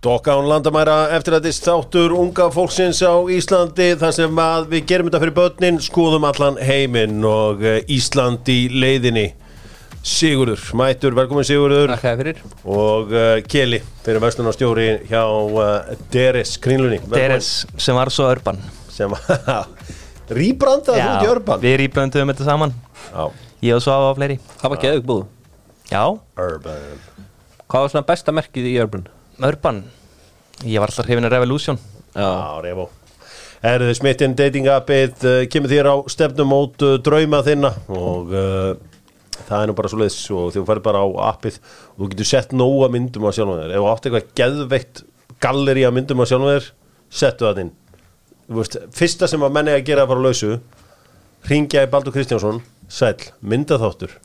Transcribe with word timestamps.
Dokka 0.00 0.32
án 0.32 0.46
landamæra 0.48 0.94
eftir 1.12 1.34
að 1.36 1.50
þess 1.50 1.60
þáttur 1.60 2.14
unga 2.16 2.46
fólksins 2.54 3.02
á 3.04 3.20
Íslandi 3.36 3.90
þar 4.00 4.14
sem 4.16 4.38
að 4.40 4.70
við 4.70 4.86
gerum 4.88 5.10
þetta 5.10 5.20
fyrir 5.20 5.34
börnin 5.36 5.80
skoðum 5.84 6.24
allan 6.24 6.56
heiminn 6.56 7.18
og 7.28 7.60
eh, 7.60 7.82
Ísland 7.92 8.48
í 8.48 8.62
leiðinni. 8.72 9.26
Sigurður, 10.00 10.62
mætur, 10.80 11.12
velkomin 11.18 11.44
Sigurður. 11.44 11.92
Takk 11.92 12.16
fyrir. 12.22 12.40
Og 12.64 13.12
uh, 13.12 13.34
Keli 13.44 13.82
fyrir 14.00 14.24
vestunarstjóri 14.24 14.88
hjá 15.10 15.20
uh, 15.20 15.92
Deres 16.08 16.54
Krínlunni 16.64 17.02
Deres 17.12 17.52
sem 17.76 18.00
var 18.00 18.08
svo 18.08 18.30
örban. 18.32 18.64
Sem 18.88 19.12
rýbrandaði 20.40 21.04
þú 21.04 21.12
út 21.12 21.28
í 21.28 21.32
örban. 21.34 21.64
Við 21.68 21.78
rýbrandum 21.84 22.32
þetta 22.32 22.48
saman. 22.48 22.76
Já, 23.12 23.28
Ég 23.68 23.76
og 23.76 23.84
svo 23.84 24.00
á 24.00 24.16
fleiri. 24.16 24.40
Það 24.64 24.78
var 24.78 24.84
geðug 24.88 25.08
búð. 25.12 25.24
Já, 25.92 26.04
urban 26.40 27.08
Hvað 27.68 27.82
var 27.84 27.98
svona 27.98 28.08
besta 28.08 28.32
merkið 28.32 28.72
í 28.72 28.78
Urban? 28.80 29.10
örban 29.40 29.84
Ég 30.68 30.80
var 30.80 30.90
alltaf 30.90 31.06
hrifin 31.08 31.24
að 31.24 31.36
Revolution. 31.38 31.78
Já, 32.12 32.60
reyfó 32.60 32.90
Erðu 33.64 33.92
smittin 33.96 34.32
dating 34.36 34.68
appið 34.72 35.24
uh, 35.28 35.42
kemur 35.52 35.68
þér 35.68 35.88
á 35.92 35.96
stefnumót 36.08 36.80
uh, 36.84 36.94
drauma 37.04 37.42
þinna 37.44 37.74
og 37.92 38.32
uh, 38.32 38.70
það 39.44 39.56
er 39.58 39.68
nú 39.68 39.74
bara 39.76 39.90
svo 39.92 40.00
leiðis 40.00 40.18
og 40.32 40.54
þú 40.54 40.64
færð 40.68 40.84
bara 40.86 41.02
á 41.04 41.08
appið 41.28 41.58
og 41.60 41.98
þú 41.98 42.08
getur 42.14 42.28
sett 42.30 42.54
nóga 42.56 42.88
myndum 42.92 43.28
á 43.28 43.36
sjálfum 43.36 43.60
þér. 43.60 43.74
Ef 43.74 43.84
þú 43.84 43.90
átt 43.90 44.08
eitthvað 44.08 44.30
geðveikt 44.40 45.02
galleri 45.44 45.84
að 45.84 45.96
myndum 45.98 46.24
á 46.24 46.26
sjálfum 46.30 46.52
þér, 46.54 46.68
settu 47.20 47.48
það 47.48 47.62
inn. 47.66 47.72
Veist, 48.50 48.78
fyrsta 48.96 49.28
sem 49.30 49.44
að 49.44 49.56
menni 49.58 49.76
að 49.76 49.86
gera 49.90 50.06
að 50.06 50.12
fara 50.14 50.24
á 50.24 50.26
lausu 50.26 50.52
ringja 51.52 51.84
í 51.84 51.92
Baldur 51.92 52.16
Kristjánsson 52.16 52.62
sæl, 52.90 53.14
myndaþáttur. 53.44 54.16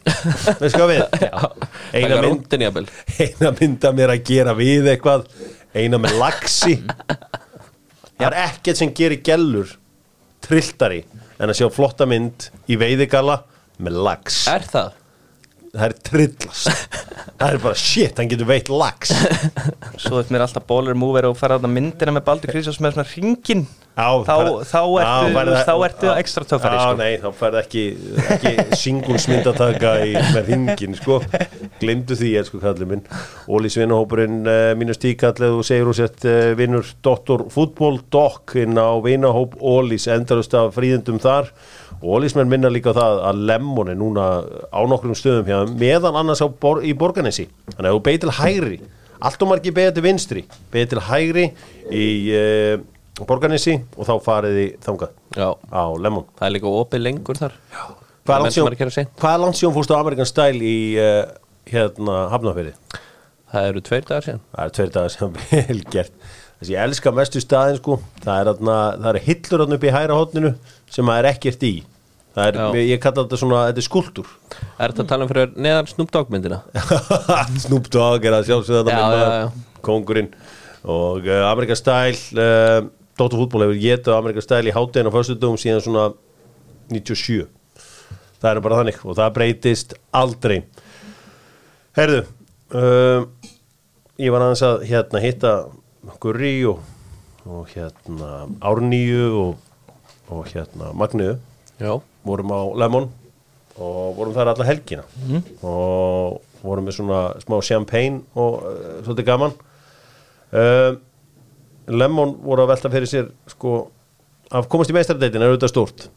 Veist 0.64 0.80
hvað 0.80 0.96
við? 0.96 1.04
eina, 2.00 2.24
mynd, 2.24 2.56
eina 3.20 3.52
mynda 3.60 3.92
mér 4.00 4.16
að 4.16 4.26
gera 4.32 4.56
við 4.58 4.90
eitthvað 4.96 5.28
eina 5.76 6.00
með 6.02 6.18
laxi 6.22 6.78
það 8.16 8.28
er 8.30 8.38
ekkert 8.46 8.80
sem 8.80 8.94
gerir 8.96 9.22
gellur 9.26 9.74
trilltari 10.46 11.02
en 11.40 11.50
að 11.52 11.58
sjá 11.60 11.68
flotta 11.74 12.08
mynd 12.10 12.50
í 12.72 12.78
veiðigalla 12.80 13.42
með 13.84 14.00
lax 14.08 14.46
Er 14.52 14.64
það? 14.72 14.94
Það 15.76 15.86
er 15.90 15.96
trillast 16.10 16.70
það 17.36 17.48
er 17.52 17.58
bara 17.66 17.80
shit, 17.80 18.18
hann 18.20 18.30
getur 18.32 18.48
veitt 18.50 18.70
lax 18.72 19.12
Svo 20.02 20.20
er 20.22 20.30
mér 20.34 20.44
alltaf 20.46 20.66
bólar 20.70 20.96
múver 20.98 21.28
og 21.30 21.36
fara 21.40 21.58
að 21.60 21.68
myndina 21.72 22.14
með 22.16 22.26
Baldur 22.28 22.52
Kristjáns 22.54 22.80
með 22.84 22.96
svona 22.98 23.10
ringin 23.14 23.66
Já, 23.96 24.10
Þá, 24.28 24.34
þá 24.68 24.80
ertu, 25.00 25.28
færð- 25.38 25.60
þá 25.70 25.74
ertu 25.88 26.08
Já. 26.10 26.14
ekstra 26.20 26.44
töffari 26.50 26.76
Já, 26.76 26.82
sko. 26.84 26.98
nei, 27.00 27.14
þá 27.22 27.28
færð 27.40 27.60
ekki, 27.62 27.84
ekki 28.36 28.52
singulsmyndataka 28.82 29.94
með 30.36 30.50
hringin, 30.50 30.98
sko 31.00 31.20
Glemdu 31.80 32.18
því, 32.20 32.32
elsku 32.42 32.60
kallið 32.64 32.90
minn 32.92 33.06
Óli 33.56 33.72
Svinahópurinn, 33.72 34.42
uh, 34.44 34.74
mínust 34.80 35.00
tíkallið 35.06 35.56
og 35.62 35.64
segir 35.68 35.88
úr 35.92 35.96
sett 35.96 36.28
uh, 36.28 36.52
vinnur 36.60 36.88
Dr. 37.08 37.46
Fútból 37.54 38.02
Dokk 38.12 38.58
inn 38.66 38.76
á 38.76 38.92
vinahóp 39.06 39.56
Ólís, 39.64 40.10
endalust 40.12 40.56
af 40.60 40.76
fríðendum 40.76 41.22
þar 41.24 41.54
og 42.06 42.20
Ólísmenn 42.20 42.52
minna 42.52 42.70
líka 42.70 42.94
það 42.94 43.22
að 43.32 43.40
Lemon 43.50 43.90
er 43.90 43.98
núna 43.98 44.26
á 44.70 44.80
nokkrum 44.86 45.16
stöðum 45.18 45.48
hjá 45.50 45.58
meðan 45.80 46.20
annars 46.22 46.44
bor, 46.62 46.84
í 46.86 46.94
Borganesi 46.94 47.48
þannig 47.74 47.90
að 47.90 47.96
þú 47.98 48.04
beigð 48.06 48.22
til 48.26 48.36
hægri 48.40 48.78
allt 49.26 49.42
og 49.46 49.50
margir 49.50 49.74
beigð 49.74 49.96
til 49.98 50.04
vinstri 50.06 50.44
beigð 50.74 50.92
til 50.94 51.04
hægri 51.10 51.46
í 51.90 52.06
uh, 52.36 52.76
Borganesi 53.26 53.78
og 53.96 54.06
þá 54.10 54.14
farið 54.26 54.58
í 54.60 54.68
þangað 54.84 55.14
Já. 55.40 55.48
á 55.72 55.84
Lemon. 56.04 56.26
Það 56.36 56.48
er 56.50 56.54
líka 56.58 56.72
opið 56.82 57.04
lengur 57.06 57.40
þar. 57.40 57.54
Hvað 58.28 58.48
er 58.50 58.52
síðan- 58.52 58.66
síðan 59.56 59.76
fórstu 59.78 59.96
Amerikan 59.96 60.28
Style 60.28 60.60
í 60.60 60.78
uh, 61.00 61.22
hérna 61.72 62.18
Hafnafyrði? 62.34 62.74
Það 63.54 63.70
eru 63.70 63.84
tveir 63.88 64.04
dagar 64.10 64.26
síðan. 64.28 64.44
Það 64.52 64.66
er 64.68 64.76
tveir 64.76 64.92
dagar 64.98 65.14
sem 65.16 65.38
vel 65.72 65.80
gert. 65.96 66.18
Þess 66.60 66.68
að 66.68 66.74
ég 66.76 66.84
elska 66.90 67.16
mestu 67.16 67.44
staðin 67.44 67.80
sko. 67.80 67.98
Það 68.26 68.42
er, 68.42 68.52
það 68.68 69.10
er 69.14 69.22
hillur 69.30 69.66
upp 69.78 69.88
í 69.88 69.96
hæra 69.96 70.20
hotninu 70.20 70.52
sem 70.92 71.08
það 71.08 71.22
er 71.22 71.30
ekkert 71.32 71.66
í 71.70 71.74
er, 72.44 72.58
ég 72.82 73.00
kalla 73.04 73.24
þetta 73.24 73.40
svona, 73.40 73.64
þetta 73.70 73.82
er 73.82 73.88
skuldur 73.88 74.28
Er 74.76 74.92
þetta 74.92 75.06
að 75.06 75.10
tala 75.12 75.26
um 75.26 75.32
fyrir 75.32 75.56
neðan 75.56 75.88
Snoop 75.88 76.12
Dogg 76.12 76.32
myndina? 76.34 76.62
Snoop 77.64 77.88
Dogg 77.94 78.28
er 78.28 78.36
að 78.36 78.50
sjálfsögða 78.50 78.84
þetta 78.90 79.30
já. 79.32 79.46
kongurinn 79.86 80.32
og 80.86 81.26
uh, 81.26 81.46
Amerikan 81.50 81.80
Style 81.80 82.44
uh, 82.44 82.88
Dóttur 83.16 83.40
fútból 83.40 83.64
hefur 83.64 83.80
getið 83.80 84.18
Amerikan 84.18 84.44
Style 84.44 84.72
í 84.72 84.76
háttegin 84.76 85.08
á 85.08 85.16
föstudum 85.16 85.56
síðan 85.60 85.84
svona 85.86 86.10
97 86.92 87.46
það 88.44 88.50
er 88.52 88.62
bara 88.66 88.80
þannig 88.82 89.00
og 89.02 89.16
það 89.18 89.32
breytist 89.38 89.96
aldrei. 90.14 90.58
Herðu 91.96 92.26
uh, 92.76 93.24
ég 94.22 94.36
var 94.36 94.46
aðeins 94.46 94.66
að 94.68 94.84
hérna 94.90 95.24
hitta 95.24 95.54
Gurri 96.22 96.58
og, 96.70 96.84
og 97.48 97.72
hérna 97.72 98.44
Árníu 98.60 99.30
og, 99.40 99.96
og 100.30 100.52
hérna 100.52 100.92
Magniðu 100.94 101.40
Já 101.80 101.96
vorum 102.26 102.52
á 102.52 102.62
Lemon 102.84 103.08
og 103.76 104.16
vorum 104.18 104.36
þar 104.36 104.54
alla 104.54 104.68
helgina. 104.68 105.06
Og 105.62 106.42
vorum 106.66 106.88
með 106.88 106.98
svona 107.00 107.22
smá 107.44 107.58
champagne 107.66 108.24
og 108.34 108.62
uh, 108.62 109.00
svolítið 109.06 109.28
gaman. 109.30 109.56
Uh, 110.56 110.98
Lemon 111.92 112.36
voru 112.42 112.66
að 112.66 112.74
velta 112.74 112.92
fyrir 112.94 113.10
sér 113.10 113.32
sko 113.52 113.78
að 114.56 114.70
komast 114.72 114.94
í 114.94 114.96
meistardeitin 114.96 115.44
er 115.44 115.52
auðvitað 115.52 115.74
stórt. 115.74 116.08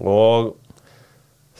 Og 0.00 0.52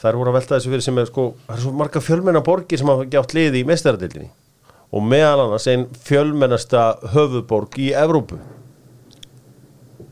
þær 0.01 0.19
voru 0.19 0.31
að 0.31 0.37
velta 0.39 0.57
þessu 0.57 0.71
fyrir 0.71 0.85
sem 0.85 1.01
er 1.01 1.09
sko 1.09 1.31
það 1.47 1.57
er 1.57 1.65
svo 1.65 1.73
marga 1.81 2.03
fjölmenna 2.03 2.43
borgir 2.45 2.79
sem 2.79 2.89
hafa 2.89 3.09
gjátt 3.11 3.35
liði 3.37 3.61
í 3.61 3.67
meistardeitinni 3.67 4.31
og 4.91 5.05
meðal 5.07 5.45
annars 5.45 5.67
einn 5.71 5.85
fjölmennasta 6.03 6.81
höfuborg 7.13 7.77
í 7.79 7.93
Evrópu. 7.95 8.41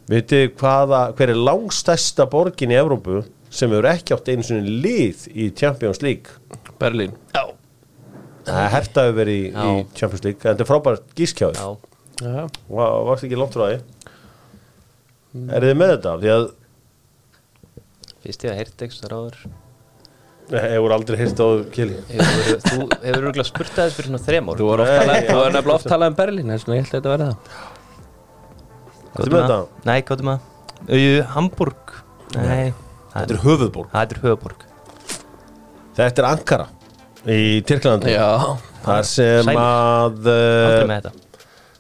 Vitið 0.09 0.53
hvaða, 0.57 1.09
hver 1.17 1.33
er 1.33 1.41
langstæsta 1.49 2.25
borgin 2.31 2.71
í 2.71 2.77
Evrópu 2.79 3.25
sem 3.49 3.71
hefur 3.73 3.87
ekki 3.89 4.13
átt 4.15 4.29
einu 4.33 4.43
svona 4.45 4.73
lið 4.85 5.23
í 5.33 5.47
Champions 5.57 6.01
League? 6.05 6.35
Berlín 6.79 7.15
Já, 7.35 7.45
Það 8.49 8.59
er 8.65 8.71
herta 8.73 9.03
hefur 9.07 9.17
verið 9.19 9.39
í, 9.39 9.47
í. 9.53 9.85
Champions 9.97 10.23
League, 10.25 10.41
en 10.43 10.53
þetta 10.55 10.65
er 10.65 10.69
frábært 10.69 11.15
gískjáður. 11.17 11.59
já 11.59 11.69
Já 12.19 12.43
Var, 12.69 12.93
varst 13.07 13.23
ekki 13.27 13.37
langt 13.39 13.55
frá 13.55 13.65
því? 13.69 13.79
Er 15.55 15.65
þið 15.69 15.75
með 15.79 15.91
þetta? 15.95 16.13
Því 16.23 16.31
að 16.35 16.45
Fyrst 18.19 18.43
ég 18.43 18.51
að 18.53 18.57
heyrta 18.59 18.87
svo 18.91 19.09
ráður 19.13 19.41
Nei, 20.49 20.63
hefur 20.73 20.93
aldrei 20.95 21.17
hýrt 21.19 21.37
á 21.45 21.47
kili. 21.75 21.97
Þú 22.09 22.77
hefur 23.03 23.25
örgulega 23.29 23.45
spurt 23.45 23.69
að 23.77 23.83
þess 23.85 23.97
fyrir 23.99 24.07
svona 24.09 24.21
þrem 24.25 24.47
ár 24.49 24.57
Þú 24.57 24.69
var 24.71 24.81
ég- 24.81 25.27
Þú 25.29 25.35
nefnilega 25.53 25.75
oft 25.75 25.87
talað 25.91 26.09
um 26.09 26.17
Berlín 26.17 26.49
Þess 26.55 26.65
vegna 26.65 26.79
ég 26.79 26.81
held 26.81 26.89
að 26.89 26.97
þetta 26.97 27.11
verði 27.13 27.27
það 27.29 27.37
Ertu 29.19 29.29
með 29.35 29.43
þetta? 29.43 29.59
Nei, 29.89 29.99
hvað 30.07 30.15
er 30.17 30.25
það? 30.29 30.39
Jú, 30.99 31.13
Hamburg 31.35 31.93
Nei, 32.35 32.73
Þetta 33.13 33.35
er 33.35 33.41
höfuðborg. 33.45 33.93
það 33.93 34.13
er 34.17 34.21
höfuborg 34.25 34.67
Þetta 35.99 36.21
er 36.21 36.27
Ankara 36.29 36.67
í 37.27 37.39
Tyrklandi. 37.67 38.13
Já 38.13 38.29
Það 38.85 39.01
sem 39.09 39.49
Sælir. 39.49 39.59
að 39.59 40.29
Aldrei 40.29 40.83
uh, 40.83 40.87
með 40.87 41.01
þetta 41.01 41.17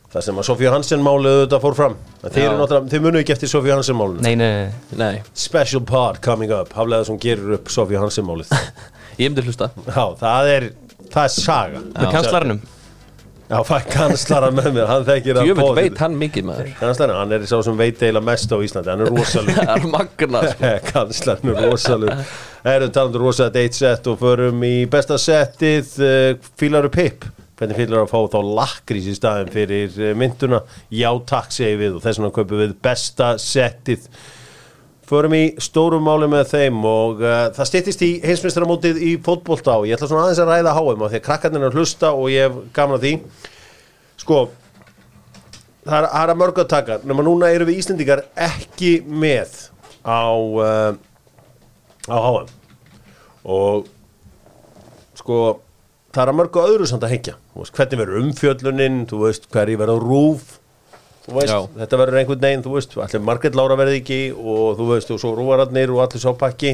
það 0.09 0.25
sem 0.25 0.39
að 0.41 0.47
Sofía 0.47 0.71
Hansen 0.73 1.03
málið 1.05 1.35
þetta 1.43 1.59
fór 1.61 1.75
fram. 1.77 1.95
Þið 2.33 3.03
munu 3.03 3.19
ekki 3.21 3.35
eftir 3.35 3.51
Sofía 3.51 3.75
Hansen 3.77 3.97
málið. 3.99 4.23
Nei, 4.25 4.33
nei, 4.39 4.95
nei 4.97 5.19
Special 5.37 5.83
part 5.85 6.17
coming 6.25 6.49
up. 6.55 6.73
Haflega 6.73 7.05
sem 7.05 7.19
gerir 7.21 7.59
upp 7.59 7.69
Sofía 7.73 8.01
Hansen 8.01 8.25
málið. 8.27 8.49
Ég 9.19 9.29
myndi 9.29 9.45
hlusta 9.45 9.69
Já, 9.85 10.03
það 10.19 10.51
er, 10.55 10.67
það 11.13 11.23
er 11.27 11.33
saga. 11.35 11.83
Með 11.93 12.13
kanslarnum 12.15 12.61
Já, 13.49 13.63
það 13.65 13.79
er 13.79 13.85
kanslara 13.89 14.49
með 14.53 14.67
mér, 14.75 14.83
hann 14.85 15.05
þekkir 15.07 15.37
að 15.41 15.47
bóðið. 15.57 15.77
veit 15.79 16.01
hann 16.03 16.17
mikið 16.21 16.43
maður 16.45 16.67
Kanslarinn, 16.77 17.17
hann 17.17 17.31
er 17.33 17.45
sá 17.49 17.55
sem 17.65 17.79
veit 17.79 17.95
eiginlega 17.97 18.27
mest 18.27 18.51
á 18.53 18.57
Íslandi, 18.61 18.91
hann 18.93 19.01
er 19.01 19.09
rosalur. 19.09 19.55
Það 19.57 19.71
er 19.73 19.87
magna 19.89 20.41
sko. 20.51 20.69
Kanslarinn 20.91 21.53
er 21.55 21.65
rosalur. 21.65 22.35
Erum 22.69 22.93
talandur 22.93 23.25
rosa 23.25 23.47
date 23.49 23.79
set 23.79 24.09
og 24.11 24.19
förum 24.21 24.61
í 24.67 24.73
besta 24.93 25.17
settið, 25.17 25.95
uh, 25.97 26.51
fílaru 26.61 26.93
pip. 26.93 27.25
Hvernig 27.57 27.81
fílar 27.81 28.05
að 28.05 28.13
fá 28.13 28.19
þá 28.35 28.39
lakrís 28.61 29.09
í 29.09 29.17
staðin 29.17 29.49
fyrir 29.57 29.97
uh, 29.97 30.11
mynduna? 30.21 30.61
Já, 30.93 31.09
takk 31.33 31.49
segir 31.55 31.81
við 31.81 31.97
og 31.97 32.05
þess 32.05 32.21
vegna 32.21 32.35
kaupum 32.37 32.61
við 32.61 32.77
besta 32.85 33.33
settið. 33.41 34.05
Förum 35.09 35.33
í 35.33 35.43
stórum 35.57 36.03
máli 36.05 36.27
með 36.29 36.51
þeim 36.51 36.83
og 36.85 37.21
uh, 37.23 37.47
það 37.55 37.69
styttist 37.71 38.01
í 38.05 38.09
heimsmyndstarmótið 38.21 38.99
í 39.01 39.13
fótbolta 39.25 39.79
og 39.79 39.87
ég 39.89 39.97
ætla 39.97 40.09
svona 40.11 40.27
aðeins 40.27 40.41
að 40.43 40.51
ræða 40.51 40.73
háum 40.77 41.01
af 41.01 41.09
því 41.09 41.17
að 41.17 41.23
krakkarnir 41.25 41.63
er 41.63 41.71
að 41.71 41.79
hlusta 41.79 42.11
og 42.13 42.27
ég 42.29 42.45
hef 42.45 42.59
gaman 42.75 42.99
að 42.99 43.07
því. 43.07 43.13
Sko, 44.21 44.41
það 45.87 45.95
er, 45.97 46.07
það 46.11 46.21
er 46.21 46.33
að 46.35 46.39
mörg 46.43 46.61
að 46.61 46.69
taka 46.75 46.99
nema 47.09 47.25
núna 47.25 47.49
eru 47.55 47.65
við 47.71 47.81
Íslendingar 47.81 48.21
ekki 48.49 48.91
með 49.09 49.57
á 50.05 50.29
uh, 50.29 50.93
á 52.05 52.17
HM 52.29 52.53
og 53.49 53.89
sko 55.17 55.41
það 56.13 56.21
er 56.21 56.35
að 56.35 56.39
mörgu 56.43 56.65
öðru 56.67 56.85
samt 56.89 57.09
að 57.09 57.15
hengja. 57.15 57.39
Hvernig 57.57 58.03
verður 58.03 58.21
umfjöllunin 58.27 59.03
þú 59.09 59.25
veist 59.25 59.49
hverju 59.49 59.81
verður 59.81 60.05
rúf 60.05 60.58
veist, 61.37 61.75
þetta 61.79 61.99
verður 62.01 62.19
einhvern 62.21 62.43
veginn 62.45 62.63
þú 62.65 62.73
veist, 62.77 62.97
allir 63.05 63.23
Margrét 63.27 63.55
Lára 63.59 63.77
verði 63.79 63.99
ekki 64.01 64.19
og 64.33 64.77
þú 64.79 64.87
veist, 64.93 65.11
og 65.13 65.19
svo 65.21 65.33
rúvararnir 65.37 65.93
og 65.93 66.01
allir 66.05 66.23
sápakki 66.23 66.73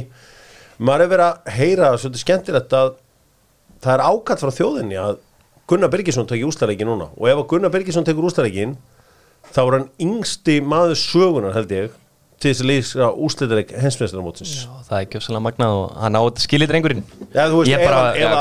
maður 0.79 1.05
er 1.05 1.11
verið 1.13 1.25
að 1.29 1.53
heyra 1.59 1.91
svolítið 1.97 2.23
skemmtilegt 2.25 2.73
að 2.79 2.93
það 3.85 3.93
er 3.97 4.05
ákall 4.09 4.39
frá 4.41 4.51
þjóðinni 4.59 4.99
að 5.01 5.17
Gunnar 5.65 5.89
Birgisson 5.89 6.27
tekið 6.29 6.45
úslaleikin 6.51 6.85
núna. 6.85 7.07
Og 7.17 7.25
ef 7.31 7.39
Gunnar 7.49 7.71
Birgisson 7.73 8.05
tekur 8.05 8.27
úslaleikin 8.29 8.75
þá 9.55 9.61
er 9.63 9.75
hann 9.79 9.87
yngsti 10.01 10.59
maður 10.61 10.99
sögunar 10.99 11.55
held 11.57 11.71
ég 11.73 11.93
til 12.41 12.51
þess 12.51 12.61
að 12.61 12.67
lýsa 12.69 13.07
úslitaðleik 13.25 13.71
hensmestarmótsins 13.79 14.51
Já, 14.65 14.71
það 14.89 14.97
er 14.97 15.05
ekki 15.05 15.19
ofsalega 15.21 15.43
magnað 15.47 15.75
og 15.79 15.93
hann 16.03 16.17
á 16.19 16.21
þetta 16.27 16.43
skilir 16.43 16.69
drengurinn. 16.69 17.03
Já, 17.31 17.43
þú 17.49 17.61
veist, 17.61 17.71
Ég 17.71 17.79
ef, 17.79 17.93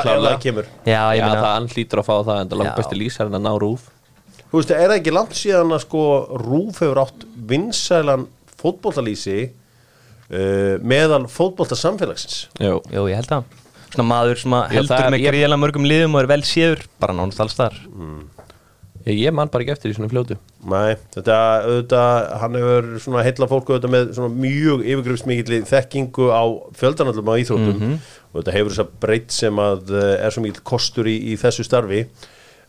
hann- 0.05 0.41
kemur. 0.43 0.67
Já, 0.85 1.01
ég 1.15 1.23
meina 1.23 1.39
það 1.39 1.53
hann 1.55 1.69
hlýtur 1.71 2.03
að 2.03 2.09
fá 2.09 2.15
það 2.27 2.41
en 2.41 2.51
það 2.51 2.61
langt 2.61 2.81
besti 2.81 2.99
lýsar 2.99 3.31
en 3.31 3.39
að 3.39 3.45
ná 3.47 3.53
rúf 3.63 3.87
Þú 4.55 4.61
veist, 4.61 4.71
er 4.71 4.87
það 4.87 4.97
ekki 5.01 5.13
langt 5.17 5.33
síðan 5.35 5.73
að 5.75 5.81
sko 5.83 6.03
Rúf 6.39 6.77
hefur 6.79 7.01
átt 7.03 7.25
vinsælan 7.51 8.29
fótboltalýsi 8.61 9.39
uh, 9.51 10.77
meðal 10.87 11.25
fótboltasamfélagsins? 11.35 12.45
Jú, 12.63 12.77
Jú, 12.95 13.07
ég 13.11 13.19
held 13.19 13.33
það. 13.33 13.49
Svona 13.95 14.07
maður 14.13 14.39
sem 14.45 14.55
að 14.55 14.77
heldur 14.77 14.95
er- 15.01 15.11
með 15.17 15.25
gríðilega 15.27 15.59
mörgum 15.65 15.89
liðum 15.91 16.15
og 16.15 16.23
er 16.23 16.31
vel 16.31 16.41
séður 16.47 16.85
bara 17.03 17.15
nánast 17.19 17.43
alls 17.43 17.55
þar 17.59 17.77
ég, 19.05 19.19
ég 19.27 19.35
man 19.37 19.51
bara 19.53 19.63
ekki 19.67 19.75
eftir 19.75 19.93
í 19.93 19.97
svona 19.99 20.09
fljótu. 20.11 20.37
Nei, 20.71 20.95
þetta, 21.15 21.39
auðvitað, 21.67 22.29
hann 22.41 22.59
hefur 22.59 22.87
svona 23.05 23.25
heilla 23.27 23.49
fólku 23.51 23.75
auðvitað 23.75 23.93
með 23.95 24.13
svona 24.17 24.31
mjög 24.47 24.85
yfirgrifsmikilli 24.95 25.59
þekkingu 25.69 26.31
á 26.33 26.43
fjöldanallum 26.79 27.29
á 27.31 27.35
íþróttum. 27.43 27.99
Og 28.33 28.39
þetta 28.41 28.55
hefur 28.57 28.73
þess 28.75 28.85
að 28.87 28.95
breytt 29.05 29.35
sem 29.37 29.61
að 29.63 29.93
uh, 29.93 30.07
er 30.25 30.35
svo 30.35 30.43
mikill 30.47 30.65
kostur 30.67 31.11
í, 31.11 31.19
í 31.31 31.37
þessu 31.43 31.67
starfi 31.69 32.01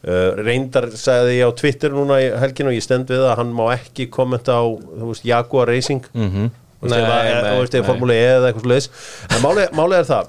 uh, 0.07 0.35
reyndar 0.45 0.89
sagði 0.97 1.39
ég 1.39 1.49
á 1.49 1.51
Twitter 1.57 1.89
núna 1.95 2.19
í 2.21 2.29
helginu 2.41 2.69
og 2.71 2.77
ég 2.77 2.83
stend 2.85 3.09
við 3.09 3.25
að 3.25 3.37
hann 3.41 3.53
má 3.57 3.65
ekki 3.75 4.07
kommenta 4.13 4.57
á, 4.61 4.63
þú 4.65 5.11
veist, 5.11 5.25
Jaguar 5.25 5.67
Racing. 5.67 6.05
Mm 6.13 6.29
-hmm. 6.31 6.49
Nei, 6.85 6.99
að- 7.01 7.43
nei, 7.43 7.51
þú 7.51 7.59
veist, 7.61 7.73
nei. 7.73 7.83
Formule 7.83 8.13
E 8.13 8.25
eða 8.37 8.47
eitthvað 8.51 8.65
sluðis 8.65 8.89
en 9.29 9.41
málið 9.41 9.71
máli 9.73 9.95
er 9.95 10.03
það 10.05 10.27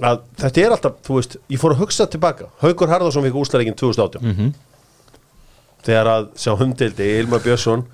að 0.00 0.20
þetta 0.40 0.60
er 0.64 0.70
alltaf, 0.70 0.92
þú 1.04 1.14
veist, 1.18 1.36
ég 1.50 1.58
fór 1.60 1.72
að 1.74 1.78
hugsa 1.82 2.06
tilbaka. 2.06 2.44
Haukur 2.62 2.88
Harðarsson 2.88 3.22
fikk 3.24 3.34
úslæðingin 3.34 3.74
2018 3.76 4.54
þegar 5.84 6.06
að 6.06 6.28
sá 6.36 6.50
humdildi 6.56 7.18
Ilmar 7.20 7.40
Björnsson 7.40 7.84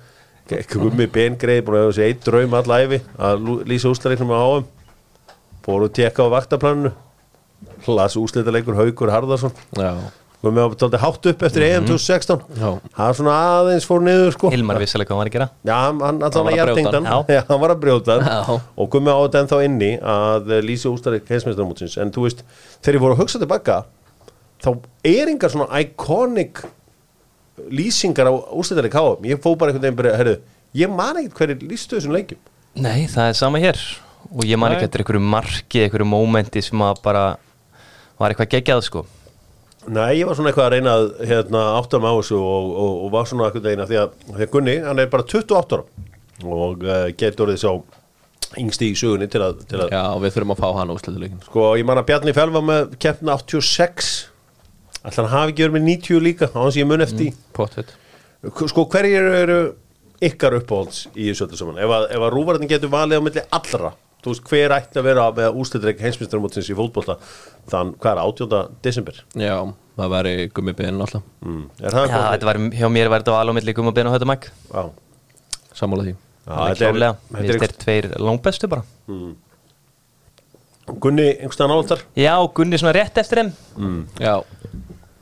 gummi 0.69 1.07
bengreið, 1.07 1.63
búin 1.65 1.75
að 1.77 1.83
hafa 1.85 1.91
þessi 1.91 2.05
eitt 2.05 2.23
draum 2.25 2.53
allæfi 2.53 2.99
að 3.17 3.65
lýsa 3.65 3.89
úslæðingnum 3.89 4.31
á 4.31 4.39
áum 4.45 4.65
fór 5.65 5.85
að 5.87 5.93
tekka 5.97 6.23
á 6.23 6.29
vaktaplaninu 6.29 6.91
las 7.87 8.15
úslæðilegur 8.15 8.75
Haukur 8.77 9.09
Harðarsson 9.13 9.51
Já, 9.77 9.95
gummi 10.45 10.61
var 10.63 10.75
tóldi 10.79 10.99
hátt 11.01 11.27
upp 11.31 11.43
eftir 11.47 11.65
EM 11.67 11.87
2016 11.89 12.43
Já. 12.61 12.69
hann 12.99 13.17
svona 13.17 13.35
aðeins 13.57 13.87
fór 13.89 14.03
niður 14.05 14.31
sko. 14.37 14.51
Hilmar 14.53 14.79
vissilega 14.81 15.09
hvað 15.09 15.15
hann 15.17 15.23
var 15.23 15.31
að 15.31 15.35
gera. 15.35 15.47
Já, 15.65 15.75
hann, 15.75 15.99
hann, 16.05 16.21
Hann. 17.09 17.25
Já, 17.35 17.41
hann 17.49 17.61
var 17.65 17.73
að 17.75 17.81
brjóta 17.83 18.17
og 18.77 18.89
gummi 18.93 19.11
á 19.13 19.17
þetta 19.25 19.43
ennþá 19.43 19.59
inni 19.67 19.91
að 20.15 20.55
lýsa 20.65 20.91
ústæri 20.93 21.21
heimsmeistarmótsins 21.27 21.97
en 22.01 22.13
þú 22.15 22.25
veist, 22.27 22.45
þegar 22.81 22.99
ég 22.99 23.05
voru 23.05 23.17
að 23.17 23.23
hugsa 23.25 23.41
tilbaka 23.41 23.77
þá 24.63 24.69
er 25.11 25.31
engar 25.33 25.51
svona 25.53 25.81
iconic 25.83 26.63
lýsingar 27.71 28.27
á 28.29 28.33
ústæðileg 28.55 28.93
káum 28.93 29.25
ég 29.27 29.39
fó 29.43 29.53
bara 29.55 29.71
einhvern 29.71 29.85
veginn 29.87 29.99
bara, 29.99 30.15
herru 30.19 30.37
ég 30.75 30.91
man 30.91 31.19
ekkert 31.21 31.37
hverju 31.39 31.69
lýstu 31.69 31.97
þessum 31.97 32.15
leikjum. 32.15 32.39
Nei, 32.75 33.05
það 33.07 33.29
er 33.31 33.37
sama 33.39 33.61
hér. 33.63 33.79
Og 34.35 34.43
ég 34.43 34.59
man 34.59 34.73
eftir 34.75 35.03
einhverju 35.03 35.21
marki, 35.23 35.85
einhverju 35.85 36.07
mómenti 36.09 36.63
sem 36.65 36.81
að 36.83 36.99
bara 37.05 37.25
var 38.19 38.33
eitthvað 38.33 38.51
geggjað 38.57 38.83
sko 38.87 39.05
Nei, 39.85 40.19
ég 40.19 40.25
var 40.25 40.37
svona 40.37 40.49
eitthvað 40.49 40.67
að 40.67 40.73
reyna 40.73 40.93
að 40.97 41.05
hérna, 41.29 41.61
áttam 41.77 42.07
á 42.07 42.11
þessu 42.17 42.39
og, 42.39 42.69
og, 42.73 42.93
og 43.05 43.11
var 43.13 43.27
svona 43.29 43.49
eitthvað 43.49 43.67
eina 43.73 43.85
því 43.89 43.99
að, 44.01 44.15
því 44.31 44.45
að 44.45 44.51
Gunni, 44.55 44.75
hann 44.85 45.01
er 45.03 45.11
bara 45.11 45.25
28 45.27 45.77
ára 45.77 45.85
og 46.45 46.85
uh, 46.85 47.05
getur 47.15 47.45
orðið 47.45 47.61
sá 47.61 47.71
yngsti 48.59 48.89
í 48.91 48.97
sögunni 48.97 49.27
til 49.31 49.41
að, 49.45 49.61
til 49.69 49.81
að 49.83 49.93
Já, 49.93 50.03
við 50.21 50.33
þurfum 50.35 50.55
að 50.55 50.61
fá 50.63 50.67
hann 50.79 50.93
úsleituleikin 50.93 51.43
Sko, 51.45 51.67
ég 51.79 51.87
man 51.87 52.01
að 52.01 52.07
Bjarni 52.09 52.33
Fjálf 52.35 52.55
var 52.55 52.65
með 52.65 52.95
keppna 53.05 53.37
86 53.41 54.11
Ætla 55.05 55.25
hann 55.25 55.33
hafi 55.33 55.53
ekki 55.53 55.65
verið 55.65 55.77
með 55.77 55.87
90 55.91 56.25
líka 56.25 56.49
á 56.49 56.57
hans 56.57 56.79
ég 56.79 56.89
mun 56.89 57.05
eftir 57.05 57.31
mm. 57.31 57.43
Pottet 57.55 57.93
Sko, 58.69 58.87
hverjir 58.91 59.29
eru 59.41 59.59
ykkar 60.23 60.57
uppáhalds 60.59 61.05
í 61.13 61.29
þessu 61.29 61.47
öllu 61.47 61.59
saman? 61.59 61.79
Ef 61.81 61.93
að, 61.93 62.07
að 62.17 62.27
rúvarðin 62.33 62.71
getur 62.71 62.93
valið 62.93 63.21
á 63.21 63.25
milli 63.25 63.45
allra 63.57 63.91
Þú 64.25 64.31
veist, 64.33 64.45
hver 64.49 64.73
ætti 64.73 64.97
að 64.97 65.05
vera 65.05 65.23
með 65.37 65.57
úslitreik 65.61 65.99
heimsmyndstarmótsins 66.01 66.69
í 66.73 66.75
fótbolta 66.77 67.15
Þann, 67.69 67.91
hvað 68.01 68.11
er 68.11 68.21
18. 68.23 68.63
desember? 68.85 69.19
Já, 69.37 69.55
það 69.97 70.11
væri 70.15 70.33
gummi 70.53 70.73
beðin 70.77 71.01
alltaf. 71.05 71.23
Mm. 71.45 71.63
Það 71.81 72.07
Já, 72.09 72.19
þetta 72.33 72.49
var, 72.49 72.59
hjá 72.79 72.87
mér 72.93 73.09
var 73.13 73.21
þetta 73.23 73.35
alveg 73.41 73.57
gumma 73.77 73.93
og 73.93 74.15
höttumæk 74.15 74.47
Sammála 75.75 76.07
því. 76.07 76.15
Þetta 76.45 76.69
er- 76.69 76.81
klálega, 76.81 77.15
þetta 77.31 77.45
við 77.53 77.63
er 77.69 77.75
tveir 77.85 78.09
langbestu 78.21 78.69
bara. 78.69 78.83
Gunni, 81.01 81.25
einhverstaðan 81.41 81.73
áltar 81.73 82.01
Já, 82.17 82.33
Gunni 82.53 82.77
svona 82.77 82.93
rétt 82.93 83.17
eftir 83.17 83.41
þeim. 83.41 83.53
Já, 84.21 84.35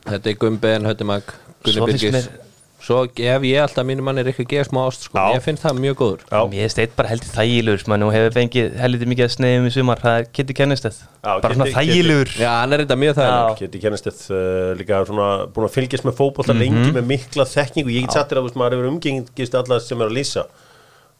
þetta 0.04 0.32
er 0.32 0.40
gummi 0.40 0.60
beðin, 0.60 0.88
höttumag 0.90 1.30
Gunni 1.64 1.96
mér- 2.12 2.43
Svo 2.84 2.98
ef 3.08 3.44
ég 3.48 3.62
alltaf 3.64 3.86
mínu 3.88 4.02
manni 4.04 4.20
er 4.20 4.28
ekki 4.28 4.44
að 4.44 4.50
gefa 4.50 4.66
smá 4.68 4.80
ást 4.90 5.06
sko. 5.06 5.16
Já. 5.16 5.32
Ég 5.38 5.44
finn 5.46 5.56
það 5.56 5.78
mjög 5.80 5.94
góður. 6.02 6.24
Já, 6.28 6.40
Mér 6.50 6.64
finnst 6.66 6.80
eitt 6.82 6.96
bara 6.98 7.08
heldur 7.08 7.30
þægilegur 7.32 7.80
sem 7.80 7.94
að 7.96 8.00
nú 8.02 8.08
hefur 8.12 8.34
fengið 8.36 8.74
heldur 8.82 9.08
mikið 9.14 9.24
að 9.24 9.32
sneiðum 9.38 9.68
í 9.70 9.72
sumar 9.72 10.02
það 10.04 10.18
er 10.20 10.26
Kitty 10.36 10.56
Kennestedt 10.58 10.98
bara 11.24 11.54
svona 11.56 11.68
Kiddi- 11.70 11.78
þægilegur. 11.78 12.34
Já, 12.44 12.50
hann 12.60 12.76
er 12.76 12.84
þetta 12.84 12.98
mjög 13.00 13.16
það 13.22 13.48
Keti 13.62 13.80
kennist 13.86 14.08
þetta 14.10 14.36
uh, 14.36 14.74
líka 14.82 15.00
svona 15.08 15.28
búin 15.56 15.68
að 15.70 15.74
fylgjast 15.78 16.04
með 16.10 16.18
fótbolta 16.20 16.58
lengi 16.60 16.92
með 16.98 17.08
mikla 17.14 17.48
þekkingu. 17.54 17.94
Ég 17.96 18.04
get 18.04 18.18
satt 18.18 18.28
þér 18.28 18.42
að 18.42 18.44
þú 18.44 18.50
veist, 18.50 18.60
maður 18.60 18.76
hefur 18.78 18.92
umgengist 18.92 19.58
alla 19.62 19.80
sem 19.80 20.04
er 20.04 20.10
að 20.12 20.16
lýsa. 20.20 20.44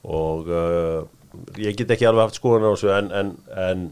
Og 0.04 0.52
uh, 0.52 1.00
ég 1.64 1.76
get 1.80 1.96
ekki 1.96 2.06
alveg 2.12 2.28
haft 2.28 2.36
skoðan 2.42 2.68
á 2.68 2.72
þessu 2.76 2.92
en, 2.92 3.08
en, 3.22 3.30
en 3.56 3.86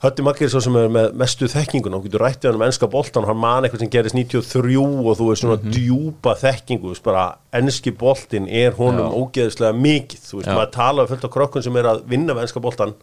Hötti 0.00 0.24
Maggi 0.24 0.46
er 0.46 0.48
svo 0.48 0.62
sem 0.64 0.76
er 0.80 0.86
með 0.88 1.10
mestu 1.20 1.44
þekkingun 1.52 1.92
og 1.98 2.06
getur 2.06 2.22
rættið 2.24 2.48
hann 2.48 2.56
um 2.56 2.62
ennska 2.64 2.88
boltan 2.88 3.26
hann 3.28 3.36
man 3.36 3.66
eitthvað 3.66 3.82
sem 3.84 3.90
gerist 3.92 4.16
93 4.16 4.78
og 4.80 5.10
þú 5.18 5.26
veist 5.28 5.44
svona 5.44 5.58
djúpa 5.60 6.32
þekkingu 6.40 6.86
þú 6.88 6.94
veist 6.94 7.04
bara 7.04 7.24
ennski 7.58 7.92
boltin 8.00 8.46
er 8.48 8.72
honum 8.78 9.12
ógeðslega 9.20 9.76
mikið 9.76 10.22
þú 10.24 10.38
veist 10.40 10.48
Já. 10.48 10.54
maður 10.56 10.72
tala 10.78 11.04
um 11.04 11.10
fullt 11.10 11.26
af 11.28 11.34
krokkun 11.34 11.66
sem 11.66 11.76
er 11.76 11.90
að 11.92 12.00
vinna 12.08 12.32
með 12.32 12.46
ennska 12.46 12.62
boltan 12.64 12.94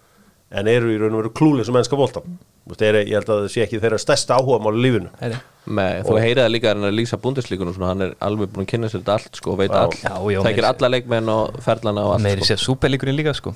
en 0.57 0.71
eru 0.71 0.89
í 0.89 0.97
raun 0.97 1.13
og 1.13 1.21
veru 1.21 1.33
klúlega 1.37 1.67
sem 1.69 1.77
ennska 1.83 1.99
boltan 2.01 2.25
þú 2.65 2.73
veist 2.73 2.83
er, 2.89 2.97
ég 3.03 3.13
held 3.19 3.29
að 3.29 3.43
það 3.43 3.51
sé 3.53 3.65
ekki 3.67 3.81
þeirra 3.83 3.99
stærsta 4.01 4.39
áhuga 4.41 4.57
mál 4.65 4.73
í 4.75 4.81
lífinu. 4.87 5.11
Nei, 5.67 6.01
þú 6.07 6.17
heyrið 6.19 6.41
það 6.41 6.49
líka 6.55 6.67
að 6.71 6.73
hann 6.73 6.87
er 6.87 6.91
að 6.93 6.97
lýsa 6.97 7.17
búndislíkunum 7.23 7.75
svona, 7.75 7.89
hann 7.93 8.03
er 8.07 8.11
alveg 8.23 8.49
búin 8.55 8.65
að 8.65 8.71
kynna 8.73 8.89
sér 8.91 9.01
þetta 9.03 9.15
allt 9.19 9.39
sko, 9.39 9.53
og 9.53 9.57
veit 9.61 9.71
Já. 9.71 9.79
all, 9.83 9.95
Já, 10.01 10.15
já, 10.33 10.39
tækir 10.47 10.63
meiri- 10.63 10.69
alla 10.71 10.89
leikmenn 10.95 11.31
og 11.33 11.57
ferlana 11.63 12.03
og 12.07 12.13
allt 12.17 12.23
meiri 12.25 12.43
sko. 12.43 12.49
sér 12.55 12.63
súperleikurinn 12.63 13.17
líka 13.19 13.33
sko 13.35 13.53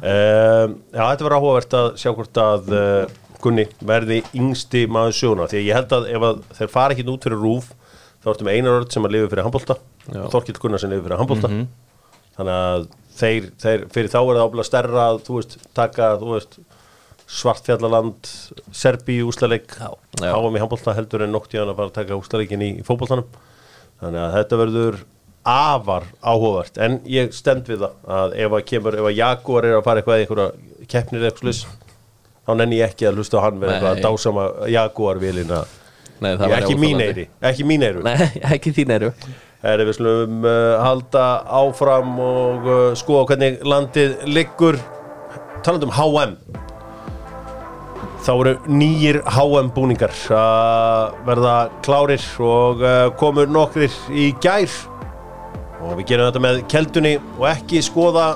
Um, 0.00 0.76
já, 0.94 1.02
þetta 1.02 1.26
var 1.26 1.34
áhugavert 1.36 1.74
að 1.76 1.88
sjá 2.00 2.10
hvort 2.16 2.38
að 2.40 2.72
uh, 2.72 3.04
Gunni 3.42 3.66
verði 3.84 4.20
yngsti 4.38 4.84
maður 4.88 5.16
sjóna 5.18 5.48
því 5.50 5.62
ég 5.66 5.76
held 5.76 5.92
að 5.96 6.08
ef 6.14 6.26
að 6.28 6.42
þeir 6.60 6.70
fara 6.72 6.94
ekki 6.94 7.04
út 7.10 7.26
fyrir 7.26 7.40
rúf 7.42 7.72
þá 8.22 8.28
ertu 8.32 8.46
með 8.46 8.56
einar 8.58 8.76
orð 8.78 8.92
sem 8.94 9.04
að 9.08 9.14
lifa 9.16 9.30
fyrir 9.32 9.46
handbólta 9.48 9.76
Þorkild 10.32 10.60
Gunnar 10.62 10.80
sem 10.82 10.92
lifa 10.94 11.04
fyrir 11.08 11.18
handbólta 11.20 11.50
þannig 12.38 12.54
að 12.56 12.86
þeir, 13.18 13.48
þeir 13.60 13.82
fyrir 13.92 14.12
þá 14.12 14.18
er 14.22 14.30
það 14.38 14.44
ábúinlega 14.46 14.68
stærra 14.70 15.02
að 15.10 15.18
þú 15.26 15.34
veist, 15.40 15.56
taka 15.76 16.10
þú 16.22 16.30
veist, 16.32 16.54
svartfjallaland 17.32 18.30
Já. 19.76 19.90
Já. 20.22 20.30
háum 20.32 20.56
í 20.56 20.62
handbólta 20.62 20.94
heldur 20.96 21.26
en 21.26 21.32
nótt 21.34 21.52
í 21.54 21.60
að 21.60 21.74
fara 21.76 21.90
að 21.90 21.96
taka 21.98 22.18
úslalegin 22.18 22.64
í, 22.64 22.70
fótbóltanum 22.86 23.28
þannig 24.02 24.22
að 24.22 24.34
þetta 24.38 24.60
verður 24.62 25.02
afar 25.42 26.08
áhugavert. 26.22 26.78
En 26.78 27.00
ég 27.10 27.32
stend 27.34 27.68
við 27.70 27.84
það 27.84 28.16
að 28.16 28.34
ef 28.44 28.56
að 28.58 28.66
kemur, 28.70 28.98
ef 28.98 29.08
að 29.10 29.16
Jaguar 29.18 29.68
er 29.68 29.78
að 29.78 29.86
fara 29.86 30.02
eitthvað 30.02 30.18
í 30.18 30.26
einhverja 30.26 30.88
keppnir 30.92 31.28
eitthvað 31.28 31.42
slis 31.42 31.62
þá 32.42 32.52
nenni 32.58 32.80
ég 32.80 32.90
ekki 32.90 33.06
að 33.08 33.20
hlusta 33.20 33.38
á 33.38 33.44
hann 33.46 33.60
Nei. 33.60 33.68
eitthvað 33.70 33.92
að 33.92 34.02
dásama 34.06 34.48
Jaguar 34.70 35.22
það 36.38 36.52
væri 36.52 36.58
ekki 36.62 36.76
mín 36.78 37.02
eyri, 37.02 37.28
ekki 37.42 37.66
mín 37.66 37.86
eyru. 37.86 38.04
Ekki 38.54 38.74
þín 38.76 38.94
eru 38.94 39.10
Herri, 39.62 39.86
við 39.86 39.94
slumum 39.94 40.46
uh, 40.46 40.80
halda 40.82 41.24
áfram 41.54 42.16
og 42.18 42.64
uh, 42.66 42.78
skoða 42.98 43.28
hvernig 43.30 43.60
landið 43.62 44.24
liggur. 44.26 44.78
Talandi 45.62 45.86
um 45.86 45.94
HM 45.94 46.32
þá 48.22 48.32
eru 48.32 48.54
nýjir 48.70 49.20
HM 49.34 49.70
búningar 49.74 50.14
að 50.34 51.14
verða 51.26 51.54
klárir 51.86 52.26
og 52.42 52.82
uh, 52.82 53.06
komur 53.18 53.50
nokkrir 53.50 53.94
í 54.10 54.32
gær 54.42 54.70
og 55.82 55.96
við 55.98 56.06
gerum 56.12 56.28
þetta 56.30 56.42
með 56.44 56.60
keldunni 56.70 57.12
og 57.38 57.46
ekki 57.50 57.82
skoða 57.84 58.26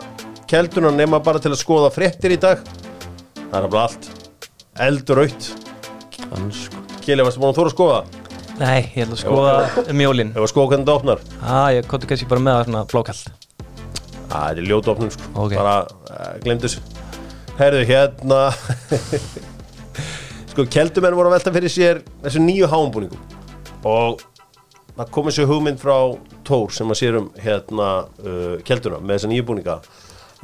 kelduna 0.50 0.90
nema 0.94 1.20
bara 1.24 1.40
til 1.42 1.52
að 1.54 1.60
skoða 1.62 1.90
fréttir 1.94 2.34
í 2.34 2.40
dag. 2.42 2.60
Það 3.46 3.58
er 3.62 3.68
bara 3.72 3.86
allt 3.88 4.10
eldraut 4.86 5.48
Ansku 6.36 6.82
Kili, 7.04 7.22
varstu 7.22 7.38
búin 7.40 7.52
að 7.52 7.58
þóra 7.60 7.70
að 7.70 7.74
skoða? 7.76 7.98
Nei, 8.56 8.80
ég 8.96 9.04
ætla 9.04 9.14
að 9.14 9.20
skoða 9.20 9.84
um 9.92 10.00
jólin. 10.02 10.30
Ef 10.34 10.42
að 10.42 10.50
skoða 10.50 10.70
hvernig 10.72 10.86
þetta 10.88 10.96
opnar. 10.98 11.20
Ah, 11.44 11.66
Ég 11.76 11.86
konti 11.90 12.08
kannski 12.10 12.26
bara 12.30 12.42
með 12.42 12.56
það 12.56 12.70
svona 12.70 12.84
flókall 12.90 13.20
Æ, 14.26 14.34
þetta 14.34 14.58
er 14.58 14.66
ljóta 14.66 14.90
opnum 14.90 15.10
sko. 15.14 15.28
Ok. 15.38 15.52
Bara, 15.54 15.74
uh, 16.10 16.30
glemdu 16.42 16.66
þessu. 16.66 16.80
Herðu, 17.60 17.82
hérna. 17.86 18.40
Sko, 20.50 20.64
keldumenn 20.72 21.14
voru 21.16 21.30
að 21.30 21.36
velta 21.36 21.52
fyrir 21.54 21.72
sér 21.72 22.00
þessu 22.24 22.40
nýju 22.42 22.66
háumbúningum 22.72 23.20
Og 23.86 24.22
það 24.96 25.10
kom 25.14 25.28
þessu 25.30 25.46
hugmynd 25.50 25.80
frá 25.82 25.94
Tór 26.46 26.74
sem 26.74 26.90
að 26.92 27.00
sér 27.00 27.20
um 27.20 27.28
hérna 27.42 27.90
uh, 28.06 28.56
kelduna 28.66 29.00
með 29.02 29.18
þessa 29.18 29.30
nýju 29.32 29.46
búninga 29.48 29.78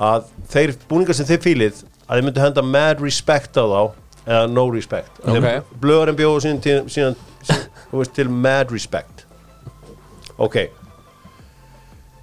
að 0.03 0.31
þeir 0.53 0.77
búningar 0.91 1.19
sem 1.19 1.29
þeir 1.29 1.43
fílið 1.45 1.83
að 2.07 2.17
þeir 2.17 2.27
myndu 2.27 2.43
henda 2.43 2.65
mad 2.67 3.03
respect 3.05 3.59
á 3.61 3.65
þá 3.65 3.83
eða 4.23 4.45
no 4.51 4.69
respect. 4.71 5.19
Ok. 5.27 5.49
Blöðurinn 5.83 6.19
bjóðu 6.19 6.45
síðan, 6.45 6.61
síðan, 6.63 6.87
síðan 6.93 7.67
þú 7.91 8.01
veist, 8.03 8.15
til 8.17 8.29
mad 8.31 8.73
respect. 8.75 9.27
Ok. 10.39 10.59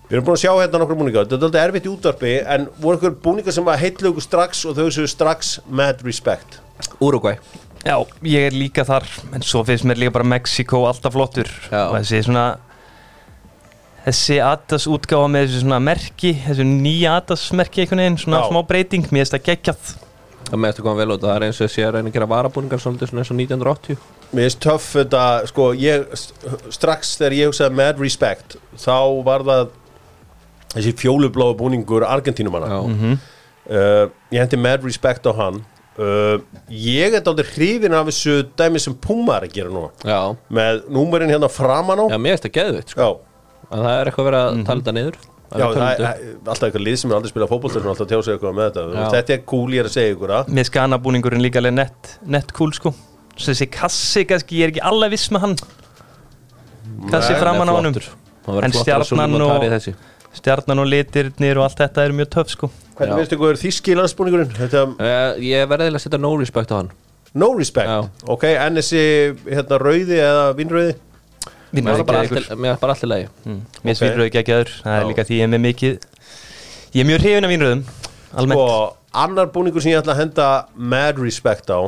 Við 0.09 0.17
erum 0.17 0.25
búin 0.25 0.39
að 0.39 0.41
sjá 0.41 0.51
hérna 0.55 0.81
nokkur 0.81 0.97
búninga. 0.97 1.23
Þetta 1.25 1.37
er 1.37 1.47
alltaf 1.49 1.65
erfitt 1.67 1.85
í 1.87 1.91
útvarpi 1.91 2.35
en 2.55 2.69
voru 2.81 2.97
ykkur 2.97 3.17
búninga 3.25 3.53
sem 3.53 3.67
var 3.67 3.77
heitlu 3.81 4.13
ykkur 4.13 4.25
strax 4.25 4.63
og 4.65 4.77
þau 4.79 4.87
séu 4.95 5.09
strax 5.09 5.59
mad 5.69 6.01
respect? 6.07 6.61
Uruguay 7.03 7.35
Já, 7.83 7.95
ég 8.23 8.45
er 8.47 8.55
líka 8.55 8.85
þar 8.87 9.03
En 9.35 9.43
svo 9.43 9.61
finnst 9.67 9.85
mér 9.87 9.99
líka 9.99 10.13
bara 10.15 10.27
Mexiko 10.27 10.85
alltaf 10.87 11.13
flottur. 11.13 11.51
Já. 11.69 11.89
Og 11.89 11.99
þessi 11.99 12.23
svona 12.25 12.47
Þessi 14.09 14.37
Adas 14.41 14.85
útgáfa 14.89 15.29
með 15.31 15.47
þessu 15.47 15.63
svona 15.63 15.79
merki 15.85 16.33
Þessu 16.47 16.65
nýja 16.67 17.15
Adas 17.21 17.47
merki 17.55 17.83
einhvern 17.85 18.01
veginn 18.03 18.19
Svona 18.25 18.43
Já. 18.43 18.47
smá 18.51 18.61
breyting, 18.67 19.05
mér 19.13 19.23
finnst 19.23 19.35
það 19.37 19.43
geggjað 19.51 19.89
Það 20.49 20.61
með 20.63 20.69
eftir 20.73 20.85
koma 20.87 20.97
vel 21.03 21.13
út 21.13 21.25
Það 21.25 21.35
er 21.35 21.45
eins 21.49 21.59
og 21.61 21.69
sé 21.69 21.83
að 21.85 21.91
reyna 21.97 22.09
að 22.09 22.15
gera 22.17 22.29
varabúningar 22.31 22.81
svolítið 22.81 23.11
svona 23.11 23.21
eins 23.23 23.31
og 23.33 23.37
1980 23.37 23.99
Mér 24.29 24.45
finnst 24.45 24.59
töff 24.61 24.87
þetta, 24.93 25.23
sko, 25.49 25.63
ég, 25.77 26.03
strax 26.73 27.15
þegar 27.17 27.35
ég 27.37 27.49
hugsaði 27.49 27.77
mad 27.79 27.97
respect, 28.01 28.55
þá 28.77 28.97
var 29.25 29.41
það 29.47 29.71
þessi 30.75 30.91
fjólubláu 31.01 31.55
búningur 31.57 32.05
Argentínumanna. 32.05 32.69
Já, 32.69 33.17
Uh, 33.69 34.07
ég 34.33 34.39
hendi 34.41 34.57
mad 34.57 34.81
respect 34.81 35.27
á 35.29 35.33
hann. 35.37 35.59
Uh, 35.93 36.39
ég 36.73 37.13
er 37.13 37.21
dálítið 37.21 37.51
hrifin 37.53 37.93
af 37.93 38.07
þessu 38.07 38.37
dæmi 38.57 38.79
sem 38.81 38.95
Puma 38.97 39.35
er 39.37 39.43
að 39.45 39.51
gera 39.59 39.69
núna. 39.69 39.89
já, 40.01 40.21
Með 40.49 40.79
númerinn 40.89 41.29
hérna 41.29 41.49
framan 41.53 42.01
á. 42.01 42.05
já 42.09 42.17
mér 42.17 42.33
finnst 42.37 42.47
það 42.47 42.55
geðvitt 42.55 42.93
sko. 42.95 43.09
Að 43.69 43.83
það 43.85 43.99
er 43.99 44.09
eitthvað 44.09 44.27
verið 44.29 44.45
að 44.45 44.63
tala 44.65 44.81
þetta 44.81 44.95
niður 44.99 45.19
já 45.49 45.65
það 45.73 46.01
er 46.05 46.25
alltaf 46.45 46.65
eitthvað 46.67 46.83
lið 46.85 46.97
sem 47.01 47.09
er 47.11 47.15
aldrei 47.17 47.31
spilað 47.31 47.49
fótbolta 47.49 47.73
sem 47.79 47.85
er 47.85 47.91
alltaf 47.93 48.05
að 48.13 48.23
sig 48.25 48.33
eitthvað 48.35 48.55
með 48.59 48.67
þetta. 48.69 48.81
Já. 48.93 49.05
Þetta 49.15 49.33
er 49.33 49.39
cool, 49.49 49.69
ég 49.73 49.79
er 49.81 49.87
að 49.89 49.93
segja 49.95 50.13
ykkur 50.13 50.33
að. 50.39 50.51
Mér 50.59 50.67
skana 50.69 50.99
búningurinn 51.01 51.41
líka 51.41 51.57
alveg 51.61 51.73
nett, 51.73 52.11
nett 52.25 52.53
cool 52.57 52.73
sko 52.77 52.91
Svo 53.39 53.53
þessi 53.53 53.69
kassi 53.71 54.25
kannski, 54.29 54.59
ég 54.59 54.67
er 54.67 54.73
ekki 54.73 54.83
alveg 54.85 55.13
viss 55.15 55.29
með 55.31 55.45
hann 55.45 55.55
Kassi 57.09 57.33
Nei, 57.33 57.39
framan 57.39 57.69
á 57.69 57.73
Hann 57.73 57.85
er 57.89 57.93
flottur. 57.93 58.07
Það 58.45 58.55
verður 58.57 58.65
En 58.67 58.73
flottur 58.75 58.93
að 58.93 59.05
stjarnan 59.07 59.07
Sullivan 59.09 59.41
og- 59.45 59.53
Tari 59.53 59.69
þessi. 59.73 59.93
Stjarnan 60.39 60.79
og 60.83 60.87
litirnir 60.91 61.57
og 61.57 61.63
allt 61.65 61.79
þetta 61.81 62.05
er 62.05 62.11
mjög 62.19 62.29
töff 62.35 62.49
sko 62.53 62.69
Hvernig 62.99 63.13
Já. 63.13 63.17
finnst 63.21 63.33
ykkur 63.37 63.59
þíski 63.63 63.95
landsbúningurinn? 63.97 64.51
Þetta 64.59 64.81
Eh, 64.99 65.39
Ég 65.49 65.67
verði 65.71 65.89
að 65.93 66.01
setja 66.03 66.19
no 66.19 66.35
respect 66.37 66.69
á 66.69 66.75
hann 66.83 66.91
no 67.33 67.53
respect. 67.53 67.87
Já. 67.87 68.09
Ok, 68.27 68.43
en 68.43 68.75
þessi 68.75 69.01
hérna 69.45 69.77
rauði 69.79 70.17
eða 70.17 70.53
vinnrauði? 70.57 70.95
Mér 71.73 71.99
er 71.99 72.03
bara 72.03 72.23
allt- 72.23 72.31
er 72.33 73.05
í 73.05 73.09
lagi. 73.09 73.27
Mm. 73.45 73.59
Mér 73.83 73.89
finnst 73.89 74.01
vínröðu 74.05 74.27
ekki 74.29 74.41
ekki 74.41 74.55
aður 74.57 74.71
Það 74.83 74.99
er 74.99 75.09
líka 75.09 75.25
því 75.29 75.39
ég 75.39 75.43
er 75.47 75.51
með 75.53 75.63
mikið 75.67 75.97
Ég 76.89 77.01
er 77.03 77.09
mjög 77.09 77.23
hrifin 77.23 77.45
af 77.47 77.53
vínröðum 77.53 77.83
Sko, 78.29 78.67
annar 79.23 79.49
búningur 79.53 79.81
sem 79.81 79.91
ég 79.93 80.01
ætla 80.01 80.13
að 80.15 80.21
henda 80.23 80.47
mad 80.75 81.19
respect 81.21 81.69
á 81.69 81.79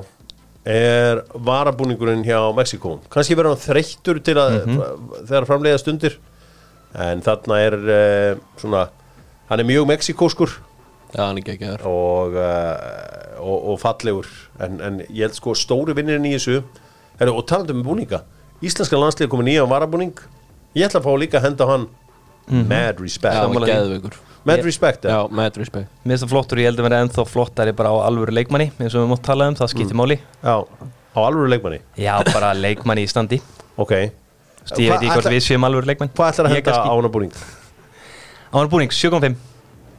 er 0.62 1.24
varabúningurinn 1.34 2.22
hjá 2.26 2.38
Mexiko 2.54 3.00
kannski 3.10 3.34
verður 3.38 3.56
hann 3.56 3.64
þreyttur 3.64 4.20
til 4.22 4.36
að 4.38 4.58
þegar 5.26 5.48
framleiða 5.50 5.80
stundir 5.82 6.18
en 6.94 7.24
þarna 7.26 7.58
er 7.66 7.78
uh, 7.82 8.42
svona 8.62 8.84
hann 9.50 9.64
er 9.64 9.68
mjög 9.68 9.88
mexikóskur 9.90 10.54
Já, 11.12 11.26
er 11.28 11.82
og, 11.84 12.36
uh, 12.40 13.40
og, 13.44 13.58
og 13.74 13.80
fallegur. 13.82 14.28
En, 14.64 14.78
en 14.80 15.00
ég 15.10 15.26
held 15.26 15.36
sko 15.36 15.52
stóri 15.60 15.96
vinnirinn 15.98 16.30
í 16.30 16.38
þessu 16.38 16.62
Heru, 17.20 17.34
og 17.36 17.44
talandi 17.50 17.76
um 17.76 17.82
búninga 17.84 18.22
Íslenska 18.62 18.98
landslið 19.00 19.30
komið 19.32 19.48
nýja 19.50 19.64
varabúning. 19.70 20.14
Ég 20.78 20.86
ætla 20.88 21.02
að 21.02 21.08
fá 21.08 21.14
líka 21.20 21.40
að 21.40 21.46
henda 21.50 21.66
á 21.66 21.68
hann. 21.72 21.88
Mad 22.70 23.00
respect. 23.02 23.34
Já, 23.34 23.40
hann 23.42 23.50
Sammála 23.50 23.68
því. 23.68 23.74
geðveikur. 23.76 24.20
Mad 24.50 24.64
respect 24.66 25.04
Já, 25.06 25.18
mad 25.30 25.58
respect. 25.62 25.90
Mér 26.04 26.16
finnst 26.16 26.24
það 26.26 26.32
flottur, 26.34 26.58
ég 26.58 26.66
held 26.72 26.80
að 26.82 26.86
vera 26.88 27.00
ennþá 27.06 27.26
flottari 27.30 27.74
bara 27.78 27.92
á 27.94 27.98
alvöru 28.08 28.34
leikmanni 28.34 28.72
eins 28.82 28.96
og 28.98 29.04
við 29.04 29.12
mótt 29.12 29.22
tala 29.28 29.46
um, 29.52 29.58
það 29.60 29.70
skiptir 29.76 29.98
máli. 30.00 30.18
Já, 30.42 30.56
á 31.14 31.20
alvöru 31.22 31.52
leikmanni? 31.54 31.78
Já, 32.02 32.16
bara 32.34 32.50
leikmanni 32.66 33.04
í 33.06 33.12
standi. 33.12 33.38
Ok, 33.78 33.94
Þú 34.62 34.66
veist, 34.66 34.80
Ég 34.82 34.90
veit 34.90 34.98
ekki 34.98 35.12
hvort 35.14 35.22
ætla- 35.26 35.34
við 35.36 35.46
séum 35.46 35.68
alvöru 35.70 35.90
leikmann 35.92 36.10
hvað 36.18 36.34
ætlar 36.34 36.50
að 36.50 36.56
Ég 36.56 36.58
henda 36.58 36.72
kannski- 36.72 36.90
á 36.90 36.94
hana 36.98 37.12
búning? 37.14 37.32
Á 38.52 38.56
hann 38.58 38.70
búning, 38.74 38.92
7.5 38.94 39.38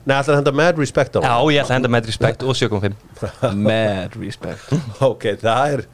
Nei, 0.03 0.17
ætlar 0.19 0.35
að 0.35 0.39
henda 0.43 0.53
mad 0.59 0.79
respect 0.83 1.15
á 1.15 1.21
Já, 1.23 1.31
hana 1.31 1.53
ég 1.55 1.63
ætla 1.63 1.71
að 1.71 1.79
henda 1.79 1.91
með 1.95 2.11
respekt 2.11 2.43
og 2.43 2.59
7.5 2.59 3.55
Mad 3.69 4.19
respect. 4.19 4.75
Ok, 5.07 5.27
það 5.43 5.77
er 5.79 5.85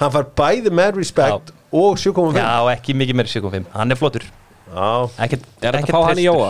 hann 0.00 0.12
far 0.16 0.26
bæði 0.40 0.72
mad 0.72 0.96
respect 0.96 1.52
og 1.72 1.98
7.5 2.00 2.38
Já, 2.38 2.52
ekki 2.74 2.94
mikið 2.96 3.18
meira 3.18 3.32
7.5 3.32 3.66
Hann 3.74 3.92
er 3.94 3.98
flottur. 4.00 4.24
Ekkert, 5.18 5.44
Er 5.62 5.76
þetta 5.78 5.88
að 5.88 5.94
fá 5.96 6.06
hann 6.08 6.20
í. 6.22 6.24
Jóa? 6.28 6.48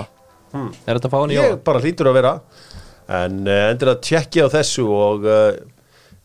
Er 0.58 0.96
þetta 0.98 1.08
að 1.08 1.12
fá 1.14 1.18
hann 1.22 1.32
í 1.32 1.36
ég 1.38 1.48
Jóa? 1.52 1.58
bara 1.66 1.82
hlýtur 1.84 2.10
að 2.10 2.16
vera. 2.18 2.32
En 3.18 3.40
uh, 3.46 3.64
endur 3.72 3.92
að 3.94 4.00
tjekki 4.08 4.42
á 4.44 4.48
þessu 4.52 4.84
og 4.92 5.26
uh, 5.28 5.52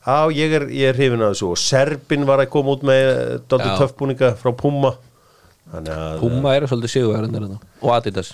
já, 0.03 0.17
ég 0.35 0.55
er, 0.59 0.65
ég 0.73 0.89
er 0.91 0.97
hrifin 0.99 1.21
að 1.23 1.33
þessu. 1.35 1.49
Og 1.53 1.61
Serbin 1.61 2.25
var 2.27 2.43
að 2.43 2.49
koma 2.53 2.73
út 2.75 2.83
með 2.87 3.03
uh, 3.11 3.35
dálítið 3.47 3.71
Já. 3.71 3.77
töffbúninga 3.83 4.31
frá 4.41 4.51
Puma. 4.59 4.93
Að 5.73 5.93
Puma 6.21 6.55
eru 6.57 6.67
svolítið 6.69 6.91
sigurverðinir 6.97 7.45
þetta 7.47 7.85
Og 7.85 7.93
Adidas. 7.95 8.33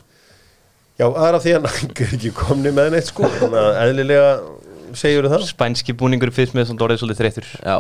Já, 1.00 1.06
það 1.08 1.28
er 1.30 1.36
að 1.38 1.44
því 1.46 1.52
að 1.56 1.68
er 1.70 2.16
ekki 2.18 2.32
komni 2.36 2.72
með 2.76 2.90
neitt 2.96 3.08
sko. 3.12 3.30
Þannig 3.40 3.60
að 3.62 3.78
eðlilega 3.86 4.32
segjur 5.00 5.28
það. 5.32 5.46
Spænski 5.48 5.96
búningur 5.96 6.34
fyrst 6.36 6.58
með 6.58 6.68
svona 6.72 6.88
orðið 6.88 7.04
svolítið 7.04 7.22
þreyttur. 7.24 7.52
Já? 7.64 7.78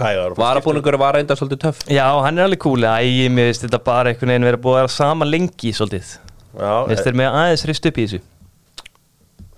Varabúningur 0.00 0.96
var 1.00 1.18
reynda 1.18 1.36
svolítið 1.38 1.62
töff. 1.66 1.84
Já, 1.90 2.06
hann 2.24 2.40
er 2.40 2.48
alveg 2.48 2.62
cool 2.64 2.86
Æ, 2.88 3.28
mér 3.28 3.50
finnst 3.50 3.66
þetta 3.66 3.80
bara 3.84 4.12
einhvern 4.12 4.32
veginn 4.34 4.48
verið 4.48 4.60
að 4.60 4.72
að 4.72 4.78
vera 4.80 4.92
sama 4.96 5.28
lengi 5.28 5.72
svolítið. 5.76 6.14
Mér 6.56 6.90
finnst 6.90 7.08
þeir 7.08 7.18
með 7.20 7.38
aðeins 7.42 7.66
rist 7.70 7.90
upp 7.90 8.00
í 8.00 8.06
þessu. 8.06 8.22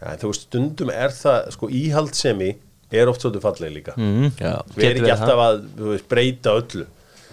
Ja, 0.03 0.17
þú 0.19 0.33
veist, 0.33 0.47
stundum 0.49 0.91
er 0.91 1.15
það 1.15 1.53
sko 1.55 1.69
íhaldsemi 1.71 2.51
er 2.93 3.11
oft 3.13 3.23
svolítið 3.23 3.45
falleg 3.47 3.77
líka. 3.77 3.95
Mm. 3.97 4.33
Já. 4.37 4.57
Við 4.75 4.89
erum 4.89 5.07
ekki 5.07 5.15
alltaf 5.15 5.43
að 5.47 5.63
veist, 5.87 6.09
breyta 6.11 6.57
öllu. 6.59 6.87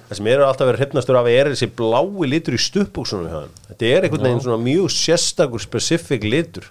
Það 0.10 0.18
sem 0.18 0.28
eru 0.32 0.46
alltaf 0.46 0.70
verið 0.70 0.84
hrifnastur 0.84 1.18
af 1.20 1.28
er 1.30 1.50
þessi 1.52 1.70
blái 1.78 2.30
litur 2.32 2.56
í 2.58 2.60
stuppbúksunum 2.62 3.30
hjá 3.30 3.40
þeim. 3.44 3.58
þetta 3.70 3.90
er 3.90 4.06
einhvern 4.08 4.26
veginn 4.26 4.44
svona 4.46 4.64
mjög 4.64 4.94
sérstakur 4.96 5.62
specific 5.62 6.26
litur. 6.26 6.70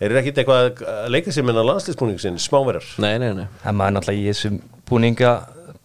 Þeir 0.00 0.08
eru 0.08 0.20
ekkit 0.20 0.40
eitthvað 0.42 0.82
að 0.90 1.12
leika 1.14 1.34
sér 1.34 1.46
með 1.46 1.60
landslýsbúning 1.68 2.18
sinni, 2.18 2.42
smáverjar 2.42 2.86
Nei, 3.04 3.12
nei, 3.22 3.28
nei. 3.38 3.44
Það 3.62 3.76
maður 3.78 3.94
náttúrulega 3.94 4.24
í 4.24 4.32
þessum 4.32 4.56
búninga 4.90 5.34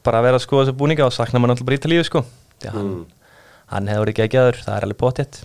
bara 0.06 0.22
að 0.22 0.28
vera 0.30 0.40
að 0.40 0.46
skoða 0.46 0.66
þessu 0.68 0.80
búninga 0.80 1.08
og 1.08 1.16
sakna 1.16 1.42
maður 1.42 1.56
náttúrulega 1.56 1.70
bara 1.72 1.80
ítalíu 1.80 2.06
sko. 2.08 2.24
Því 2.60 2.74
hann, 2.76 2.92
hann 3.74 3.90
hefur 3.94 4.12
ekki 4.14 4.26
ekki 4.26 4.42
aður, 4.42 4.62
það 4.66 4.78
er 4.78 4.88
alveg 4.90 5.02
potjett 5.06 5.42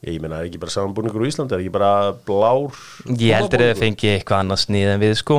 ég 0.00 0.16
meina, 0.22 0.38
er 0.40 0.48
ekki 0.48 0.60
bara 0.62 0.72
saman 0.72 0.94
búningur 0.96 1.26
í 1.26 1.28
Íslandi? 1.28 1.52
Er 1.52 1.60
ekki 1.60 1.72
bara 1.74 1.90
blár? 2.24 2.78
Ég 3.20 3.36
heldur 3.36 3.60
að 3.60 3.74
þið 3.74 3.82
fengi 3.82 4.12
eitthvað 4.14 4.44
annað 4.46 4.62
snið 4.62 4.92
en 4.94 5.02
við 5.02 5.12
sko. 5.20 5.36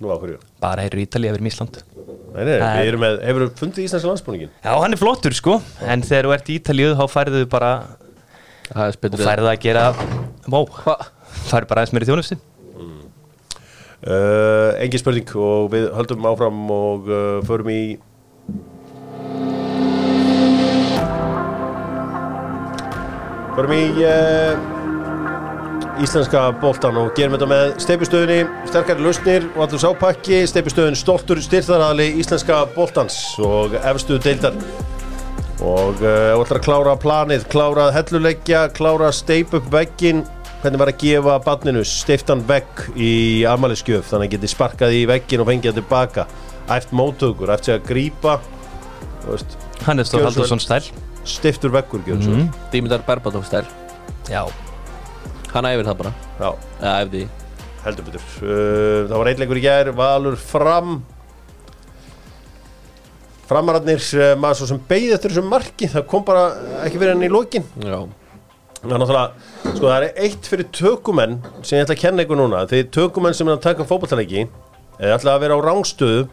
Nú 0.00 0.10
á 0.10 0.16
hverju? 0.18 0.40
Bara 0.64 0.82
heyrur 0.82 1.02
Ítalíu 1.04 1.30
yfir 1.30 1.46
Ísland. 1.50 1.78
Nei, 2.30 2.42
nei, 2.46 2.56
við 2.58 2.88
erum 2.88 3.02
með, 3.04 3.16
hefur 3.26 3.44
fundið 3.58 3.86
íslenska 3.88 4.06
landsbúningin 4.10 4.50
Já, 4.62 4.70
hann 4.78 4.94
er 4.94 5.00
flottur 5.00 5.34
sko. 5.34 5.56
En 5.82 6.02
þegar 6.06 6.28
þú 6.28 6.34
ert 6.36 6.50
í 6.50 6.58
Ítalíu 6.60 6.92
þá 6.98 7.02
færðu 7.10 7.40
bara 7.50 7.70
Það 8.70 8.82
er 8.84 8.92
og 8.92 8.96
spytur 8.96 9.24
færðu 9.26 9.50
að 9.50 9.56
gera 9.64 9.84
Vó, 10.46 10.60
Hva? 10.70 10.94
færðu 11.50 11.70
bara 11.70 11.82
aðeins 11.82 11.94
meiri 11.96 12.08
þjónustu 12.10 12.38
uh, 14.06 14.76
engin 14.80 15.02
spurning 15.02 15.32
og 15.36 15.70
við 15.74 15.88
höldum 15.96 16.28
áfram 16.30 16.60
og 16.72 17.10
uh, 17.10 17.40
förum 17.46 17.70
í 17.72 17.82
förum 23.56 23.74
í 23.76 23.84
uh, 24.06 24.54
íslenska 26.00 26.46
boltan 26.62 26.96
og 26.96 27.12
gerum 27.16 27.36
þetta 27.36 27.50
með 27.50 27.74
steipustöðunni 27.84 28.40
sterkari 28.70 29.04
lausnir 29.04 29.50
og 29.52 29.66
allur 29.66 29.82
sápakki 29.82 30.44
steipustöðun 30.48 30.96
stoltur 30.96 31.42
styrþarali 31.44 32.08
íslenska 32.22 32.62
boltans 32.76 33.18
og 33.44 33.76
efstu 33.82 34.16
deildar. 34.22 34.56
Og 35.60 35.98
ætlar 36.00 36.56
að 36.56 36.62
klára 36.64 36.94
planið, 36.96 37.42
klára 37.52 37.90
helluleggja 37.92 38.62
klára 38.72 39.10
steip 39.12 39.52
upp 39.58 39.66
veggin 39.74 40.22
hvernig 40.60 40.80
var 40.82 40.92
að 40.92 41.00
gefa 41.00 41.36
barninu 41.44 41.82
steiftan 41.88 42.44
vegg 42.48 42.84
í 42.96 43.12
amaliskjöf 43.48 44.10
þannig 44.12 44.30
að 44.30 44.36
geti 44.36 44.52
sparkað 44.52 44.96
í 44.98 45.02
veggin 45.10 45.42
og 45.44 45.50
fengið 45.50 45.72
það 45.72 45.80
tilbaka. 45.80 46.26
Æft 46.70 46.94
móttökur, 46.94 47.52
æft 47.54 47.66
sig 47.66 47.78
að 47.78 47.86
grípa 47.88 48.38
þú 49.24 49.34
veist, 49.34 49.56
Hann 49.86 50.04
stóð 50.04 50.20
Gjörðu 50.20 50.34
svo 50.36 50.44
Haldursson 50.44 50.62
stæl 50.62 50.90
steiftur 51.26 51.72
veggur 51.74 52.04
mm. 52.06 52.46
Dýmyndar 52.72 53.02
Berbatov 53.06 53.44
stær 53.48 53.66
Já, 54.30 54.44
Hann 55.50 55.66
æfir 55.66 55.88
það 55.88 56.02
bara. 56.04 56.16
Já, 56.38 56.50
Já, 56.78 56.90
æfði 57.00 57.28
heldur 57.84 58.06
betur. 58.06 58.26
Uh, 58.42 59.08
það 59.08 59.16
var 59.16 59.30
einleikur 59.32 59.60
í 59.60 59.64
gær, 59.64 59.90
Valur 59.96 60.36
fram. 60.40 61.00
Framararnir 63.50 64.02
uh, 64.14 64.34
maður 64.38 64.60
svo 64.60 64.70
sem 64.70 64.82
beigði 64.90 65.14
eftir 65.16 65.34
þessum 65.34 65.50
marki 65.50 65.88
það 65.90 66.06
kom 66.10 66.26
bara 66.26 66.50
ekki 66.84 67.00
fyrir 67.00 67.14
henni 67.14 67.30
í 67.30 67.32
lokin. 67.32 67.66
Já. 67.80 68.04
Það 68.80 68.94
er 68.94 69.02
náttúrulega, 69.02 69.49
sko 69.64 69.86
það 69.86 69.96
er 69.96 70.08
eitt 70.26 70.48
fyrir 70.50 70.68
tökumenn 70.74 71.38
sem 71.62 71.78
ég 71.78 71.84
ætla 71.86 71.96
að 71.96 72.02
kenna 72.02 72.24
ykkur 72.26 72.40
núna. 72.40 72.64
Þegar 72.70 72.90
tökumenn 72.96 73.36
sem 73.36 73.48
er 73.48 73.56
að 73.58 73.64
taka 73.68 73.86
fótballtaleiki 73.88 74.44
eða 75.00 75.16
ætla 75.16 75.34
að 75.36 75.42
vera 75.46 75.56
á 75.56 75.60
rángstöðu 75.64 76.26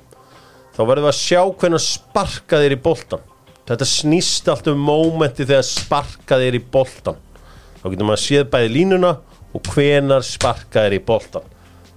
þá 0.78 0.82
verðum 0.86 1.08
við 1.08 1.12
að 1.12 1.20
sjá 1.22 1.42
hvernig 1.62 1.84
sparka 1.84 2.60
þér 2.62 2.76
í 2.76 2.80
boltan 2.86 3.24
þetta 3.68 3.88
snýst 3.90 4.50
allt 4.52 4.68
um 4.72 4.84
mómenti 4.88 5.48
þegar 5.48 5.66
sparka 5.68 6.38
þér 6.42 6.58
í 6.60 6.64
boltan 6.76 7.18
þá 7.80 7.86
getur 7.88 8.10
maður 8.10 8.24
séð 8.24 8.46
bæði 8.54 8.74
línuna 8.76 9.14
og 9.58 9.72
hvenar 9.74 10.26
sparka 10.28 10.84
þér 10.86 10.98
í 11.00 11.02
boltan 11.08 11.48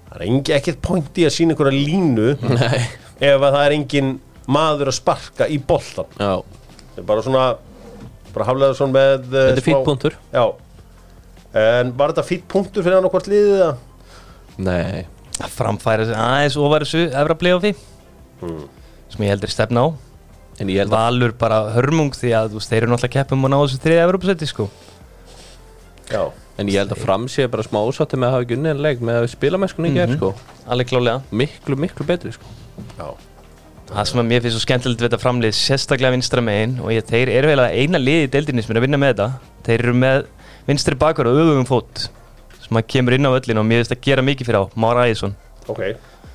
það 0.07 0.17
er 0.17 0.25
engi, 0.29 0.55
ekkert 0.57 0.81
point 0.87 1.21
í 1.21 1.27
að 1.29 1.35
sína 1.37 1.57
ykkur 1.57 1.71
að 1.71 1.79
línu 1.91 2.31
Nei. 2.57 2.81
ef 3.21 3.37
að 3.37 3.51
það 3.51 3.61
er 3.67 3.77
engin 3.77 4.15
maður 4.51 4.91
að 4.93 4.99
sparka 4.99 5.51
í 5.51 5.61
boltan 5.63 6.17
Já. 6.17 6.33
Þetta 6.41 7.03
er 7.05 7.11
bara 7.13 7.27
svona 7.27 7.45
bara 8.31 8.47
haflega 8.47 8.79
svona 8.79 8.95
með 8.97 9.29
uh, 9.29 9.31
Þetta 9.51 9.61
er 9.61 9.67
fýtt 9.67 9.87
punktur. 9.87 10.17
Já 10.31 10.45
En 11.55 11.91
var 11.99 12.13
þetta 12.13 12.27
fýtt 12.29 12.45
punktur 12.51 12.85
fyrir 12.87 12.99
hann 13.01 13.09
á 13.09 13.13
hvort 13.13 13.27
liðið 13.31 13.57
það? 13.61 13.81
Nei. 14.67 15.07
Að 15.41 15.55
framfæra 15.57 16.05
sig 16.07 16.15
aðeins 16.21 16.57
ofar 16.61 16.85
þessu 16.85 17.07
efra 17.11 17.35
playofi 17.41 17.75
Hmm. 18.41 18.69
sem 19.13 19.25
ég 19.27 19.33
heldur 19.35 19.51
stefna 19.53 19.83
á. 19.85 19.87
En 20.61 20.69
ég 20.69 20.79
held 20.81 20.93
að 20.93 20.97
Valur 20.97 21.33
bara 21.37 21.59
hörmung 21.75 22.13
því 22.17 22.31
að 22.37 22.51
þú 22.53 22.61
veist, 22.61 22.71
þeir 22.71 22.83
eru 22.83 22.93
náttúrulega 22.93 23.17
keppum 23.19 23.45
og 23.45 23.51
ná 23.51 23.57
þessu 23.65 23.81
þriðja 23.83 24.05
Evropasæti 24.07 24.47
sko. 24.49 24.69
Já. 26.11 26.23
En 26.61 26.69
ég 26.69 26.77
held 26.81 26.93
að 26.93 27.01
fram 27.05 27.27
sé 27.29 27.47
bara 27.51 27.63
smá 27.65 27.81
ósátti 27.81 28.19
með 28.21 28.29
að 28.29 28.35
hafa 28.35 28.45
ekki 28.47 28.57
unnið 28.59 28.71
en 28.75 28.83
leik 28.85 29.01
með 29.01 29.19
að 29.23 29.29
spila 29.33 29.59
með 29.61 29.73
skunni 29.73 29.91
í 29.93 29.97
gerð 29.97 30.17
sko. 30.19 30.31
Alveg 30.69 30.89
klálega 30.91 31.23
Miklu, 31.33 31.77
miklu 31.81 32.07
betri 32.09 32.33
sko. 32.37 32.45
Já. 32.99 33.09
Það 33.91 34.05
sem 34.11 34.21
að 34.23 34.29
mér 34.31 34.43
finnst 34.45 34.57
svo 34.59 34.65
skemmtilegt 34.67 35.01
við 35.01 35.09
þetta 35.09 35.21
framlið 35.25 35.55
sérstaklega 35.57 36.13
vinstra 36.15 36.43
megin 36.45 36.77
og 36.85 36.93
ég, 36.95 37.07
þeir 37.09 37.33
eru 37.41 37.49
vel 37.51 37.63
að 37.65 37.77
eina 37.81 37.99
liði 37.99 38.27
í 38.29 38.31
deildinni 38.31 38.63
sem 38.63 38.75
er 38.77 38.81
að 38.81 38.85
vinna 38.87 39.01
með 39.03 39.15
þetta. 39.15 39.31
Þeir 39.67 39.81
eru 39.87 39.95
með 39.99 40.27
vinstri 40.71 40.99
bakur 40.99 41.29
og 41.31 41.43
öfugum 41.43 41.69
fót 41.69 42.07
sem 42.63 42.79
að 42.79 42.89
kemur 42.95 43.17
inn 43.19 43.29
á 43.29 43.35
öllin 43.35 43.61
og 43.61 43.67
mér 43.67 43.83
finnst 43.83 43.97
að 43.99 44.05
gera 44.07 44.25
mikið 44.25 44.51
fyrir 44.51 44.63
á 44.63 44.65
Mára 44.79 45.09
Æðisson 45.11 45.37
Ok. 45.71 45.81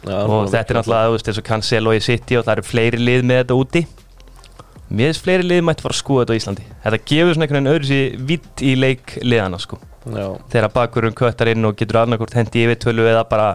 Já, 0.05 0.17
og 0.21 0.49
þetta 0.53 0.73
er 0.73 0.77
náttúrulega, 0.79 1.07
þú 1.09 1.13
veist, 1.15 1.29
eins 1.29 1.39
og 1.41 1.45
Cancelo 1.47 1.93
í 1.95 2.01
City 2.03 2.37
og 2.37 2.45
það 2.45 2.59
eru 2.59 2.65
fleiri 2.67 2.99
lið 3.01 3.23
með 3.25 3.39
þetta 3.41 3.57
úti. 3.57 3.81
Mér 4.85 5.09
finnst 5.09 5.23
fleiri 5.25 5.47
lið 5.47 5.63
mætti 5.65 5.85
fara 5.85 5.95
að 5.95 6.01
skoða 6.01 6.25
þetta 6.25 6.35
á 6.35 6.39
Íslandi. 6.39 6.65
Þetta 6.83 6.99
gefur 7.09 7.33
svona 7.33 7.47
einhvern 7.47 7.57
veginn 7.57 7.71
öðru 7.71 7.89
sér 7.89 8.19
vitt 8.29 8.61
í 8.61 8.73
leik 8.77 9.15
liðana 9.25 9.59
sko. 9.61 9.79
Já, 10.05 10.27
þegar 10.53 10.69
bakurinn 10.75 11.17
köttar 11.17 11.49
inn 11.49 11.65
og 11.65 11.79
getur 11.79 12.03
annarkort 12.03 12.37
hendi 12.37 12.67
yfir 12.67 12.77
tölu 12.83 13.07
eða 13.09 13.23
bara 13.31 13.47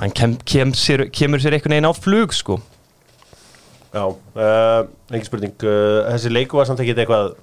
hann 0.00 0.14
kem, 0.16 0.38
kem 0.48 0.72
sér, 0.72 1.04
kemur 1.12 1.42
sér 1.44 1.58
einhvern 1.58 1.76
veginn 1.76 1.90
á 1.92 1.94
flug 1.98 2.32
sko. 2.32 2.56
Já 3.92 4.06
uh, 4.08 4.88
Ekki 5.12 5.28
spurning. 5.28 5.54
Uh, 5.60 6.08
Þessi 6.14 6.32
leikur 6.32 6.62
var 6.62 6.70
samt 6.70 6.80
ekki 6.80 6.96
eitthvað 6.96 7.34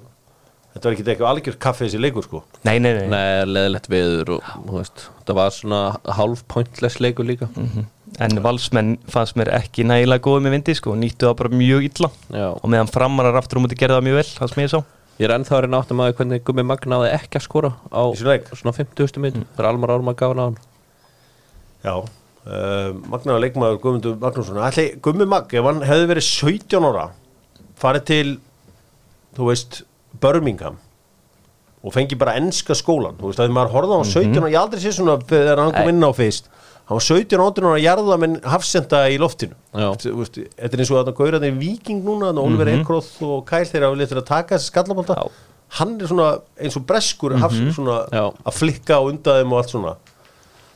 Þetta 0.77 0.85
var 0.91 0.93
ekki 0.93 1.05
eitthvað 1.09 1.29
algjör 1.31 1.55
kaffi 1.65 1.87
þessi 1.87 1.99
leikur 2.03 2.25
sko. 2.27 2.39
Nei, 2.67 2.75
nei, 2.77 2.91
nei, 2.93 3.05
Nei, 3.09 3.45
leðilegt 3.49 3.87
veður 3.89 4.35
og 4.35 4.49
þú 4.53 4.75
veist, 4.75 5.05
það 5.25 5.37
var 5.39 5.55
svona 5.55 5.79
half 6.19 6.43
pointless 6.53 6.99
leikur 7.01 7.25
líka. 7.25 7.47
En 8.21 8.37
valsmenn 8.45 8.91
fannst 9.09 9.39
mér 9.41 9.49
ekki 9.57 9.87
nægilega 9.89 10.21
góð 10.27 10.43
með 10.45 10.53
vindi 10.53 10.75
sko, 10.77 10.93
nýttu 10.93 11.25
það 11.25 11.33
bara 11.39 11.59
mjög 11.63 11.87
illa. 11.89 12.11
Já, 12.29 12.45
og 12.53 12.69
meðan 12.69 12.91
framarar 12.93 13.39
aftur 13.41 13.57
á 13.57 13.61
múti 13.65 13.79
gerði 13.79 13.97
það 13.97 14.05
mjög 14.05 14.19
vel 14.19 14.27
það 14.35 14.53
sem 14.53 14.63
ég 14.63 14.71
sá. 14.75 14.79
Ég 15.17 15.25
er 15.25 15.33
ennþá 15.33 15.57
að 15.57 15.63
reyna 15.65 15.81
áttum 15.81 16.01
að 16.05 16.13
hvernig 16.19 16.45
Gummi 16.45 16.67
Magn 16.69 16.91
náði 16.93 17.09
ekki 17.15 17.39
að 17.39 17.45
skora 17.47 17.71
á 17.89 18.01
Í 18.05 18.19
svona 18.19 18.35
leik? 18.35 18.51
svona 18.53 18.73
50. 18.77 19.21
minn 19.23 19.39
mm. 19.41 19.47
þegar 19.55 19.69
Almar 19.71 19.93
Árma 19.95 20.13
gaf 20.13 20.29
hann 20.35 20.41
á 20.41 20.45
hann. 20.45 20.57
Já 21.81 21.93
uh, 21.97 22.91
Magnaður 23.09 23.41
leikmaður 23.47 23.79
Guðmundur 23.81 24.19
Magnússon 24.21 24.61
Ætli 24.61 24.85
Gummi 25.01 25.25
Magg 25.29 25.53
Ef 25.57 25.65
hann 25.65 25.81
hefði 25.85 26.09
verið 26.11 26.27
17 26.27 26.87
ára 26.91 27.07
Farið 27.81 28.05
til 28.11 28.27
Þú 29.37 29.49
veist 29.49 29.81
Birmingham 30.21 30.77
Og 31.85 31.93
fengi 31.93 32.17
bara 32.19 32.37
enska 32.39 32.75
skólan 32.77 33.17
Þú 33.19 33.31
veist 33.31 33.41
að 33.43 33.53
maður 33.55 33.73
horfði 33.75 33.95
á 33.95 33.99
hann 34.01 34.13
17 34.13 34.39
ára 34.41 34.53
Ég 34.53 34.61
aldrei 34.61 34.81
sé 34.83 34.93
svona 34.95 35.17
Þegar 35.29 35.61
hann 35.63 35.75
kom 35.75 35.91
inn 35.91 36.07
á 36.07 36.11
fyrst. 36.17 36.49
Hann 36.87 36.99
var 36.99 37.05
17 37.05 37.43
ára 37.43 37.67
ára 37.67 37.81
jarða 37.83 38.17
Menn 38.23 38.37
hafsenda 38.47 39.03
í 39.11 39.17
loftinu. 39.19 39.57
Þetta 39.75 40.71
er 40.71 40.81
eins 40.83 40.91
og 40.93 41.01
að 41.01 41.09
það 41.11 41.17
gauðra 41.19 41.41
þeir 41.43 41.59
viking 41.59 42.01
núna 42.05 42.31
Þannig 42.31 42.43
Oliver 42.47 42.71
mm 42.71 42.81
Ekroth 42.81 43.21
og 43.27 43.45
Kæl 43.49 43.65
þeirra 43.67 43.91
Vilja 43.93 44.09
til 44.13 44.19
að 44.21 44.27
taka 44.31 44.55
þessi 44.55 44.71
skallabólta 44.71 45.19
Já. 45.19 45.27
Hann 45.77 45.97
er 45.99 46.07
svona 46.07 46.27
eins 46.63 46.77
og 46.79 46.85
breskur 46.87 47.35
hafs, 47.41 47.59
svona, 47.75 47.97
Já. 48.15 48.23
Að 48.31 48.55
flikka 48.55 48.97
á 48.97 49.03
undan 49.03 49.41
þeim 49.41 49.51
og 49.51 49.59
allt 49.59 49.73
svona. 49.73 49.95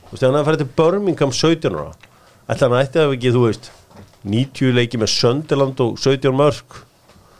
Þú 0.04 0.12
veist, 0.12 0.20
ef 0.20 0.28
hann 0.28 0.36
hefði 0.36 0.50
farið 0.50 0.64
til 0.66 0.72
Birmingham 0.82 1.32
17 1.32 1.78
ára 1.80 1.94
ætla 2.52 2.68
hann 2.68 2.82
ætti 2.82 3.00
að 3.00 3.14
ekki, 3.16 3.32
þú 3.32 3.44
veist 3.48 3.70
90 4.28 4.76
leiki 4.76 5.00
með 5.00 5.14
Sönderland 5.16 5.80
og 5.86 5.96
17 6.02 6.36
mörg 6.36 6.82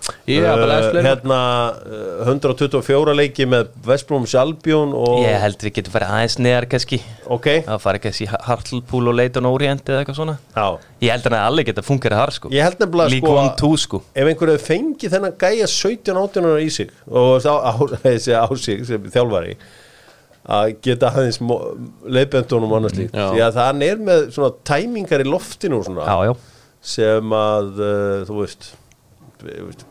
Bara 0.02 0.78
Uh, 0.92 0.98
hérna 1.04 1.40
uh, 1.86 2.30
124 2.30 3.14
leiki 3.18 3.46
með 3.50 3.70
Vestbróum 3.86 4.26
Sjálfbjón 4.30 4.94
og 4.98 5.20
ég 5.26 5.38
held 5.44 5.62
við 5.62 5.76
getum 5.78 5.94
farið 5.94 6.14
aðeins 6.16 6.38
neðar 6.42 6.68
kannski. 6.72 7.02
Ok, 7.32 7.50
að 7.66 7.82
fara 7.84 8.02
kannski 8.02 8.28
Hartlepool 8.32 9.12
og 9.12 9.18
Leighton 9.18 9.50
Orient 9.50 9.92
eða 9.92 10.02
eitthvað 10.02 10.18
svona. 10.18 10.38
Já. 10.56 10.66
Ég 11.06 11.14
held 11.14 11.28
að 11.28 11.36
það 11.36 11.46
alveg 11.52 11.70
geta 11.70 11.86
fungera 11.86 12.22
þar 12.22 12.34
sko. 12.38 12.52
Ég 12.56 12.66
held 12.66 12.82
nefnilega 12.82 13.14
League 13.14 13.28
sko 13.28 13.38
One 13.44 13.54
2 13.62 13.72
sko. 13.84 14.02
ef 14.16 14.32
einhver 14.32 14.54
hefur 14.56 14.68
fengið 14.72 15.16
þennan 15.16 15.38
gæja 15.46 15.70
17-18 15.76 16.50
ára 16.50 16.66
í 16.66 16.74
sig 16.74 16.92
og 17.08 17.46
á, 17.46 17.56
á, 17.70 17.74
þessi 18.08 18.36
á 18.38 18.46
sig 18.58 18.84
sem 18.90 19.08
þjálfari 19.14 19.56
að 20.52 20.76
geta 20.82 21.12
aðeins 21.12 21.38
leiðbendunum 22.10 22.72
og 22.72 22.80
annars 22.80 22.98
líkt 22.98 23.14
því 23.14 23.44
að 23.46 23.60
hann 23.62 23.84
er 23.86 24.00
með 24.02 24.32
svona 24.34 24.56
tæmingar 24.66 25.22
í 25.22 25.30
loftinu 25.30 25.84
svona. 25.86 26.08
Já, 26.10 26.32
já, 26.32 26.70
sem 26.98 27.36
að 27.38 27.70
uh, 27.78 28.24
þú 28.26 28.40
veist 28.42 28.72
þú 29.42 29.68
veist, 29.68 29.86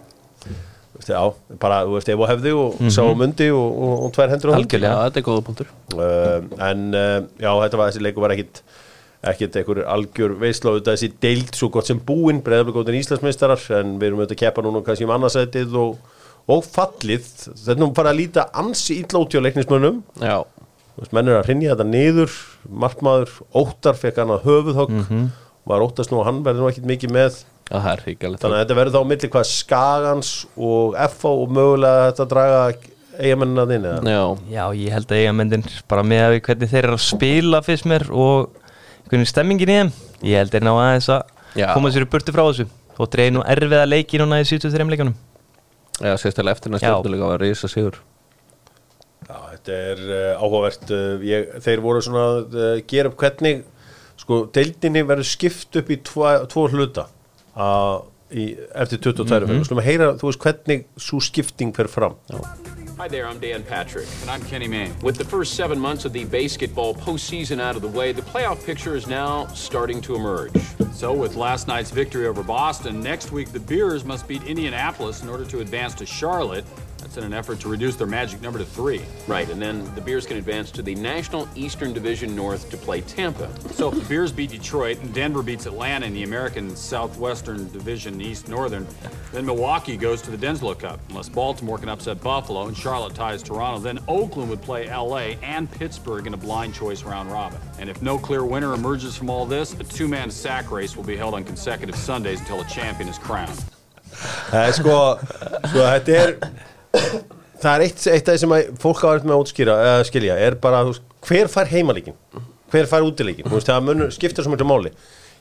veist 1.10 1.16
já, 1.16 1.56
bara, 1.62 1.80
þú 1.86 1.96
veist, 1.96 2.12
ef 2.12 2.22
og 2.22 2.30
hefði 2.30 2.52
og 2.56 2.84
sá 2.94 3.00
og 3.04 3.16
mundi 3.18 3.48
og, 3.54 3.80
og, 3.86 3.96
og 4.06 4.12
tvær 4.16 4.30
hendur 4.34 4.52
á 4.52 4.58
algjörlega 4.58 5.00
þetta 5.08 5.20
er 5.20 5.26
góða 5.26 5.46
punktur. 5.48 5.72
Uh, 5.94 6.46
en 6.68 6.86
uh, 6.94 7.18
já, 7.40 7.50
þetta 7.64 7.80
var 7.80 7.90
þessi 7.90 8.04
leikur 8.06 8.26
var 8.26 8.36
ekkit 8.36 8.62
ekkit 9.30 9.58
einhver 9.60 9.82
algjör 9.84 10.32
veisla. 10.40 10.72
Auðvitað 10.72 10.96
þessi 10.96 11.10
deild 11.20 11.52
svo 11.58 11.68
gott 11.74 11.90
sem 11.90 11.98
búinn 12.00 12.40
breyðaflega 12.44 12.78
góðin 12.78 13.02
Íslandsmeistarar 13.02 13.66
en 13.80 13.98
við 14.00 14.08
erum 14.08 14.22
auðvitað 14.22 14.38
að 14.38 14.42
keppa 14.46 14.64
núna 14.64 14.80
kannski 14.86 15.04
um 15.04 15.12
annarsætið 15.12 15.76
og, 15.76 15.98
og 16.48 16.64
fallið. 16.64 17.28
Þetta 17.50 17.74
er 17.74 17.82
nú 17.82 17.90
bara 17.96 18.14
að 18.14 18.22
líta 18.22 18.46
ansi 18.62 19.02
út 19.04 19.36
hjá 19.36 19.42
leiknismönnum. 19.44 20.00
Já, 20.24 20.38
Þú 20.90 21.04
veist, 21.04 21.12
menn 21.16 21.30
er 21.30 21.38
að 21.38 21.46
hrinja 21.46 21.74
þetta 21.74 21.88
niður. 21.88 22.32
Markmaður, 22.82 23.36
Óttar 23.56 23.96
fekk 23.96 24.18
hann 24.20 24.34
að 24.34 24.48
höfuðhögg 24.48 24.96
var 25.70 25.84
Óttast 25.84 26.12
nú 26.12 26.20
að 26.20 26.26
hann 26.30 26.40
verði 26.44 26.60
nú 26.60 26.70
ekkit 26.70 26.88
mikið 26.88 27.12
með 27.14 27.38
er 27.70 28.02
þannig 28.04 28.44
að 28.44 28.56
þetta 28.58 28.78
verður 28.80 28.96
þá 28.96 29.00
á 29.00 29.10
milli 29.12 29.30
hvað 29.34 29.48
Skagans 29.50 30.32
og 30.56 30.96
FO 31.16 31.34
og 31.44 31.54
mögulega 31.54 32.08
þetta 32.10 32.26
að 32.26 32.32
draga 32.34 32.62
eigamennina 33.20 33.66
þinn 33.70 33.88
eða? 33.90 34.14
Já, 34.14 34.22
já, 34.56 34.64
ég 34.80 34.96
held 34.96 35.14
að 35.14 35.22
eigamendin 35.22 35.66
bara 35.90 36.04
með 36.06 36.24
að 36.26 36.34
við 36.34 36.44
hvernig 36.48 36.72
þeir 36.74 36.82
eru 36.84 36.98
að 36.98 37.06
spila 37.06 37.62
fyrst 37.66 37.88
mér 37.90 38.06
og 38.10 38.60
hvernig 39.10 39.30
stemmingin 39.30 39.70
í 39.70 39.78
þeim 39.80 39.92
ég 40.26 40.42
held 40.42 40.54
þeir 40.54 40.66
ná 40.66 40.72
aðeins 40.74 41.10
að 41.14 41.24
Já. 41.58 41.66
koma 41.74 41.90
sér 41.90 42.06
í 42.06 42.10
burtu 42.10 42.34
frá 42.34 42.44
þessu. 42.46 42.68
Og 43.00 43.08
dreif 43.10 43.32
nú 43.32 43.42
erfiða 43.48 43.86
leiki 43.88 44.18
núna 44.20 44.42
í 44.42 44.46
73 44.46 44.86
leikunum 44.92 45.14
já 46.00 46.16
sérstæðlega 46.16 46.56
eftir 46.56 46.72
næst 46.72 46.84
Já. 46.84 46.94
stjórnulega 46.94 47.28
var 47.28 47.42
risa 47.42 47.68
sigur 47.68 47.98
Já, 49.28 49.36
þetta 49.52 49.74
er 49.76 50.00
uh, 50.08 50.42
áhugavert 50.42 50.92
uh, 50.96 51.24
ég, 51.24 51.50
þeir 51.62 51.82
voru 51.84 52.00
svona 52.02 52.22
að 52.24 52.56
uh, 52.56 52.70
gera 52.88 53.10
upp 53.10 53.18
hvernig 53.20 53.62
sko, 54.20 54.42
deildinni 54.54 55.04
verður 55.06 55.28
skipt 55.28 55.76
upp 55.80 55.92
í 55.92 55.98
tvo, 56.06 56.30
tvo 56.50 56.64
hluta 56.72 57.06
uh, 57.56 58.00
í, 58.30 58.56
eftir 58.74 58.98
22 58.98 59.40
mm 59.40 59.50
-hmm. 59.50 59.64
slum 59.64 59.78
að 59.78 59.88
heyra, 59.88 60.12
þú 60.18 60.30
veist, 60.30 60.44
hvernig 60.44 60.84
svo 60.96 61.20
skipting 61.20 61.74
fer 61.76 61.88
fram 61.88 62.16
Hi 63.00 63.08
there, 63.08 63.26
I'm 63.26 63.40
Dan 63.40 63.62
Patrick. 63.62 64.06
And 64.20 64.28
I'm 64.28 64.42
Kenny 64.42 64.68
Mayne. 64.68 64.92
With 65.02 65.16
the 65.16 65.24
first 65.24 65.54
seven 65.54 65.80
months 65.80 66.04
of 66.04 66.12
the 66.12 66.26
basketball 66.26 66.94
postseason 66.94 67.58
out 67.58 67.74
of 67.74 67.80
the 67.80 67.88
way, 67.88 68.12
the 68.12 68.20
playoff 68.20 68.62
picture 68.66 68.94
is 68.94 69.06
now 69.06 69.46
starting 69.54 70.02
to 70.02 70.16
emerge. 70.16 70.52
So, 70.92 71.14
with 71.14 71.34
last 71.34 71.66
night's 71.66 71.90
victory 71.90 72.26
over 72.26 72.42
Boston, 72.42 73.00
next 73.00 73.32
week 73.32 73.52
the 73.52 73.60
Bears 73.60 74.04
must 74.04 74.28
beat 74.28 74.42
Indianapolis 74.42 75.22
in 75.22 75.30
order 75.30 75.46
to 75.46 75.60
advance 75.60 75.94
to 75.94 76.04
Charlotte. 76.04 76.66
That's 77.10 77.18
in 77.18 77.24
an 77.24 77.34
effort 77.34 77.58
to 77.62 77.68
reduce 77.68 77.96
their 77.96 78.06
magic 78.06 78.40
number 78.40 78.60
to 78.60 78.64
three. 78.64 79.02
Right, 79.26 79.50
and 79.50 79.60
then 79.60 79.92
the 79.96 80.00
Bears 80.00 80.26
can 80.26 80.36
advance 80.36 80.70
to 80.70 80.80
the 80.80 80.94
National 80.94 81.48
Eastern 81.56 81.92
Division 81.92 82.36
North 82.36 82.70
to 82.70 82.76
play 82.76 83.00
Tampa. 83.00 83.50
So, 83.72 83.88
if 83.88 83.98
the 83.98 84.04
Bears 84.08 84.30
beat 84.30 84.50
Detroit 84.50 85.00
and 85.00 85.12
Denver 85.12 85.42
beats 85.42 85.66
Atlanta 85.66 86.06
in 86.06 86.14
the 86.14 86.22
American 86.22 86.76
Southwestern 86.76 87.68
Division 87.72 88.20
East 88.20 88.48
Northern, 88.48 88.86
then 89.32 89.44
Milwaukee 89.44 89.96
goes 89.96 90.22
to 90.22 90.30
the 90.30 90.36
Denslow 90.36 90.78
Cup. 90.78 91.00
Unless 91.08 91.30
Baltimore 91.30 91.78
can 91.78 91.88
upset 91.88 92.22
Buffalo 92.22 92.68
and 92.68 92.76
Charlotte 92.76 93.16
ties 93.16 93.42
Toronto, 93.42 93.80
then 93.80 93.98
Oakland 94.06 94.48
would 94.48 94.62
play 94.62 94.88
LA 94.88 95.34
and 95.42 95.68
Pittsburgh 95.68 96.28
in 96.28 96.34
a 96.34 96.36
blind 96.36 96.74
choice 96.74 97.02
round 97.02 97.32
robin. 97.32 97.58
And 97.80 97.90
if 97.90 98.00
no 98.02 98.18
clear 98.18 98.44
winner 98.44 98.72
emerges 98.72 99.16
from 99.16 99.30
all 99.30 99.46
this, 99.46 99.74
a 99.74 99.82
two 99.82 100.06
man 100.06 100.30
sack 100.30 100.70
race 100.70 100.96
will 100.96 101.02
be 101.02 101.16
held 101.16 101.34
on 101.34 101.42
consecutive 101.42 101.96
Sundays 101.96 102.38
until 102.38 102.60
a 102.60 102.64
champion 102.66 103.08
is 103.08 103.18
crowned. 103.18 103.64
Það 104.50 104.72
sko, 104.74 104.96
sko 105.70 105.84
þetta 105.86 106.16
er 106.20 106.69
það 106.94 107.72
er 107.72 107.84
eitt, 107.86 108.04
eitt 108.10 108.28
af 108.28 108.36
því 108.36 108.42
sem 108.42 108.54
fólk 108.82 109.02
á 109.04 109.10
með 109.22 109.34
að 109.36 109.42
útskýra, 109.44 109.78
eða 109.86 110.06
skilja, 110.08 110.38
er 110.48 110.56
bara 110.62 110.84
veist, 110.88 111.04
hver 111.26 111.50
fær 111.52 111.70
heimalíkin, 111.70 112.16
hver 112.72 112.88
fær 112.90 113.06
útileikin 113.06 113.48
þú 113.48 113.56
veist, 113.58 113.68
það 113.70 113.84
munur, 113.88 114.14
skiptir 114.14 114.46
svo 114.46 114.54
mjög 114.54 114.68
máli. 114.70 114.94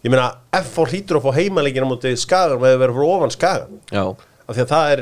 Ég 0.03 0.11
meina, 0.13 0.29
F 0.55 0.77
á 0.79 0.83
hlýtur 0.87 1.19
að 1.19 1.25
fá 1.27 1.39
heimalíkin 1.39 1.83
á 1.83 1.89
móti 1.89 2.11
skagan 2.19 2.61
með 2.61 2.75
að 2.75 2.83
vera 2.83 2.95
fyrir 2.95 3.15
ofan 3.15 3.33
skagan 3.35 3.79
af 3.91 4.53
því 4.55 4.61
að 4.63 4.69
það 4.69 4.91
er 4.93 5.01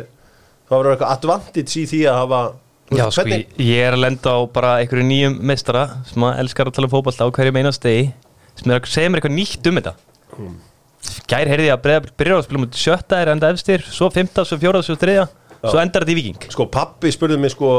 það 0.67 0.79
verður 0.79 0.95
eitthvað 0.95 1.11
advantage 1.13 1.77
í 1.77 1.83
því 1.91 1.99
að 2.11 2.17
hafa 2.23 2.39
Já, 2.87 3.03
sko, 3.11 3.25
ég, 3.27 3.49
ég 3.59 3.83
er 3.83 3.97
að 3.97 4.03
lenda 4.05 4.31
á 4.31 4.39
bara 4.47 4.69
einhverju 4.79 5.03
nýjum 5.03 5.33
meistara 5.43 5.81
sem 6.07 6.23
að 6.23 6.37
elskar 6.43 6.69
að 6.69 6.77
tala 6.77 6.87
um 6.87 6.93
fótballta 6.93 7.27
á 7.27 7.35
hverjum 7.35 7.59
einast 7.59 7.83
degi 7.83 8.05
sem 8.57 8.71
er 8.71 8.79
að 8.79 8.87
segja 8.93 9.11
mér 9.11 9.19
eitthvað 9.19 9.35
nýtt 9.35 9.67
um 9.67 9.79
þetta. 9.79 9.93
Gær 11.27 11.51
heyrði 11.51 11.67
ég 11.67 11.75
að 11.75 11.81
breyða 11.83 12.13
byrjar 12.21 12.39
að 12.39 12.45
spila 12.47 12.61
mútið 12.63 12.81
sjötta 12.85 13.19
er 13.19 13.31
enda 13.33 13.49
efstir, 13.51 13.83
svo 13.91 14.07
fymta, 14.15 14.45
svo 14.47 14.57
fjóra, 14.61 14.79
svo 14.87 14.95
þriðja 14.99 15.27
svo 15.63 15.81
endar 15.81 16.05
þetta 16.05 16.15
í 16.15 16.19
viking 16.21 16.49
sko 16.53 16.69
pappi 16.71 17.11
spurði 17.13 17.39
mig 17.41 17.55
sko 17.55 17.71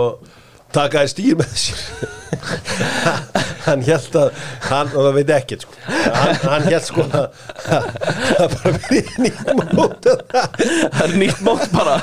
taka 0.74 1.04
þér 1.04 1.12
stýr 1.12 1.38
með 1.38 1.52
sér? 1.64 1.84
Hann 3.68 3.82
held 3.84 4.14
að 4.16 4.36
hann, 4.64 4.90
og 4.96 5.04
það 5.04 5.16
veit 5.18 5.30
ekkert 5.34 5.64
sko. 5.64 5.74
Hann, 5.88 6.36
hann 6.40 6.66
held 6.70 6.84
sko 6.86 7.02
að 7.04 7.26
það 7.66 8.54
bara 8.54 8.72
verið 8.86 9.10
nýtt 9.24 9.50
mót. 9.76 10.08
Það 10.08 11.02
er 11.04 11.12
nýtt 11.20 11.42
mót 11.44 11.66
bara. 11.74 11.98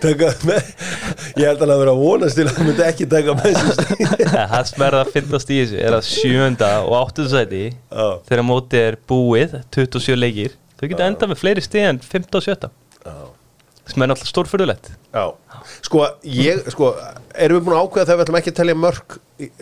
Taka 0.00 0.30
með. 0.48 0.72
Ég 1.36 1.50
held 1.50 1.58
að 1.58 1.64
hann 1.66 1.74
að 1.74 1.82
vera 1.82 1.92
að 1.92 2.00
vonast 2.00 2.40
til 2.40 2.46
að 2.48 2.56
hann 2.56 2.70
myndi 2.70 2.86
ekki 2.86 3.08
taka 3.12 3.36
með 3.42 3.60
sér 3.60 3.76
Það 4.54 4.66
sem 4.70 4.86
er 4.88 4.98
að 5.02 5.12
fyndast 5.18 5.52
í 5.52 5.60
þessu 5.60 5.80
er 5.84 5.98
að 5.98 6.08
sjönda 6.08 6.72
og 6.86 6.98
áttuðsæti 7.02 7.64
Já. 7.68 8.08
þegar 8.30 8.46
mótið 8.54 8.88
er 8.88 9.00
búið 9.12 9.56
27 9.76 10.20
leikir, 10.20 10.58
þau 10.78 10.86
geta 10.88 11.08
enda 11.12 11.32
með 11.32 11.42
fleiri 11.44 11.64
stig 11.64 11.88
en 11.90 12.00
15 12.00 12.40
og 12.40 12.48
17 12.48 13.33
sem 13.90 14.02
er 14.02 14.08
náttúrulega 14.10 14.32
stórfyrðulegt 14.32 14.86
Já, 15.14 15.24
sko, 15.84 15.98
ég, 16.26 16.62
sko, 16.72 16.84
erum 17.36 17.56
við 17.58 17.64
búin 17.66 17.76
að 17.76 17.82
ákveða 17.84 18.06
þegar 18.08 18.18
við 18.18 18.24
ætlum 18.24 18.38
ekki 18.40 18.52
að 18.52 18.58
telja 18.60 18.76
mörg 18.80 19.08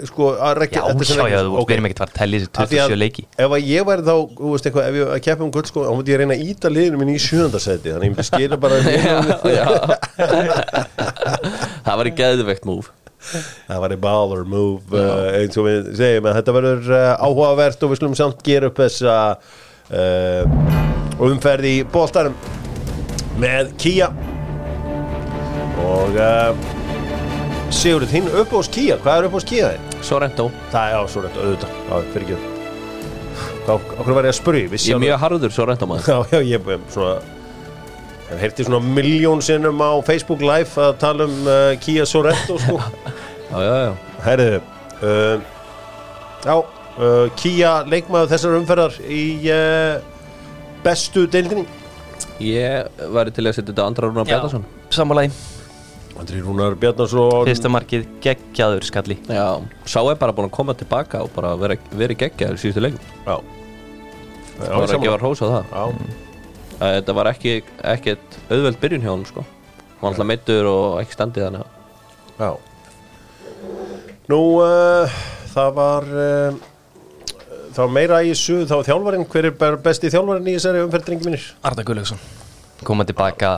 sko, 0.08 0.24
að 0.36 0.52
Já, 0.52 0.56
rekja 0.60 0.80
sjá, 0.82 0.86
leikir? 0.92 1.16
já, 1.32 1.38
þú 1.42 1.48
verðum 1.72 1.86
ekki 1.88 1.96
að 1.96 2.02
fara 2.02 2.12
að 2.12 2.18
tellja 2.20 2.36
þessi 2.42 2.52
Af 2.52 2.56
því 2.70 2.78
að 2.78 2.86
27 2.92 3.02
leiki. 3.02 3.22
Ef 3.42 3.50
að 3.56 3.60
ég 3.72 3.82
væri 3.88 4.02
þá, 4.06 4.14
þú 4.38 4.46
veist 4.52 4.66
eitthvað, 4.68 4.86
ef 4.88 4.94
ég 5.00 5.04
að 5.16 5.22
keppa 5.26 5.42
um 5.46 5.52
gull 5.56 5.68
sko, 5.68 5.80
þá 5.88 5.92
múti 5.98 6.12
ég 6.14 6.18
reyna 6.22 6.34
að 6.36 6.44
íta 6.52 6.66
liðinu 6.72 6.96
mín 7.02 7.12
í 7.12 7.18
sjöndasæti 7.22 7.88
þannig 7.92 8.08
ég 8.08 8.12
myndi 8.12 8.28
skilja 8.30 8.58
bara 8.62 8.76
Það 11.82 11.96
var 11.98 12.06
í 12.10 12.14
geðveikt 12.22 12.64
múf 12.68 12.86
það 13.68 13.78
var 13.84 13.92
í 13.94 13.98
baller 14.02 14.42
move 14.50 14.82
uh, 14.98 15.28
eins 15.38 15.54
og 15.60 15.64
við 15.68 15.80
segjum 15.98 16.26
að 16.26 16.36
þetta 16.40 16.54
verður 16.56 16.82
uh, 16.90 17.14
áhugavert 17.22 17.84
og 17.86 17.90
við 17.92 17.98
skulum 18.00 18.16
samt 18.18 18.40
gera 18.46 18.66
upp 18.72 18.78
þessa 18.82 19.14
uh, 19.94 20.42
umferð 21.22 21.64
í 21.70 21.76
bóltarum 21.94 22.34
með 23.40 23.72
Kia. 23.80 24.08
Og 25.82 26.16
uh, 26.20 26.52
Sigurður, 27.72 28.10
þín 28.12 28.26
upp 28.42 28.52
á 28.52 28.60
Kia, 28.72 28.96
hvað 29.00 29.18
er 29.18 29.28
upp 29.28 29.36
á 29.36 29.40
Kia 29.48 29.68
þinn? 29.72 29.92
Sorrento 30.04 30.48
Það 30.72 30.90
er 30.90 30.98
á 30.98 31.04
rétt, 31.06 31.38
auðvitað, 31.40 31.78
já, 31.88 31.94
fyrir 32.12 32.26
ekki 32.26 32.50
okkur 33.72 34.16
var 34.16 34.26
ég 34.26 34.34
að 34.34 34.66
vissi 34.72 34.90
Ég 34.90 34.98
er 34.98 35.02
mjög 35.04 35.20
harður 35.22 35.54
Sorrento 35.54 35.88
maður. 35.88 36.10
Já, 36.10 36.36
já, 36.36 36.40
ég 36.50 36.68
er 36.74 36.84
svona 36.92 37.14
Ég 38.32 38.40
heyrti 38.42 38.66
svona 38.66 38.80
miljón 38.96 39.42
sinnum 39.44 39.80
á 39.84 39.92
Facebook 40.04 40.44
Live 40.44 40.76
að 40.80 40.94
tala 41.00 41.26
um 41.28 41.48
uh, 41.48 41.72
Kia 41.80 42.06
Sorento 42.08 42.58
sko. 42.60 42.78
Já, 43.52 43.58
já, 43.60 43.72
já. 43.84 43.92
Herriðu 44.24 44.60
uh, 45.04 45.42
Já, 46.46 46.54
uh, 46.56 47.26
Kia 47.36 47.72
leikmaður 47.88 48.32
þessar 48.32 48.56
umferðar 48.56 48.96
í 49.04 49.24
bestu 50.82 51.26
deildinni 51.30 51.66
Ég 52.42 53.02
væri 53.14 53.34
til 53.34 53.44
að 53.46 53.56
setja 53.58 53.70
þetta 53.70 53.84
andra 53.86 54.08
rúna 54.10 54.24
Bjarnason. 54.26 54.64
Sammálaði, 54.92 55.30
Andri 56.20 56.42
Rúnar 56.44 56.74
Bjarnarsson 56.80 57.46
fyrsta 57.48 57.70
markið 57.72 58.06
geggjaður 58.24 58.86
skalli. 58.88 59.16
Já, 59.30 59.46
sá 59.88 60.00
er 60.02 60.18
bara 60.20 60.34
búin 60.36 60.50
að 60.50 60.56
koma 60.58 60.74
tilbaka 60.78 61.22
og 61.24 61.32
bara 61.36 61.54
vera, 61.60 61.78
vera 61.96 62.16
geggjaður 62.18 62.60
síðustu 62.60 62.84
leikum 62.84 63.14
Já, 63.26 63.36
Það 64.58 64.74
var 64.76 64.92
að 64.96 65.06
gefa 65.06 65.20
hrós 65.22 65.42
á 65.42 65.46
það. 65.46 65.72
Já, 65.72 66.18
Að 66.82 66.96
Þetta 66.98 67.14
var 67.14 67.30
ekki, 67.30 67.54
ekkert 67.92 68.36
auðveld 68.50 68.78
byrjun 68.82 69.04
hjá 69.04 69.10
hann 69.12 69.24
sko. 69.28 69.44
Hann 69.46 70.02
var 70.02 70.12
alltaf 70.12 70.28
meittur 70.28 70.66
og 70.66 70.98
ekki 70.98 71.14
standið 71.14 71.44
þannig 71.46 71.80
já. 72.42 72.50
Nú, 74.32 74.40
uh, 74.62 75.20
það 75.52 75.70
var 75.78 76.08
uh, 76.10 76.60
var 77.80 77.92
meira 77.96 78.22
í 78.22 78.32
þessu 78.34 78.62
þá 78.68 78.76
þjálfarinn, 78.90 79.26
hver 79.32 79.50
er 79.50 79.80
besti 79.82 80.12
þjálfarinn 80.12 80.52
í 80.52 80.56
þessari 80.58 80.84
umferð, 80.86 81.08
drengi 81.08 81.28
mínir? 81.30 81.50
Arda 81.64 81.84
Gullaugsson 81.86 82.20
koma 82.82 83.06
tilbaka, 83.06 83.50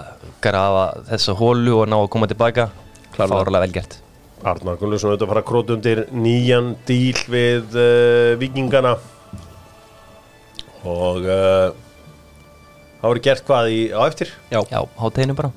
grafa 0.44 0.86
þessa 1.08 1.34
hólu 1.38 1.78
og 1.80 1.88
ná 1.88 1.96
að 1.96 2.10
koma 2.12 2.28
tilbaka. 2.30 2.68
Fárlega 3.14 3.62
vel 3.62 3.72
gert. 3.74 3.98
Arnar 4.44 4.76
Gunnlaugsson 4.76 5.14
auðvitað 5.14 5.24
að 5.24 5.30
fara 5.32 5.40
að 5.40 5.48
króta 5.48 5.72
undir 5.72 6.00
nýjan 6.12 6.74
díl 6.84 7.16
við 7.32 7.76
uh, 7.80 8.34
vikingana 8.36 8.98
og 10.84 11.24
uh, 11.24 11.70
það 13.00 13.06
voru 13.08 13.22
gert 13.24 13.46
hvað 13.48 13.70
í, 13.72 13.78
á 13.96 14.00
eftir? 14.04 14.34
Já, 14.52 14.60
Já, 14.68 14.82
háteginu 15.00 15.38
bara. 15.38 15.52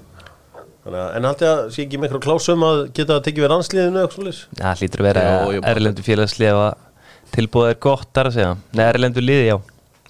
Að, 0.88 0.96
en 1.18 1.28
haldið 1.28 1.50
að 1.52 1.62
sé 1.76 1.84
ekki 1.84 2.00
miklu 2.00 2.22
klásum 2.24 2.64
að 2.64 2.86
geta 2.96 3.18
að 3.18 3.26
tekið 3.26 3.44
við 3.44 4.08
svoleiðis? 4.14 4.44
Það 4.56 4.84
hlýtur 4.84 5.04
að 5.04 5.10
vera 5.10 5.26
erlendu 5.74 6.06
félagslið 6.06 6.62
og 6.62 6.87
tilbúið 7.36 7.72
er 7.74 7.80
gott 7.88 8.10
þar 8.16 8.32
að 8.32 8.38
segja. 8.38 8.52
Nei, 8.78 8.84
erlendu 8.88 9.24
liði, 9.24 9.48
já, 9.52 9.58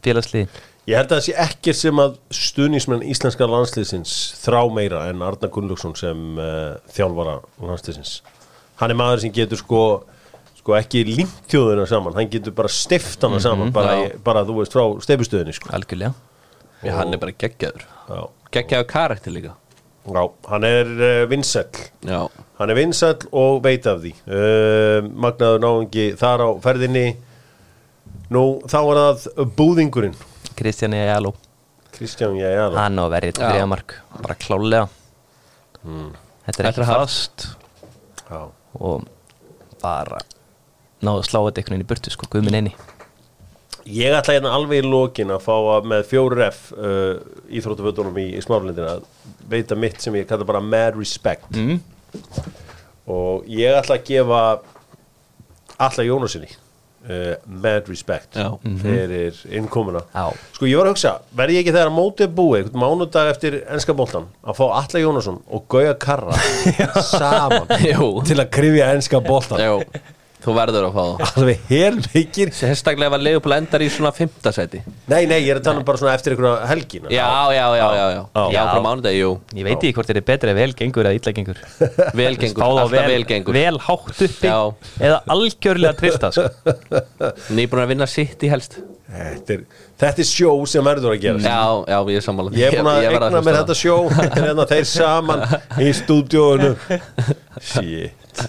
félagslið. 0.06 0.60
Ég 0.88 0.96
held 0.96 1.10
að 1.12 1.18
það 1.18 1.26
sé 1.26 1.34
ekkert 1.44 1.78
sem 1.82 2.00
að 2.00 2.14
stuðnismenn 2.32 3.08
íslenska 3.12 3.48
landsliðsins 3.52 4.14
þrá 4.40 4.62
meira 4.72 5.02
en 5.12 5.24
Arnar 5.26 5.52
Gunnlaugsson 5.52 5.98
sem 6.00 6.40
uh, 6.40 6.78
þjálfara 6.96 7.42
landsliðsins. 7.60 8.22
Hann 8.80 8.94
er 8.94 9.00
maður 9.00 9.26
sem 9.26 9.34
getur 9.36 9.60
sko 9.60 9.82
sko 10.68 10.76
ekki 10.76 11.04
límtjóðuna 11.08 11.86
saman. 11.88 12.16
Hann 12.18 12.32
getur 12.32 12.56
bara 12.56 12.72
stiftana 12.72 13.40
saman 13.44 13.72
bara, 13.76 13.94
já. 14.00 14.08
í, 14.12 14.18
bara 14.24 14.44
þú 14.48 14.62
veist 14.62 14.76
frá 14.76 14.84
steifustöðinni 15.04 15.56
sko. 15.56 15.72
Algjörlega. 15.76 16.16
Já, 16.84 16.92
hann 16.98 17.16
er 17.16 17.22
bara 17.22 17.36
geggjaður. 17.44 17.86
Geggjaður 18.56 18.90
karakter 18.92 19.36
líka. 19.36 19.54
Já, 20.08 20.24
hann 20.52 20.68
er 20.68 20.92
uh, 20.96 21.22
vinsæll. 21.32 21.84
Já, 22.08 22.22
Hann 22.58 22.72
er 22.74 22.78
vinsæll 22.80 23.28
og 23.38 23.60
veit 23.66 23.86
af 23.90 24.00
því. 24.02 24.14
Uh, 24.26 25.10
Magnaður 25.14 25.62
náungi 25.62 26.08
þar 26.18 26.42
á 26.42 26.50
ferðinni. 26.64 27.06
Nú, 28.34 28.46
þá 28.68 28.80
var 28.88 29.02
það 29.04 29.52
búðingurinn. 29.60 30.16
Kristján 30.58 30.96
Ejalo, 30.98 31.36
Kristján, 31.94 32.34
já, 32.38 32.50
já 32.50 32.64
hann 32.74 32.98
á 32.98 33.06
verið 33.10 33.38
Já. 33.38 33.46
þriða 33.52 33.68
mark 33.74 34.00
bara 34.22 34.36
klálega 34.38 34.88
Hmm. 35.88 36.10
Þetta 36.44 36.64
er 36.64 36.68
ekki 36.72 36.86
fast. 36.90 37.44
Já, 38.28 38.40
og 38.82 39.06
bara 39.80 40.18
náðu 41.06 41.22
að 41.22 41.28
slá 41.30 41.38
þetta 41.46 41.62
einhvern 41.62 41.76
veginn 41.78 41.86
í 41.86 41.90
burtu 41.92 42.12
sko, 42.12 42.28
guðminn 42.34 42.58
einni 42.58 42.74
Ég 43.88 44.12
ætla 44.18 44.36
hérna 44.36 44.52
alveg 44.58 44.82
í 44.82 44.88
lokin 44.90 45.32
að 45.32 45.46
fá 45.46 45.54
að 45.78 45.86
með 45.94 46.02
4F 46.10 46.58
uh, 46.76 47.22
íþróttafötunum 47.56 48.18
í, 48.20 48.26
í 48.36 48.42
smárlindina 48.44 48.98
veita 49.48 49.78
mitt 49.80 50.02
sem 50.04 50.18
ég 50.20 50.28
kalla 50.28 50.44
bara 50.50 50.60
mad 50.60 50.98
respect. 51.00 51.48
Mm. 51.56 51.78
Og 53.08 53.46
ég 53.52 53.76
ætla 53.80 53.98
að 54.00 54.08
gefa 54.10 54.42
alla 55.78 56.04
Jónasinni 56.08 56.50
uh, 56.50 57.36
mad 57.46 57.88
respect 57.92 58.36
Já. 58.36 58.50
fyrir 58.82 59.38
innkomuna 59.54 60.02
Já. 60.14 60.28
Sko 60.58 60.68
ég 60.70 60.80
var 60.80 60.90
að 60.90 60.96
hugsa, 60.96 61.14
verði 61.38 61.58
ég 61.60 61.64
ekki 61.66 61.76
þegar 61.76 61.92
að 61.92 61.98
mótið 62.00 62.36
búið 62.40 62.60
einhvern 62.64 62.84
mánudag 62.84 63.32
eftir 63.36 63.60
ennska 63.64 63.96
boltan 63.98 64.28
að 64.44 64.60
fá 64.60 64.66
Alla 64.82 65.04
Jónasson 65.06 65.40
og 65.48 65.66
Gauja 65.72 65.96
Karra 66.02 66.38
saman 67.14 67.72
Jú. 67.86 68.12
til 68.28 68.40
að 68.42 68.52
krifja 68.58 68.92
ennska 68.98 69.24
boltan 69.26 69.64
já 69.64 69.74
Þú 70.38 70.54
verður 70.54 70.86
að 70.88 70.94
fá 70.94 71.02
það. 71.04 71.32
Alveg 71.42 71.62
helmikir 71.72 72.52
Sérstaklega 72.54 73.10
var 73.10 73.22
Leopold 73.26 73.56
endar 73.58 73.84
í 73.84 73.88
svona 73.92 74.12
fymta 74.14 74.52
seti 74.54 74.84
Nei, 75.10 75.24
nei, 75.26 75.40
ég 75.42 75.50
er 75.56 75.60
að 75.60 75.66
tala 75.66 75.82
um 75.82 75.88
bara 75.88 76.00
svona 76.00 76.14
eftir 76.14 76.36
einhverja 76.36 76.68
helgina. 76.70 77.10
Já, 77.12 77.26
já, 77.56 77.64
já, 77.80 77.88
já, 77.98 78.06
já. 78.14 78.22
Já. 78.54 78.60
Frá 78.70 78.82
mánudegi, 78.86 79.22
jú. 79.24 79.32
Ég 79.58 79.66
veit 79.68 79.76
ekki 79.80 79.94
hvort 79.98 80.12
þetta 80.12 80.22
er 80.22 80.28
betra 80.30 80.54
vel 80.58 80.76
gengur 80.78 81.10
eða 81.10 81.18
illa 81.18 81.34
gengur. 81.40 81.64
Velgengur, 82.22 82.66
alltaf 82.68 82.94
vel, 82.94 83.04
velgengur 83.16 83.58
vel 83.58 83.82
hátt 83.88 84.24
uppi 84.28 84.52
Já. 84.52 84.60
eða 85.10 85.20
algjörlega 85.36 85.98
trista 86.04 86.32
sko. 86.36 86.48
Nýbúin 87.58 87.84
að 87.88 87.92
vinna 87.96 88.10
sitt 88.12 88.46
í 88.46 88.52
helst. 88.54 88.78
Þetta 89.08 89.58
er, 89.58 89.66
þetta 90.02 90.22
er 90.24 90.28
sjó 90.30 90.52
sem 90.70 90.86
verður 90.86 91.14
að 91.16 91.22
gera 91.24 91.42
Já, 91.42 91.62
já, 91.90 91.98
ég 92.12 92.20
er 92.20 92.26
sammála. 92.26 92.52
Ég 92.58 92.68
er 92.74 92.82
búin 92.82 92.90
að 92.94 93.08
egna 93.10 93.42
mér 93.46 93.58
þetta 93.62 93.78
sjó. 93.78 93.96
Er 94.24 94.36
hérna 94.38 94.66
þeir 94.70 94.88
saman 94.92 95.44
í 95.82 95.90
stúdíóinu. 95.98 96.72
Shit. 97.62 98.44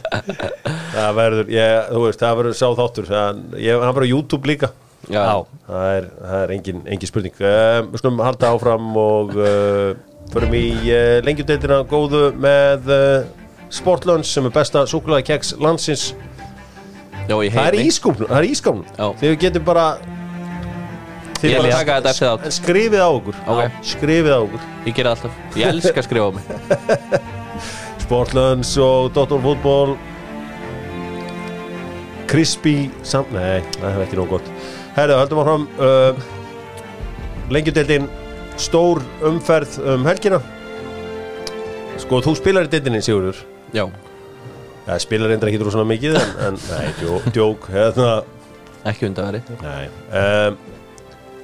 Það 0.93 1.15
verður, 1.17 1.53
ég, 1.55 1.79
þú 1.95 2.03
veist, 2.05 2.21
það 2.21 2.37
verður 2.43 2.59
sá 2.59 2.67
þáttur. 2.77 3.09
Ég, 3.57 3.79
Það 3.81 3.95
verður 3.97 4.09
á 4.09 4.13
YouTube 4.13 4.51
líka. 4.51 4.73
Já, 5.09 5.25
Það 5.65 5.87
er, 5.95 6.09
það 6.21 6.43
er 6.43 6.53
engin, 6.59 6.81
engin 6.93 7.09
spurning. 7.09 7.37
Uh, 7.41 7.79
Við 7.89 8.03
skulum 8.03 8.21
halda 8.27 8.51
áfram 8.53 8.91
og 9.01 9.33
uh, 9.39 9.95
förum 10.35 10.57
í 10.59 10.67
uh, 10.91 11.15
lengjudeildina 11.25 11.79
góðu 11.89 12.27
með 12.37 12.91
Sportlunch 13.73 14.29
sem 14.33 14.45
er 14.49 14.53
besta 14.53 14.85
súkulaði 14.89 15.27
keks 15.31 15.55
landsins. 15.61 16.11
Já, 17.29 17.37
ég 17.45 17.53
Það 17.53 17.67
er 17.69 17.77
ískópnum, 17.85 18.29
það 18.31 18.39
er 18.39 18.47
ískópnum 18.49 18.87
Já. 18.97 19.07
Þið 19.21 19.35
getum 19.43 19.65
bara 19.67 19.87
Þið 21.39 21.51
Ég 21.53 21.61
bara- 21.63 21.73
taka 21.79 21.97
þetta 21.99 22.11
eftir 22.11 22.29
þátt. 22.29 22.55
Skrifið 22.59 23.03
á 23.03 23.09
okkur. 23.15 23.37
Ok. 23.47 23.77
Skrifið 23.93 24.33
á 24.35 24.41
okkur. 24.43 24.63
Ég 24.87 24.95
ger 24.97 25.05
það 25.05 25.13
alltaf. 25.15 25.33
Ég 25.55 25.67
elska 25.73 26.01
að 26.03 26.07
skrifa 26.09 26.27
á 26.27 26.33
mig. 26.35 26.45
Sportlunds 28.05 28.73
og 28.83 29.13
Dr. 29.15 29.39
Fútból 29.45 29.97
Crispy 32.29 32.91
samt, 33.03 33.31
nei, 33.33 33.63
það 33.79 33.95
er 33.95 34.03
ekki 34.05 34.19
nóg 34.19 34.33
gott. 34.35 34.51
Herðu, 34.97 35.17
höldum 35.21 35.41
áfram 35.45 35.69
uh, 35.81 36.27
Lengjudeildin 37.53 38.09
Stór 38.59 39.01
umferð 39.25 39.79
um 39.95 40.05
helgina. 40.09 40.41
Sko, 42.03 42.21
þú 42.25 42.35
spilar 42.37 42.67
í 42.69 42.73
deildinni, 42.73 43.01
Sigurður. 43.05 43.41
Já, 43.77 43.87
Það 44.89 45.03
spilar 45.05 45.29
reyndar 45.33 45.51
ekki 45.51 45.61
svona 45.69 45.85
mikið 45.85 46.15
En, 46.17 46.31
en 46.47 46.55
nei, 46.71 46.87
djó, 46.97 47.19
djók 47.35 47.67
hérna, 47.75 48.13
ekki 48.89 49.09
undan 49.11 49.27
veri 49.29 49.59
Nei 49.61 49.91
um, 50.17 50.57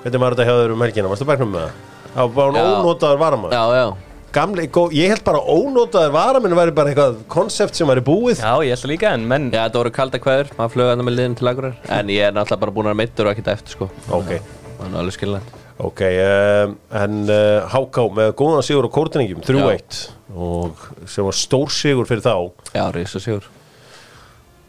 Hvernig 0.04 0.20
var 0.20 0.34
þetta 0.36 0.44
hjá 0.48 0.56
þér 0.60 0.72
um 0.74 0.82
helgina? 0.84 1.08
Varstu 1.12 1.26
bæknum 1.28 1.54
með 1.54 1.62
það? 1.64 1.78
Það 2.14 2.34
var 2.36 2.50
Já. 2.52 2.58
hún 2.60 2.74
ónotaður 2.84 3.20
varma 3.24 3.50
Já, 3.54 3.62
já. 3.78 3.86
Gamli, 4.34 4.64
gó, 4.74 4.82
ég 4.90 5.12
held 5.12 5.22
bara 5.24 5.40
ónótaður 5.46 6.12
varaminn 6.14 6.56
væri 6.58 6.72
bara 6.74 6.90
eitthvað 6.90 7.18
konsept 7.30 7.78
sem 7.78 7.86
væri 7.86 8.02
búið. 8.04 8.40
Já, 8.42 8.52
ég 8.66 8.74
held 8.74 8.82
það 8.82 8.90
líka 8.90 9.12
en 9.14 9.26
menn 9.30 9.46
Já, 9.54 9.60
þetta 9.68 9.80
voru 9.80 9.92
kalda 9.94 10.20
kveður, 10.22 10.50
maður 10.58 10.72
flög 10.74 10.90
hann 10.90 11.04
með 11.06 11.16
liðin 11.20 11.36
til 11.38 11.50
agurar 11.52 11.76
En 11.98 12.10
ég 12.12 12.26
er 12.28 12.34
náttúrulega 12.34 12.62
bara 12.66 12.74
búin 12.78 12.90
að 12.90 12.98
meittur 13.00 13.28
og 13.30 13.32
ekkert 13.36 13.52
eftir 13.54 13.76
sko. 13.78 13.88
Ok, 14.18 14.32
Það 14.74 14.86
er 14.90 14.98
alveg 15.04 15.16
skilnætt 15.16 15.60
ok 15.84 16.00
um, 16.06 16.74
En 17.00 17.16
uh, 17.30 17.64
Háká 17.72 18.04
með 18.18 18.32
góðan 18.38 18.66
sigur 18.66 18.86
á 18.86 18.90
kórtinningjum 18.94 19.40
3-1 19.46 20.02
og 20.34 20.84
sem 21.10 21.22
var 21.26 21.36
stór 21.38 21.70
sigur 21.70 22.06
fyrir 22.10 22.22
þá. 22.26 22.34
Já, 22.74 22.84
risa 22.94 23.20
sigur 23.22 23.44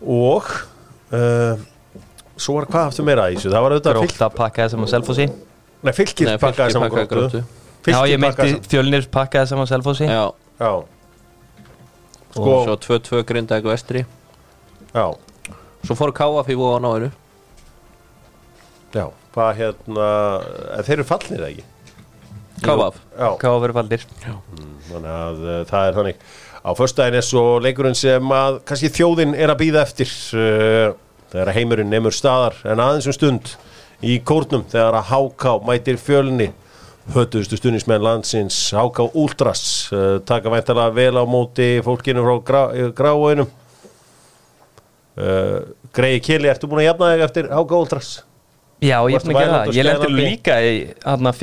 og 0.05 0.45
uh, 1.15 1.55
svo 2.37 2.57
var 2.59 2.67
hvað 2.71 2.89
aftur 2.91 3.07
meira 3.07 3.27
í 3.31 3.37
þessu 3.37 3.53
það 3.53 3.65
var 3.65 3.75
auðvitað 3.75 3.99
Gróta 3.99 4.29
pakkaði 4.35 4.73
sem 4.73 4.83
á 4.83 4.87
Selfossi. 4.93 5.27
Nei, 5.85 5.93
fylgir 5.95 6.33
pakkaði 6.41 6.75
saman 6.75 6.93
Gróttu. 7.11 7.43
Já, 7.85 7.99
ég 8.09 8.19
meinti 8.21 8.49
saman 8.49 8.69
fjölnir 8.69 9.07
pakkaði 9.13 9.51
sem 9.51 9.61
á 9.61 9.65
Selfossi. 9.69 10.09
Já, 10.09 10.25
já, 10.59 10.71
og 12.35 12.67
svo 12.67 12.79
2-2 12.87 13.23
grinda 13.29 13.59
eitthvað 13.59 13.77
vestri. 13.77 14.05
Já, 14.95 15.07
Svo 15.85 15.93
fór 15.97 16.15
vóðan 16.57 16.87
á 16.89 16.91
hennu 16.95 17.11
já 18.95 19.05
hvað 19.35 19.57
hérna, 19.59 20.09
en 20.77 20.85
þeir 20.87 20.95
eru 20.95 21.05
fallnir 21.09 21.41
eða 21.41 21.49
ekki? 21.51 21.65
KF 22.63 22.99
já, 23.19 23.29
Hvað 23.41 23.57
verið 23.65 23.77
faldir 23.77 24.05
þannig 24.85 25.09
að 25.11 25.41
uh, 25.43 25.57
það 25.67 25.87
er 25.89 25.97
þannig. 25.97 26.21
Á 26.65 26.69
föstudaginn 26.79 27.17
er 27.19 27.25
svo 27.27 27.43
leikurinn 27.61 27.97
sem 27.99 28.31
að 28.33 28.61
kannski 28.69 28.91
þjóðin 28.95 29.35
er 29.35 29.51
að 29.51 29.59
býða 29.59 29.83
eftir 29.83 30.13
uh, 30.39 30.95
þegar 31.35 31.55
heimurinn 31.57 31.91
nemur 31.91 32.15
staðar 32.15 32.55
en 32.63 32.79
aðeins 32.79 33.09
um 33.11 33.15
stund 33.15 33.55
í 34.05 34.19
kórnum 34.23 34.63
þegar 34.71 34.99
að 35.01 35.09
Háká 35.11 35.57
mætir 35.67 35.99
fjölni. 35.99 36.51
Hötuðustu 37.13 37.59
stundismenn 37.59 38.01
landsins 38.01 38.55
Háká 38.73 39.03
Últras 39.13 39.91
uh, 39.93 40.17
taka 40.25 40.49
væntalega 40.49 40.95
vel 40.95 41.19
á 41.21 41.23
móti 41.29 41.67
fólkinu 41.85 42.23
frá 42.25 42.39
grá, 42.47 42.61
gráinum 42.97 43.45
uh, 45.21 45.59
Greiði 45.93 46.23
Kili, 46.25 46.49
ertu 46.49 46.65
búin 46.71 46.81
að 46.81 46.89
jafna 46.89 47.11
þig 47.11 47.25
eftir 47.27 47.51
Háká 47.51 47.77
Últras? 47.77 48.09
Já, 48.81 48.97
ég 49.05 49.19
er 49.19 49.27
búin 49.27 49.37
að 49.37 49.43
gera 49.43 49.59
það. 49.59 49.77
Ég 49.77 49.85
lendur 49.87 50.15
líka 50.15 50.57
í 50.65 50.73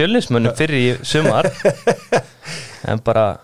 fjölnismönnum 0.00 0.59
fyrir 0.59 1.02
sumar. 1.07 1.50
En 2.83 2.98
bara, 2.98 3.37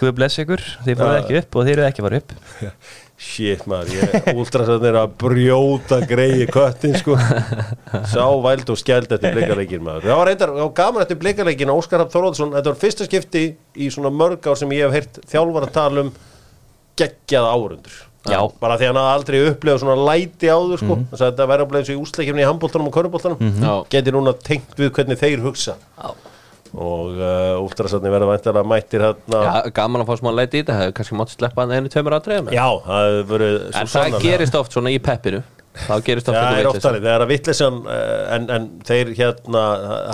Guð 0.00 0.10
bless 0.16 0.40
ykkur. 0.42 0.58
Þið 0.82 0.96
fóruð 0.98 1.18
ekki 1.20 1.36
upp 1.38 1.54
og 1.54 1.62
þið 1.62 1.72
eruð 1.76 1.84
ekki 1.86 2.02
fara 2.02 2.18
upp 2.18 2.32
Shit 3.22 3.62
maður, 3.70 3.92
ég 4.00 4.88
er 4.88 4.96
að 4.98 5.12
brjóta 5.20 6.00
greiði 6.10 6.48
köttin 6.50 6.96
sko 6.98 7.14
Sá 8.10 8.24
væld 8.42 8.72
og 8.72 8.80
skæld 8.80 9.12
eftir 9.14 9.36
blikaleikin 9.36 9.84
maður 9.84 10.08
Það 10.08 10.18
var 10.18 10.30
reyndar, 10.30 10.54
það 10.58 10.72
gaman 10.80 11.04
eftir 11.04 11.20
blikaleikin 11.22 11.72
Óskar 11.72 12.02
Hafn 12.02 12.12
Þorvaldsson, 12.16 12.54
þetta 12.56 12.72
var 12.72 12.80
fyrsta 12.82 13.06
skipti 13.06 13.44
í 13.78 13.90
svona 13.94 14.10
mörg 14.14 14.48
ár 14.50 14.58
sem 14.58 14.74
ég 14.74 14.88
hef 14.88 14.96
heyrt 14.98 15.20
þjálfar 15.30 15.68
að 15.68 15.76
tala 15.76 16.04
um 16.06 16.10
geggjað 16.98 17.46
árundur 17.52 18.00
Já. 18.22 18.38
Bara 18.62 18.76
því 18.78 18.90
hann 18.90 18.98
hafði 19.00 19.14
aldrei 19.16 19.38
upplegað 19.48 19.80
svona 19.82 20.04
læti 20.06 20.50
áður 20.50 20.82
sko 20.82 20.94
mm. 20.94 21.06
Þetta 21.10 21.46
verður 21.50 21.64
að 21.64 21.70
bleið 21.72 21.80
eins 21.80 21.88
og 21.88 21.96
í 21.96 22.02
úsleikjumni 22.04 22.44
í 22.44 22.46
handbóltanum 22.46 22.90
og 22.90 22.94
körubóltanum 22.94 23.56
Já. 23.62 23.72
Geti 23.90 24.14
núna 24.14 24.34
tengt 24.38 24.76
við 24.78 24.92
hvernig 24.98 25.18
þeir 25.18 25.42
hugsa 25.42 25.74
Já. 25.78 26.12
Og 26.72 27.18
uh, 27.20 27.58
últrasarnir 27.60 28.12
verða 28.14 28.28
væntanlega 28.30 28.68
mættir 28.70 29.02
hérna. 29.04 29.40
Já, 29.44 29.70
gaman 29.76 30.04
að 30.04 30.08
fá 30.08 30.14
smá 30.22 30.30
leiti 30.32 30.56
í 30.56 30.62
þetta. 30.62 30.76
Hefur 30.78 30.94
kannski 30.96 31.18
mátt 31.20 31.34
sleppa 31.34 31.66
hann 31.66 31.74
einu 31.76 31.90
tveimur 31.92 32.16
aðdreifum 32.16 32.48
Já, 32.54 32.64
það 32.86 33.08
hefur 33.08 33.26
verið 33.34 33.56
svo 33.58 33.66
En 33.66 33.74
það 33.74 33.90
sannarlega. 33.92 34.22
gerist 34.24 34.56
oft 34.62 34.76
svona 34.78 34.92
í 34.94 35.00
peppinu. 35.04 35.42
Þá 35.72 35.92
gerist 36.06 36.30
oft 36.32 36.36
Já, 36.38 36.42
það 36.46 36.60
er 36.62 36.68
oft 36.70 36.86
þannig, 36.86 37.04
það 37.04 37.14
er 37.18 37.24
að 37.26 37.30
vittlesan 37.32 37.76
en, 38.36 38.48
en 38.56 38.66
þeir 38.88 39.12
hérna, 39.20 39.62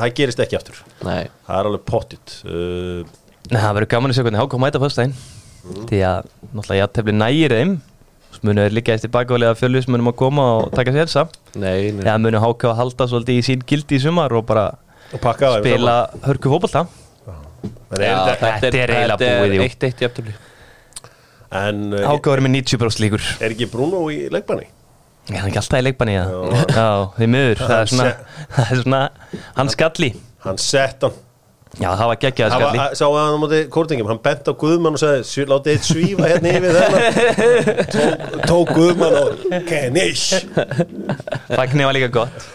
það 0.03 0.13
gerist 0.19 0.43
ekki 0.45 0.59
aftur. 0.59 0.83
Nei, 1.07 1.23
það 1.47 1.61
er 1.61 1.71
alveg 1.71 1.85
pottit 1.93 2.35
uh, 2.47 3.01
Nei, 3.49 3.61
það 3.63 3.73
verður 3.79 3.91
gaman 3.95 4.13
að 4.13 4.19
sjá 4.19 4.25
hvernig 4.27 4.43
Háka 4.43 4.61
mæta 4.63 4.83
fyrstæðin 4.83 5.15
Því 5.89 6.03
að 6.07 6.29
náttúrulega 6.55 6.79
ég 6.83 6.93
tefli 6.99 7.15
nægir 7.19 7.55
þeim. 7.59 7.73
Svo 8.35 8.47
munu 8.47 8.63
þeir 8.67 8.75
líka 8.77 8.95
eftir 8.95 9.11
bakvælega 9.15 9.57
fjölnismönnum 9.59 10.11
að 10.13 10.19
koma 10.21 10.45
og 10.59 10.69
taka 10.77 10.93
sér 10.95 11.09
þessa 11.09 11.25
nei, 11.59 11.91
nei. 11.97 12.03
Eða 12.05 12.19
munu 12.23 12.43
Háka 12.45 12.71
að 12.71 12.79
halda 12.83 13.07
svolítið 13.11 13.41
í 13.41 13.47
sín 13.47 13.65
gildi 13.67 13.99
í 13.99 14.03
sumar 14.05 14.35
og 14.37 14.45
bara 14.49 14.67
það 14.69 14.88
spila 15.13 15.97
hörku 16.27 16.53
er, 18.05 18.17
þetta, 18.29 18.51
þetta 18.61 18.69
er 18.83 18.93
eiginlega 18.95 19.19
búið, 19.23 19.55
jafntöfli 20.05 20.35
en 21.59 21.87
uh, 21.97 22.03
Háka 22.05 22.35
verður 22.35 22.45
með 22.45 22.57
90% 22.59 23.01
líkur. 23.05 23.23
Er 23.41 23.55
ekki 23.55 23.69
Bruno 23.73 24.03
í 24.13 24.27
leikbanni? 24.33 24.67
Já, 25.29 25.39
hann 25.39 25.47
er 25.47 25.53
ekki 25.53 25.61
alltaf 25.63 25.81
í 25.81 25.87
leikbanni 25.87 26.17
já. 26.19 26.25
Já, 26.75 26.89
því 27.17 27.29
miður. 27.35 27.63
Það 27.63 27.79
er 27.79 27.89
það 28.59 28.75
er 28.75 28.83
svona 28.83 29.01
Hann 29.57 29.73
skalli. 29.73 30.11
Hann 30.45 30.61
sett 30.63 31.07
hann. 31.09 31.17
Já, 31.79 31.89
það 31.93 32.07
var 32.11 32.19
geggjað 32.23 32.53
hann 32.53 32.63
skalli. 32.65 32.85
sá 32.99 33.05
hann 33.13 33.35
á 33.37 33.39
móti 33.41 33.59
kórtingum, 33.73 34.09
hann 34.11 34.21
bent 34.25 34.49
á 34.49 34.53
Guðmann 34.61 34.97
og 34.97 35.03
sagði, 35.03 35.25
"Sjú- 35.29 35.49
látið 35.51 35.75
eitt 35.75 35.89
svífa 35.89 36.31
hérna 36.33 36.55
yfir 36.57 36.79
þennan 36.79 37.03
tók, 37.95 38.47
tók 38.49 38.73
Guðmann 38.73 39.19
og 39.21 39.67
kennish 39.69 40.41
Fagni 41.53 41.85
var 41.85 41.95
líka 41.95 42.09
gott 42.17 42.49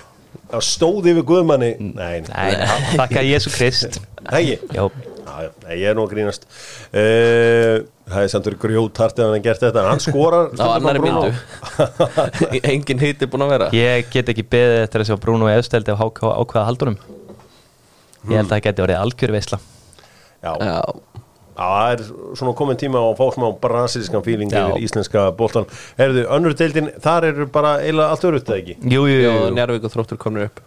það 0.54 0.68
stóð 0.70 1.10
yfir 1.14 1.26
Guðmanni? 1.32 1.72
Nei, 1.94 2.22
Nei, 2.30 2.54
þakka 2.94 3.26
Jésu 3.28 3.54
Krist. 3.54 4.00
Nei, 4.30 4.44
ég 4.54 5.90
er 5.90 5.98
nú 5.98 6.06
að 6.06 6.14
grínast. 6.14 6.48
Uh, 6.94 7.84
Það 8.04 8.26
er 8.26 8.32
samt 8.34 8.48
verið 8.50 8.60
grjótart 8.60 9.20
ef 9.20 9.24
hann 9.30 9.38
hef 9.38 9.44
gert 9.46 9.62
þetta. 9.64 9.84
Hann 9.88 10.02
skorar. 10.04 10.50
Á 10.60 10.68
annari 10.76 11.00
Bruno. 11.00 11.22
myndu 11.30 12.60
Engin 12.74 13.00
hiti 13.00 13.30
búin 13.32 13.46
að 13.46 13.54
vera. 13.54 13.70
Ég 13.78 14.10
get 14.12 14.32
ekki 14.34 14.44
beðið 14.44 14.80
eftir 14.84 15.04
að 15.04 15.10
sjá 15.10 15.16
efsteldi 15.54 15.94
og 15.96 16.02
Háka 16.02 16.34
ákvaða 16.36 16.66
haldunum. 16.68 16.98
Ég 18.28 18.36
held 18.36 18.50
að 18.50 18.54
það 18.58 18.64
geti 18.68 18.86
orðið 18.86 19.00
algjör 19.00 19.36
veisla. 19.38 19.60
Já, 20.44 20.52
það 21.58 21.92
er 21.94 22.04
svona 22.40 22.54
komin 22.58 22.80
tíma 22.82 23.02
á 23.02 23.06
að 23.12 23.20
fá 23.20 23.26
smá 23.36 23.48
brasilískan 23.64 24.24
fíling 24.26 24.54
yfir 24.54 24.86
íslenska 24.86 25.26
boltan 25.38 25.68
Herðu, 26.00 26.24
önnur 26.34 26.56
deildin, 26.58 26.90
þar 27.04 27.30
eru 27.30 27.48
bara 27.54 27.76
eiginlega 27.82 28.16
allt 28.16 28.26
örutt 28.30 28.50
eða 28.50 28.62
ekki? 28.64 28.78
Jú, 28.82 29.04
jú, 29.10 29.18
jú, 29.20 29.28
já 29.28 29.34
jú. 29.36 29.52
Njárvík 29.58 29.86
og 29.88 29.94
þróttur 29.94 30.22
komnir 30.22 30.50
upp. 30.50 30.64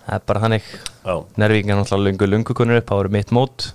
Það 0.00 0.14
er 0.16 0.22
bara 0.26 0.40
þannig. 0.46 0.70
Já, 1.04 1.14
Nervíkinn 1.42 1.74
er 1.74 1.80
náttúrulega 1.82 2.08
lungu 2.08 2.30
lungu 2.32 2.56
konur 2.56 2.80
upp, 2.80 2.88
það 2.88 3.02
voru 3.02 3.12
mitt 3.18 3.34
mót. 3.36 3.66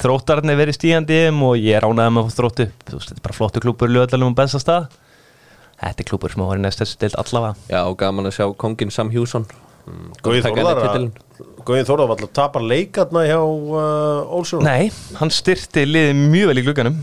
Þróttarinn 0.00 0.50
er 0.52 0.56
verið 0.58 0.78
stígandi 0.78 1.12
í 1.12 1.26
þeim 1.26 1.42
og 1.44 1.58
ég 1.60 1.76
er 1.76 1.84
ánægð 1.86 2.14
með 2.16 2.32
þróttu. 2.34 2.66
Þú 2.88 2.96
veist, 2.96 3.10
þetta 3.12 3.20
er 3.20 3.26
bara 3.28 3.36
flottu 3.36 3.62
klúpur 3.62 3.92
löðalum 3.92 4.32
og 4.32 4.38
besta 4.40 4.60
stað. 4.62 4.88
Þetta 5.76 6.02
er 6.02 6.08
klúpur 6.08 6.32
sem 6.32 6.42
að 6.42 6.50
voru 6.50 6.64
næst 6.64 6.80
þessu 6.80 6.98
deild 7.04 7.18
allavega. 7.20 7.68
Já 7.68 7.80
og 7.84 7.98
gaman 8.00 8.30
að 8.30 8.38
sjá 8.38 8.46
kongin 8.56 8.90
Sam 8.94 9.12
Hjússon 9.12 9.44
Guði 10.24 10.40
Taka 11.66 11.84
Þórðar 11.86 11.86
henni 11.86 11.86
að- 11.86 11.86
titilinn. 11.86 11.86
Guði 11.86 11.86
Þórðar 11.90 12.08
var 12.08 12.16
alltaf 12.16 12.30
að 12.30 12.36
tapa 12.38 12.62
leikarna 12.62 13.22
hjá 13.26 13.38
uh, 13.42 14.34
Olsson 14.38 14.62
Nei, 14.66 14.90
hann 15.18 15.30
styrti 15.34 15.86
liðið 15.86 16.20
mjög 16.32 16.50
vel 16.52 16.58
í 16.58 16.66
glugganum. 16.66 16.98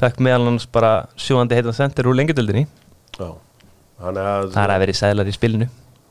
Fekk 0.00 0.20
meðal 0.26 0.44
hans 0.48 0.66
bara 0.66 0.92
sjóandi 1.16 1.54
heitan 1.58 1.76
sendir 1.76 2.08
úr 2.10 2.16
lengjadöldinni 2.18 2.66
Það 3.14 4.18
er 4.18 4.72
að 4.74 4.80
verið 4.82 4.98
sælar 4.98 5.28
í 5.30 5.34
spilinu. 5.34 5.68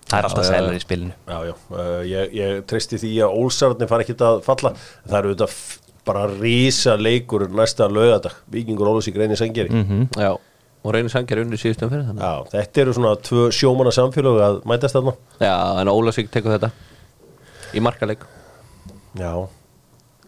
Það 0.07 0.19
er 0.19 0.27
alltaf 0.27 0.45
sælar 0.47 0.75
í 0.75 0.81
spilinu. 0.83 1.13
Já, 1.27 1.37
já, 1.49 1.53
uh, 1.73 2.01
ég, 2.07 2.33
ég 2.37 2.61
treysti 2.69 2.99
því 3.01 3.11
að 3.25 3.35
Ólsararnir 3.41 3.89
fara 3.91 4.05
ekki 4.05 4.15
að 4.19 4.39
falla. 4.45 4.71
Það 5.07 5.17
eru 5.19 5.33
auðvitað 5.33 5.57
bara 6.03 6.23
rísa 6.27 6.95
leikur 6.99 7.45
næsta 7.55 7.87
lögadag, 7.87 8.33
Víkingur 8.51 8.89
Ólus 8.91 9.07
í 9.07 9.13
greini 9.15 9.37
sengeri 9.39 9.71
mm 9.71 10.09
Já, 10.19 10.33
og 10.83 10.91
reynir 10.91 11.11
sangjar 11.13 11.39
undir 11.45 11.57
síðustum 11.61 11.91
fyrir 11.91 12.03
þannig. 12.09 12.23
Já, 12.23 12.49
þetta 12.51 12.81
eru 12.83 12.95
svona 12.97 13.13
tvö 13.23 13.45
sjómanna 13.55 13.93
samfélög 13.95 14.41
að 14.43 14.57
mætast 14.67 14.97
þarna. 14.97 15.13
Já, 15.39 15.55
en 15.79 15.87
Ólasík 15.87 16.27
tekur 16.33 16.57
þetta 16.57 16.71
Í 17.73 17.81
markaleik. 17.83 18.25
Já. 19.17 19.31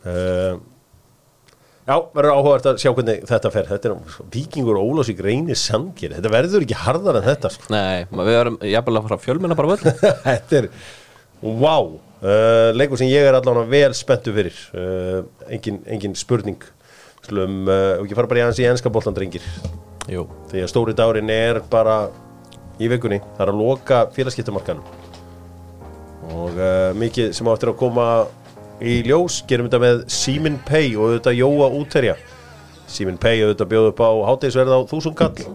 Uh, 0.05 0.58
Já, 1.86 1.99
verður 2.17 2.34
áhugavert 2.34 2.67
að 2.71 2.79
sjá 2.81 2.89
hvernig 2.97 3.25
þetta 3.29 3.49
fer. 3.53 3.67
Þetta 3.69 3.89
er 3.91 4.21
Víkingur 4.34 4.79
Ólus 4.81 5.12
í 5.12 5.13
greini 5.17 5.53
sengeri 5.60 6.17
Þetta 6.17 6.31
verður 6.34 6.65
ekki 6.65 6.77
harðar 6.81 7.19
en 7.19 7.27
þetta 7.27 7.51
sko. 7.53 7.67
Nei, 7.75 8.08
við 8.10 8.38
erum 8.39 8.58
jafnvel 8.65 8.97
að 8.97 9.05
fara 9.05 9.17
að 9.19 9.27
fjölmenna 9.27 9.58
bara 9.60 9.69
völd 9.69 9.86
Þetta 10.25 10.58
er 10.63 10.69
Wow 11.45 11.91
uh, 12.25 12.71
Leikur 12.73 12.97
sem 12.97 13.12
ég 13.12 13.29
er 13.29 13.38
allavega 13.38 13.69
vel 13.69 13.93
spenntu 13.97 14.34
fyrir. 14.34 14.58
Uh, 14.73 15.21
engin, 15.45 15.84
engin 15.86 16.17
spurning. 16.17 16.65
Slum, 17.25 17.63
og 17.69 18.03
ekki 18.05 18.17
fara 18.17 18.29
bara 18.29 18.41
í 18.41 18.45
aðeins 18.45 18.62
í 18.62 18.67
enska 18.69 18.89
boltan 18.93 19.15
drengir. 19.17 19.45
Jú. 20.10 20.27
Því 20.51 20.62
að 20.62 20.69
stóri 20.73 20.93
dárin 20.97 21.31
er 21.34 21.62
bara 21.69 22.03
í 22.81 22.89
vikunni, 22.91 23.21
það 23.38 23.47
er 23.47 23.53
að 23.53 23.62
loka 23.62 24.05
félagskiptamarkanum 24.13 25.04
og 26.33 26.55
uh, 26.57 26.93
mikið 26.97 27.33
sem 27.35 27.47
á 27.47 27.53
eftir 27.53 27.71
að 27.73 27.79
koma 27.79 28.07
í 28.83 29.01
ljós, 29.05 29.43
gerum 29.47 29.69
þetta 29.69 29.81
með 29.83 30.01
Simin 30.11 30.57
Pay 30.67 30.95
og 30.95 31.09
auðvitað 31.09 31.38
Jóa 31.39 31.69
Úterja 31.77 32.15
Simin 32.91 33.17
Pay 33.21 33.43
auðvitað 33.43 33.71
bjóð 33.71 33.88
upp 33.91 34.01
á 34.03 34.11
hátegisverð 34.29 34.75
á 34.77 34.79
þúsund 34.89 35.17
kall. 35.17 35.45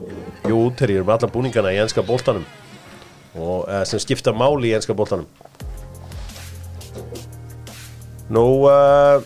Jóa 0.48 0.64
Úterja 0.66 1.00
er 1.00 1.06
með 1.06 1.16
alla 1.16 1.32
búningana 1.34 1.74
í 1.74 1.80
enska 1.82 2.04
boltanum. 2.06 2.46
Og 3.38 3.68
uh, 3.68 3.82
sem 3.86 4.02
skipta 4.02 4.34
máli 4.34 4.72
í 4.72 4.74
enska 4.76 4.96
boltanum. 4.96 5.28
Nú 8.30 8.46
uh, 8.66 9.22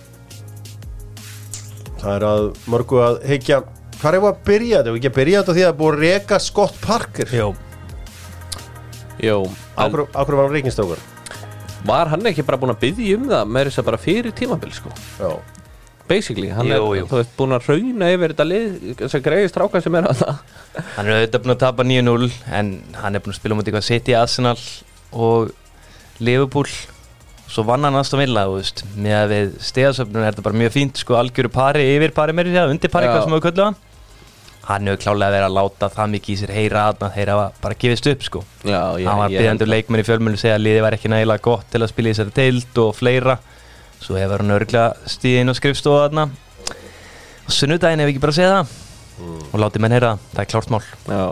það 2.01 2.13
er 2.15 2.29
að 2.29 2.51
mörgu 2.73 3.01
að 3.05 3.19
heikja 3.29 3.63
hvað 4.01 4.19
er 4.19 4.29
að 4.29 4.41
byrja 4.45 4.79
þetta? 4.79 4.93
Ef 4.93 5.01
ekki 5.01 5.11
að 5.11 5.19
byrja 5.19 5.41
þetta 5.43 5.57
því 5.57 5.63
að 5.63 5.67
það 5.67 5.75
er 5.75 5.81
búið 5.81 5.95
að 5.95 6.05
reka 6.05 6.41
Scott 6.45 6.81
Parker? 6.85 7.35
Jó. 9.25 9.41
En 9.75 9.95
Ákveður 10.13 10.37
var 10.37 10.45
hann 10.45 10.55
reikinstókar 10.55 11.05
var 11.89 12.11
hann 12.13 12.27
ekki 12.31 12.45
bara 12.47 12.59
búin 12.61 12.73
að 12.75 12.81
byggja 12.87 13.19
um 13.19 13.27
það 13.31 13.51
með 13.57 13.69
þess 13.71 13.83
að 13.83 13.89
bara 13.91 14.01
fyrir 14.05 14.35
tímabil 14.37 14.73
sko? 14.77 14.93
Já. 15.21 15.33
Basically, 16.05 16.51
hann 16.53 16.69
Jú, 16.69 16.77
er 16.93 16.99
jú. 16.99 17.05
veist 17.09 17.31
búin 17.39 17.55
að 17.57 17.69
rauna 17.71 18.11
yfir 18.13 18.35
þetta 18.35 18.45
lið 18.45 18.73
þess 18.99 19.17
að 19.17 19.23
greiði 19.25 19.49
stráka 19.49 19.81
sem 19.81 19.95
er 19.97 20.09
að 20.11 20.19
það 20.21 20.41
Hann 20.99 21.07
er 21.09 21.15
auðvitað 21.15 21.45
búin 21.47 21.55
að 21.55 21.63
tapa 21.63 21.87
9-0 21.89 22.27
en 22.61 22.73
hann 23.01 23.17
er 23.17 23.25
búin 23.25 23.33
að 23.33 23.39
spila 23.39 23.57
mútið 23.57 23.71
eitthvað 23.73 23.87
City, 23.89 24.17
Arsenal 24.19 24.59
og 25.15 25.55
Liverpool. 26.21 26.69
Svo 27.49 27.65
vann 27.69 27.85
hann 27.89 27.97
aðstofn 27.97 28.21
vilja 28.25 28.45
þú 28.51 28.59
veist, 28.59 28.85
með 28.97 29.17
að 29.23 29.33
við 29.33 29.57
stegasöfnum 29.71 30.23
er 30.25 30.33
þetta 30.35 30.45
bara 30.45 30.61
mjög 30.61 30.75
fínt 30.77 31.01
sko 31.01 31.17
algjöru 31.21 31.51
pari 31.57 31.85
yfir 31.95 32.13
pari 32.17 32.37
meiri 32.37 32.53
undir 32.67 32.93
pari 32.93 33.09
hvað 33.09 33.25
sem 33.27 33.37
við 33.37 33.45
kölluða 33.49 33.71
hann 33.71 33.81
hefur 34.69 35.01
klálega 35.03 35.35
verið 35.35 35.47
að 35.49 35.57
láta 35.59 35.89
það 35.93 36.13
mikið 36.15 36.35
í 36.35 36.39
sér 36.41 36.53
heyra 36.55 36.85
að 36.91 37.03
þeir 37.15 37.31
hafa 37.35 37.49
bara 37.65 37.77
gefist 37.85 38.07
upp 38.11 38.23
sko. 38.25 38.43
Já, 38.65 38.81
ég, 39.01 39.09
hann 39.09 39.21
var 39.21 39.33
ég 39.33 39.43
byggjandi 39.43 39.69
leikmenn 39.69 40.03
í 40.03 40.07
fjölmjölu 40.09 40.41
segja 40.41 40.57
að 40.57 40.65
liðið 40.65 40.85
var 40.87 40.97
ekki 40.97 41.11
nægilega 41.13 41.45
gott 41.45 41.67
til 41.73 41.83
að 41.83 41.91
spila 41.93 42.11
í 42.11 42.15
þessari 42.15 42.35
deild 42.39 42.81
og 42.85 42.93
fleira. 42.97 43.37
Svo 44.01 44.17
hefur 44.21 44.45
hann 44.45 44.55
örglega 44.57 45.11
stíð 45.15 45.41
inn 45.43 45.53
á 45.53 45.55
skrifstofa 45.59 46.07
þarna. 46.07 46.27
Og 47.45 47.53
sunnudaginn 47.59 48.05
hefur 48.05 48.15
ekki 48.15 48.25
bara 48.25 48.35
að 48.35 48.41
segja 48.41 48.55
það. 48.55 48.79
Og 49.53 49.59
látið 49.63 49.85
menn 49.85 49.95
heyra 49.95 50.15
það, 50.15 50.29
það 50.33 50.45
er 50.45 50.51
klárt 50.55 50.73
mál. 50.75 50.83
Já, 51.07 51.25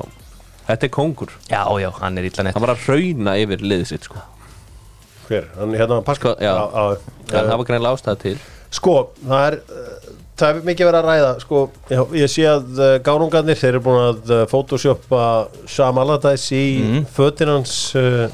þetta 0.68 0.86
er 0.86 0.92
kongur 0.94 1.32
Já, 1.48 1.62
já, 1.82 1.88
hann 1.98 2.20
er 2.20 2.28
illa 2.28 2.46
nett. 2.46 2.56
Hann 2.56 2.66
var 2.66 2.74
að 2.76 2.88
rauna 2.92 3.38
yfir 3.40 3.64
liðið 3.64 3.88
sitt 3.94 4.08
sko. 4.10 4.22
Hver? 5.26 5.48
Hann 5.56 5.72
hérna? 5.78 6.02
Sko, 6.18 6.34
já. 6.36 6.52
já, 6.52 7.38
það 7.38 7.56
var 7.56 7.68
greinlega 7.70 7.96
ástæða 7.96 8.20
til. 8.22 8.36
Sko, 8.72 8.96
það 9.24 9.46
er 9.48 9.58
uh, 9.60 10.12
það 10.42 10.48
er 10.50 10.62
mikið 10.66 10.88
verið 10.88 11.00
að 11.00 11.08
ræða 11.08 11.32
sko, 11.42 11.64
já, 11.92 12.00
ég 12.18 12.30
sé 12.32 12.46
að 12.50 12.80
uh, 12.80 12.94
gánungarnir 13.06 13.58
þeir 13.60 13.70
eru 13.72 13.82
búin 13.86 14.00
að 14.04 14.32
uh, 14.32 14.40
photoshoppa 14.50 15.26
Sam 15.70 16.00
Allardyce 16.02 16.58
í 16.58 16.72
mm. 16.82 17.04
Fötinans 17.14 17.76
uh, 17.98 18.24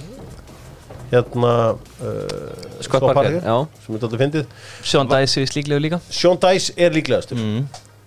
hérna 1.13 1.53
uh, 1.75 2.81
Scott 2.85 3.05
Parker, 3.11 3.41
sem 3.41 3.97
er 3.97 4.03
þetta 4.03 4.23
fyndið. 4.23 4.49
Sean 4.85 5.09
Dice 5.11 5.43
er 5.43 5.53
slíklegu 5.53 5.85
líka. 5.85 6.01
Sean 6.13 6.41
Dice 6.41 6.75
er 6.77 6.97
líklegastur. 6.97 7.41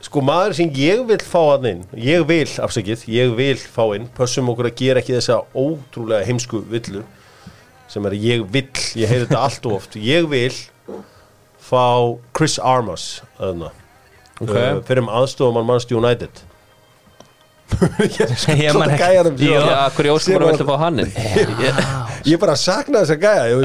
Sko 0.01 0.21
maður 0.25 0.55
sem 0.57 0.69
ég 0.81 1.03
vil 1.05 1.21
fá 1.21 1.39
hann 1.51 1.67
inn 1.69 1.81
ég 2.01 2.23
vil, 2.29 2.47
afsakið, 2.65 3.03
ég 3.13 3.33
vil 3.37 3.57
fá 3.59 3.83
inn 3.93 4.07
pössum 4.17 4.49
okkur 4.49 4.71
að 4.71 4.79
gera 4.79 5.01
ekki 5.03 5.13
þessa 5.13 5.43
ótrúlega 5.53 6.25
heimsku 6.25 6.63
villu 6.71 7.03
sem 7.91 8.05
er 8.09 8.15
ég 8.17 8.45
vil, 8.49 8.65
ég 8.97 9.11
heyri 9.11 9.27
þetta 9.27 9.43
allt 9.45 9.67
of 9.69 9.77
oft 9.77 9.99
ég 10.01 10.25
vil 10.31 10.55
fá 11.61 12.17
Chris 12.33 12.57
Armas 12.57 13.21
öðna, 13.37 13.69
Ok. 14.41 14.55
uh, 14.55 14.81
fyrir 14.87 15.03
um 15.05 15.11
aðstofum 15.21 15.61
Manchester 15.65 15.97
United 16.01 16.43
Ég 17.71 18.73
man 18.77 18.89
ekki- 18.89 19.07
sem- 19.25 19.37
Já. 19.41 19.89
Hverju 19.95 20.13
óskum 20.15 20.25
Sem 20.25 20.33
voru 20.35 20.45
var- 20.45 20.53
viltu 20.53 20.67
fá 20.67 20.77
hann 20.81 20.99
ég 22.31 22.37
bara 22.41 22.55
sakna 22.59 23.01
þess 23.01 23.13
að 23.15 23.21
gæja 23.23 23.43
ég, 23.49 23.57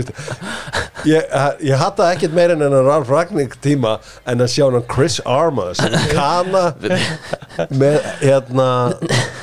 ég, 1.11 1.23
ég 1.69 1.77
hata 1.81 2.07
ekkert 2.15 2.33
meira 2.37 2.57
en 2.57 2.63
en 2.65 2.77
Ralf 2.87 3.11
Ragník 3.13 3.57
tíma 3.65 3.97
en 4.27 4.41
að 4.41 4.53
sjá 4.55 4.65
hann 4.71 4.87
Chris 4.89 5.19
Armas 5.29 5.83
kana 6.15 6.63
með, 7.71 7.99
hérna, 8.23 8.69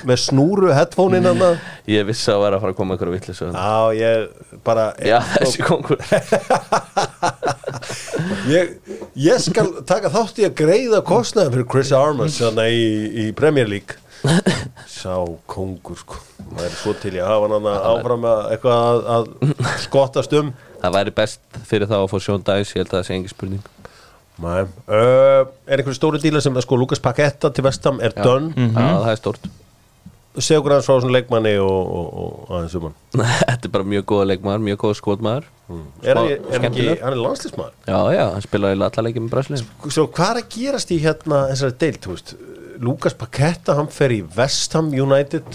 með 0.10 0.18
snúru 0.26 0.74
headphone-in 0.74 1.30
hann 1.30 1.60
Ég 1.90 2.06
vissi 2.08 2.32
að 2.32 2.42
vera 2.46 2.58
að 2.58 2.64
fara 2.64 2.74
að 2.74 2.80
koma 2.80 2.96
einhverju 2.96 3.14
villu 3.18 3.34
já 3.54 3.94
ég 4.00 4.60
bara 4.64 4.88
Já, 5.04 5.20
þessi 5.38 5.66
kongur. 5.68 6.00
Ég, 8.48 8.76
ég 9.20 9.40
skal 9.44 9.70
taka 9.88 10.10
þátt 10.14 10.40
í 10.42 10.46
að 10.48 10.56
greiða 10.62 11.02
kostnaðin 11.06 11.54
fyrir 11.58 11.68
Chris 11.72 11.92
þannig 11.94 12.72
í, 12.78 12.88
í 13.24 13.32
Premier 13.36 13.68
League 13.70 14.00
sá 14.88 15.16
kongur 15.50 15.98
sko. 16.00 16.18
Það 16.54 16.66
er 16.68 16.76
svo 16.78 16.94
til 17.02 17.14
ég 17.18 17.28
hafa 17.28 17.48
hann 17.48 17.56
þarna 17.58 17.74
áfram 17.92 18.28
að 18.30 18.44
eitthvað 18.56 18.84
að, 18.84 19.02
að 19.16 19.74
skottast 19.84 20.36
um. 20.40 20.52
Það 20.84 20.96
væri 20.98 21.16
best 21.18 21.60
fyrir 21.68 21.90
þá 21.92 21.98
að 22.02 22.10
fá 22.12 22.18
Sean 22.24 22.44
Dice 22.48 22.76
Ég 22.76 22.84
held 22.84 22.92
að 22.94 22.98
það 23.00 23.08
sé 23.10 23.18
engi 23.18 23.32
spurning. 23.34 23.66
Uh, 24.44 25.44
er 25.70 25.80
einhverju 25.80 25.96
stóri 26.00 26.20
díla 26.24 26.42
sem 26.44 26.56
sko 26.66 26.80
Lukas 26.80 27.00
Paketta 27.04 27.52
til 27.54 27.64
Vestam 27.68 28.00
er 28.04 28.16
done? 28.18 28.50
Já, 28.58 28.88
það 29.04 29.12
er 29.14 29.20
stórt. 29.22 29.52
Segja 30.34 30.58
okkur 30.64 30.74
aðeins 30.74 30.88
frá 30.90 30.96
svona 30.98 31.14
leikmanni 31.14 31.52
og, 31.62 31.92
og, 31.94 32.08
og 32.24 32.56
aðeins 32.58 32.74
um 32.80 32.88
hann. 32.88 32.96
Þetta 33.52 33.70
er 33.70 33.74
bara 33.76 33.86
mjög 33.92 34.08
góða 34.10 34.30
leikmaður, 34.32 34.64
mjög 34.66 34.80
góða 34.82 34.98
skotmaður. 34.98 35.46
Er, 36.02 36.18
hann- 36.18 36.32
er 36.34 36.58
hann 36.58 36.66
ekki, 36.72 36.88
hann 37.00 37.14
er 37.14 37.20
landslismæður 37.22 37.76
Já, 37.88 38.00
já, 38.18 38.24
hann 38.34 38.44
spilaði 38.44 38.76
alla 38.84 39.04
leikið 39.08 39.24
með 39.24 39.32
Brasilíum 39.32 39.94
Svo 39.96 40.04
hvað 40.12 40.34
er 40.34 40.40
að 40.42 40.50
gerast 40.58 40.92
í 40.92 40.98
hérna 41.02 41.40
þessari 41.54 41.78
deild, 41.80 42.00
þú 42.04 42.16
veist 42.18 42.34
Lukas 42.84 43.16
Paketta, 43.16 43.76
hann 43.78 43.88
fer 43.94 44.12
í 44.16 44.22
Vestham 44.36 44.90
United 44.92 45.46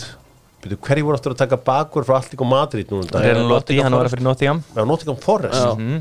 Byrju, 0.63 0.79
hverju 0.83 1.07
voru 1.07 1.19
aftur 1.19 1.35
að 1.35 1.43
taka 1.45 1.59
bakur 1.63 2.07
frá 2.07 2.17
Alltík 2.19 2.41
og 2.43 2.49
Madrid 2.51 2.89
núna 2.91 3.07
daginn? 3.13 3.37
Real 3.37 3.51
Lotti, 3.53 3.77
hann 3.85 3.95
var 3.95 4.09
að 4.09 4.15
fyrir 4.17 4.27
Nottingham 4.27 4.63
Já, 4.75 4.81
Nottingham 4.89 5.19
Forest 5.23 5.59
Já. 5.61 5.75
Mhm. 5.79 6.01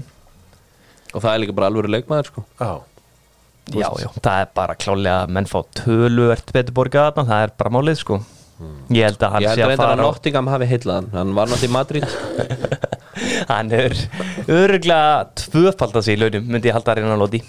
Og 1.14 1.22
það 1.24 1.30
er 1.34 1.42
líka 1.44 1.56
bara 1.58 1.70
alvöru 1.72 1.92
leikmaður 1.94 2.32
sko 2.32 2.46
Já. 2.62 2.72
Já, 3.68 3.90
já, 4.00 4.08
það 4.24 4.42
er 4.46 4.50
bara 4.56 4.76
klálega 4.80 5.18
að 5.26 5.32
menn 5.36 5.50
fá 5.52 5.58
töluvert 5.76 6.54
betur 6.56 6.76
borgað 6.78 7.10
þarna, 7.12 7.28
það 7.28 7.44
er 7.48 7.54
bara 7.60 7.74
málið 7.76 8.00
sko 8.02 8.20
Ég 8.90 9.04
held 9.06 9.22
að 9.22 9.34
hann 9.36 9.44
Ég 9.44 9.52
sé 9.52 9.62
held 9.62 9.66
að 9.66 9.70
reyndar 9.70 9.86
að 9.86 9.92
fara 9.92 10.08
Nottingham 10.08 10.48
hafi 10.54 10.70
heitlað 10.72 11.12
hann 11.14 11.34
var 11.38 11.52
náttúrulega 11.52 11.68
í 11.68 11.76
Madrid 11.76 12.06
Hann 13.52 13.72
er 13.76 13.94
öruglega 14.48 15.28
tvöfald 15.44 16.00
að 16.00 16.08
sig 16.08 16.18
í 16.18 16.22
launum, 16.22 16.48
myndi 16.48 16.72
ég 16.72 16.78
halda 16.78 16.94
að 16.96 17.02
reyna 17.02 17.14
að 17.18 17.24
lóti 17.26 17.44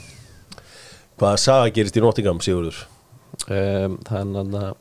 Hvaða 1.19 1.39
saga 1.41 1.71
gerist 1.79 1.97
í 1.97 2.03
Nottingham, 2.05 2.43
Sigurður? 2.45 2.83
Um, 3.47 3.99
Þannig 4.09 4.55
að 4.59 4.77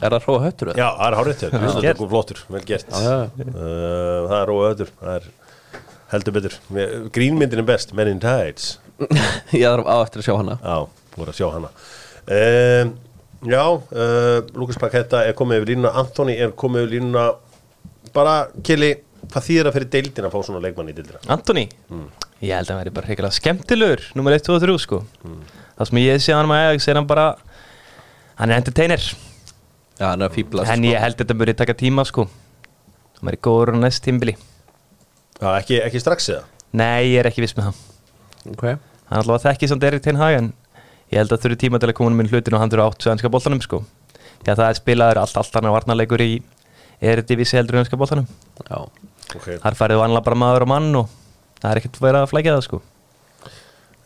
Er 0.00 0.14
það 0.14 0.24
hróa 0.24 0.40
höttur? 0.46 0.68
Já, 0.78 0.86
það 0.96 1.18
er 1.18 1.28
þetta 1.34 1.80
gert. 1.84 1.98
er 2.00 2.08
flottur, 2.08 2.38
vel 2.48 2.60
gert. 2.64 2.86
Já, 2.88 3.10
já. 3.36 3.48
Uh, 3.50 4.28
Það 4.30 4.36
er 4.38 4.46
róa 4.48 4.68
öður, 4.70 4.92
það 5.00 5.16
er 5.18 5.26
heldur 6.14 6.34
betur. 6.38 6.54
Grínmyndin 7.12 7.60
er 7.60 7.66
best, 7.68 7.92
Men 7.98 8.08
in 8.08 8.22
Tides 8.22 8.70
Ég 9.52 9.66
þarf 9.68 9.90
á 9.92 9.96
eftir 10.06 10.22
að 10.22 10.26
sjá 10.30 10.34
hana. 10.38 10.56
Já, 10.64 10.78
voru 11.18 11.34
að 11.34 11.36
sjá 11.40 11.50
hana. 11.52 11.70
Um, 12.30 12.94
Já, 13.50 13.62
uh, 13.72 14.40
Lukas 14.60 14.76
Paketta 14.80 15.22
er 15.28 15.36
komið 15.36 15.60
yfir 15.62 15.70
línuna. 15.74 15.92
Antoni 16.00 16.34
er 16.44 16.50
komið 16.60 16.86
yfir 16.86 16.94
línuna. 16.96 17.26
Bara, 18.16 18.34
Kili, 18.66 18.90
hvað 19.30 19.46
þýðir 19.50 19.68
að 19.70 19.76
fyrir 19.78 19.92
deildina 19.98 20.28
að 20.30 20.34
fá 20.38 20.46
svona 20.48 20.60
leikmann 20.64 20.90
í 20.92 20.96
deildina? 20.96 21.20
Antoni, 21.32 21.66
ég 22.40 22.56
held 22.56 22.68
að 22.68 22.72
hann 22.74 22.82
veri 22.82 22.92
bara 22.96 23.08
hreikala 23.08 23.30
skemmtilegur 23.36 24.02
Númer 24.16 24.36
1, 24.38 24.44
2 24.48 24.56
og 24.56 24.64
3 24.64 24.76
sko. 24.86 25.02
Það 25.76 25.88
sem 25.92 26.00
ég 26.06 26.24
sé 26.24 26.34
hann 26.36 26.48
með 26.50 26.66
Ajax 26.70 26.88
er 26.92 26.98
hann 27.00 27.08
bara 27.08 27.28
Hann 28.40 28.50
er 28.54 28.56
entertainer. 28.62 29.02
Já, 30.00 30.06
hann 30.08 30.22
er 30.24 30.30
að 30.30 30.36
fýblast 30.38 30.72
En 30.72 30.84
ég 30.88 30.96
held 31.02 31.18
að 31.18 31.24
þetta 31.26 31.34
buri 31.42 31.54
taka 31.58 31.74
tíma 31.76 32.06
sko. 32.08 32.24
Hann 33.18 33.28
veri 33.28 33.40
góður 33.44 33.74
á 33.76 33.82
næst 33.82 34.00
tímbili. 34.06 34.32
Já, 35.40 35.48
ekki, 35.58 35.80
ekki 35.84 36.00
strax 36.00 36.30
eða? 36.32 36.46
Nei, 36.80 37.10
ég 37.12 37.20
er 37.20 37.28
ekki 37.28 37.44
viss 37.44 37.56
með 37.58 37.68
það. 37.68 37.82
Ok. 38.54 38.64
Hann 38.64 39.18
er 39.18 39.20
alltaf 39.20 39.36
að 39.36 39.44
þekki 39.50 39.68
samt 39.68 39.84
Erik 39.84 40.04
Ten 40.06 40.16
Hag 40.20 40.38
En 40.38 40.48
ég 41.12 41.18
held 41.20 41.34
að 41.34 41.42
þurfi 41.42 41.58
tíma 41.66 41.80
til 41.82 41.90
að 41.90 41.96
koma 41.98 42.14
minn 42.16 42.30
hlutin 42.30 42.56
Og 42.56 42.62
hann 42.62 42.72
þurfi 42.72 42.86
átt 42.86 43.04
svenska 43.04 43.32
boltanum 43.34 43.60
sko. 43.64 43.82
Já, 44.46 44.54
það 44.54 44.66
er 44.70 44.78
spilaður 44.78 45.20
allt, 45.20 45.36
allt 45.36 45.58
annað 45.60 45.76
varnarleikur 45.76 46.24
í 46.24 46.30
Eredivísi 47.00 47.58
heldur 47.58 47.76
svenska 47.80 47.98
boltanum. 48.00 48.28
Já. 48.64 48.78
Ok, 49.36 49.50
Þar 49.60 49.76
færið 49.76 50.00
vanlega 50.00 50.26
bara 50.30 50.40
maður 50.40 50.64
og 50.64 50.72
mann 50.72 50.88
Og 51.02 51.12
það 51.60 51.70
er 51.74 51.82
ekkert 51.82 52.00
verið 52.02 52.24
að 52.24 52.32
flækja 52.32 52.56
það 52.56 52.64
sko 52.70 52.80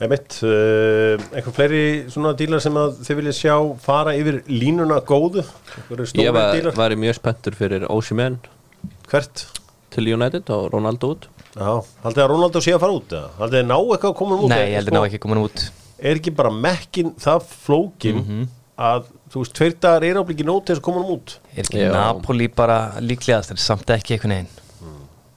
einmitt 0.02 0.38
uh, 0.42 1.14
Eitthvað 1.34 1.56
fleiri 1.58 1.82
svona 2.12 2.32
dílar 2.38 2.62
sem 2.62 2.74
að 2.78 2.96
þið 3.06 3.20
viljið 3.20 3.36
sjá 3.38 3.54
fara 3.84 4.14
yfir 4.18 4.40
línuna 4.50 4.98
góðu? 5.06 5.44
Ég 6.18 6.32
var, 6.34 6.70
var 6.76 6.96
mjög 6.98 7.18
spenntur 7.20 7.58
fyrir 7.58 7.86
Osimhen 7.92 8.40
Hvert? 9.10 9.46
til 9.94 10.10
United 10.10 10.50
og 10.50 10.72
Ronaldo 10.74 11.12
út 11.14 11.28
Já, 11.54 11.70
haldið 12.02 12.24
að 12.24 12.30
Ronaldo 12.32 12.62
sé 12.64 12.74
að 12.74 12.82
fara 12.82 12.96
út? 12.96 13.14
Haldið 13.38 13.60
að 13.60 13.68
ná 13.68 13.76
eitthvað 13.78 14.10
að 14.10 14.18
koma 14.18 14.38
út 14.40 14.50
Nei, 14.50 14.62
ég 14.72 14.78
heldur 14.80 14.90
Sko, 14.96 14.98
ná 14.98 15.08
ekki 15.08 15.20
komin 15.22 15.42
út 15.44 15.64
Er 16.04 16.18
ekki 16.18 16.32
bara 16.34 16.50
mekkin 16.50 17.12
það 17.22 17.46
flókin 17.62 18.18
að, 18.74 19.06
þú 19.30 19.44
veist, 19.44 19.54
tveir 19.54 19.76
dagar 19.78 20.06
er 20.08 20.18
áblikið 20.18 20.48
nót 20.50 20.66
til 20.66 20.74
þess 20.74 20.82
að 20.82 20.88
koma 20.88 21.04
út 21.14 21.36
Er 21.54 21.62
ekki 21.62 21.84
Já. 21.84 21.92
Napoli 21.94 22.50
bara 22.50 22.78
líklegast 22.98 23.54
en 23.54 23.62
samt 23.62 23.94
ekki 23.94 24.16
einhvern 24.16 24.34
veginn 24.34 24.60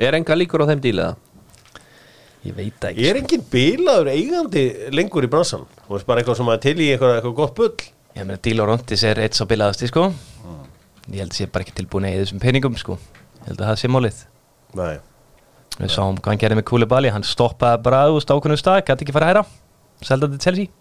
Er 0.01 0.17
enga 0.17 0.37
líkur 0.37 0.65
á 0.65 0.69
þeim 0.69 0.81
díliða? 0.81 1.13
Ég 2.45 2.55
veit 2.55 2.85
ekki 2.89 3.07
Er 3.09 3.17
enginn 3.19 3.43
bilaður 3.51 4.11
eigandi 4.13 4.63
lengur 4.93 5.25
í 5.25 5.29
bransan? 5.31 5.65
Þú 5.87 5.95
veist 5.95 6.07
bara 6.07 6.21
eitthvað 6.21 6.39
sem 6.39 6.51
að 6.53 6.63
til 6.67 6.75
í 6.77 6.89
eitthvað, 6.93 7.15
eitthvað 7.17 7.37
gott 7.41 7.55
bull. 7.57 7.87
Ég 8.17 8.25
meina 8.25 8.39
Díla 8.41 8.65
Rontis 8.67 9.03
er 9.05 9.19
eitt 9.21 9.37
sá 9.37 9.43
bilaðasti 9.49 9.89
sko. 9.91 10.07
Ég 11.07 11.21
held 11.23 11.31
að 11.31 11.37
sé 11.39 11.47
bara 11.51 11.65
ekki 11.65 11.75
tilbúin 11.77 12.07
í 12.09 12.15
þessum 12.19 12.41
peningum 12.43 12.75
sko. 12.79 12.97
Ég 13.41 13.51
held 13.51 13.61
að 13.61 13.69
það 13.71 13.79
sé 13.81 13.91
málið. 13.91 14.23
Nei. 14.77 14.97
Við 15.77 15.93
sáum 15.93 16.17
hvað 16.17 16.33
hann 16.33 16.41
gerði 16.41 16.57
með 16.59 16.67
Koulibaly. 16.71 17.11
Hann 17.13 17.25
stoppaði 17.27 17.83
bara 17.85 18.01
úr 18.11 18.23
stákunum 18.23 18.59
stað 18.59 18.83
Gæti 18.87 19.05
ekki 19.05 19.15
fara 19.15 19.29
að 19.29 19.33
hæra 19.33 19.43
Selda 20.07 20.29
til 20.31 20.41
Chelsea. 20.41 20.73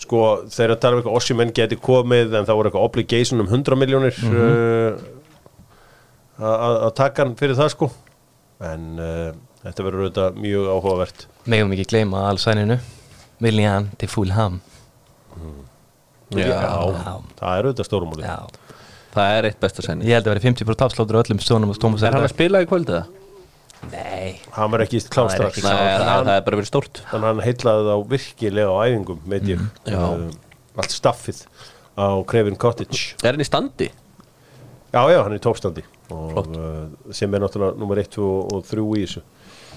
Sko, 0.00 0.20
þegar 0.48 0.74
að 0.74 0.80
tala 0.80 0.96
um 0.96 1.00
eitthvað 1.02 1.16
Ossimenn 1.18 1.50
geti 1.56 1.76
komið 1.76 2.36
en 2.38 2.46
það 2.48 2.56
voru 2.56 2.70
eitthvað 2.70 2.86
obligation 2.88 3.42
um 3.42 3.50
100 3.50 3.76
miljónir 3.76 4.20
uh, 4.30 5.02
að 6.40 6.76
að 6.86 6.94
taka 7.02 7.26
hann 7.26 7.34
fyrir 7.36 7.58
það 7.58 7.72
sko. 7.74 7.90
En 8.64 8.86
uh, 8.96 9.34
þetta 9.64 9.86
verður 9.86 10.06
auðvitað 10.06 10.40
mjög 10.40 10.68
áhugavert. 10.74 11.26
Megum 11.50 11.74
ekki 11.76 11.88
gleyma 11.92 12.24
allsæninu 12.30 12.78
William 13.40 13.88
til 14.00 14.08
Fulham. 14.12 14.60
Já. 16.30 16.58
það 17.40 17.54
er 17.56 17.66
auðvitað 17.66 17.86
stórumúli 17.88 18.22
Já. 18.22 18.36
Það 19.10 19.32
er 19.38 19.48
eitt 19.48 19.56
besta 19.62 19.82
senni 19.82 20.06
Ég 20.06 20.14
held 20.20 20.28
að 20.28 20.36
vera 20.36 20.42
50% 20.44 20.84
afsláttur 20.86 21.18
á 21.18 21.20
öllum 21.24 21.40
stónum 21.42 21.72
Er 21.74 22.14
hann 22.14 22.22
að 22.22 22.30
spila 22.30 22.60
í 22.62 22.68
kvöldið 22.70 23.00
það? 23.00 23.16
Nei, 23.90 24.36
hann 24.54 24.70
var 24.70 24.84
ekki 24.84 25.00
Það 25.00 25.24
er 25.24 25.34
strax. 25.34 25.56
ekki 25.56 25.64
Nei, 25.64 25.72
það, 25.72 26.04
hann, 26.04 26.28
það 26.28 26.36
er 26.36 26.44
bara 26.46 26.58
verið 26.60 26.68
stórt. 26.68 27.00
Hann, 27.10 27.24
hann 27.24 27.40
heitlaði 27.42 27.86
þá 27.88 28.10
virkilega 28.12 28.74
á 28.76 28.78
æfingum 28.84 29.22
veit 29.32 29.48
ég, 29.48 29.62
Já. 29.88 29.98
uh, 30.04 30.26
allt 30.84 30.94
staffið 30.94 31.40
á 31.96 32.06
Krevin 32.28 32.58
Cottage. 32.60 33.16
Er 33.24 33.32
hann 33.32 33.42
í 33.42 33.48
standi? 33.48 33.88
já 34.90 35.02
já, 35.06 35.20
hann 35.22 35.32
er 35.32 35.38
í 35.38 35.42
tópstandi 35.42 35.84
og 36.10 36.38
uh, 36.58 36.86
sem 37.14 37.30
er 37.34 37.42
náttúrulega 37.44 37.78
nummer 37.78 38.00
1 38.02 38.16
og, 38.18 38.52
og 38.56 38.64
3 38.66 38.82
í 38.98 39.04
þessu 39.04 39.20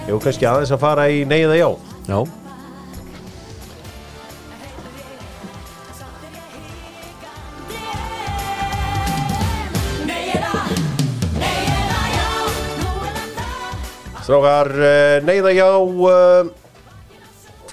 var 0.07 0.23
kannski 0.23 0.47
aðeins 0.47 0.71
að 0.73 0.81
fara 0.81 1.09
í 1.11 1.23
nei 1.27 1.41
eða 1.43 1.59
já. 1.59 1.69
Já. 2.07 2.21
Strákar, 14.23 14.69
uh, 14.71 15.17
neyða 15.27 15.51
já 15.51 15.67
uh, 15.83 16.47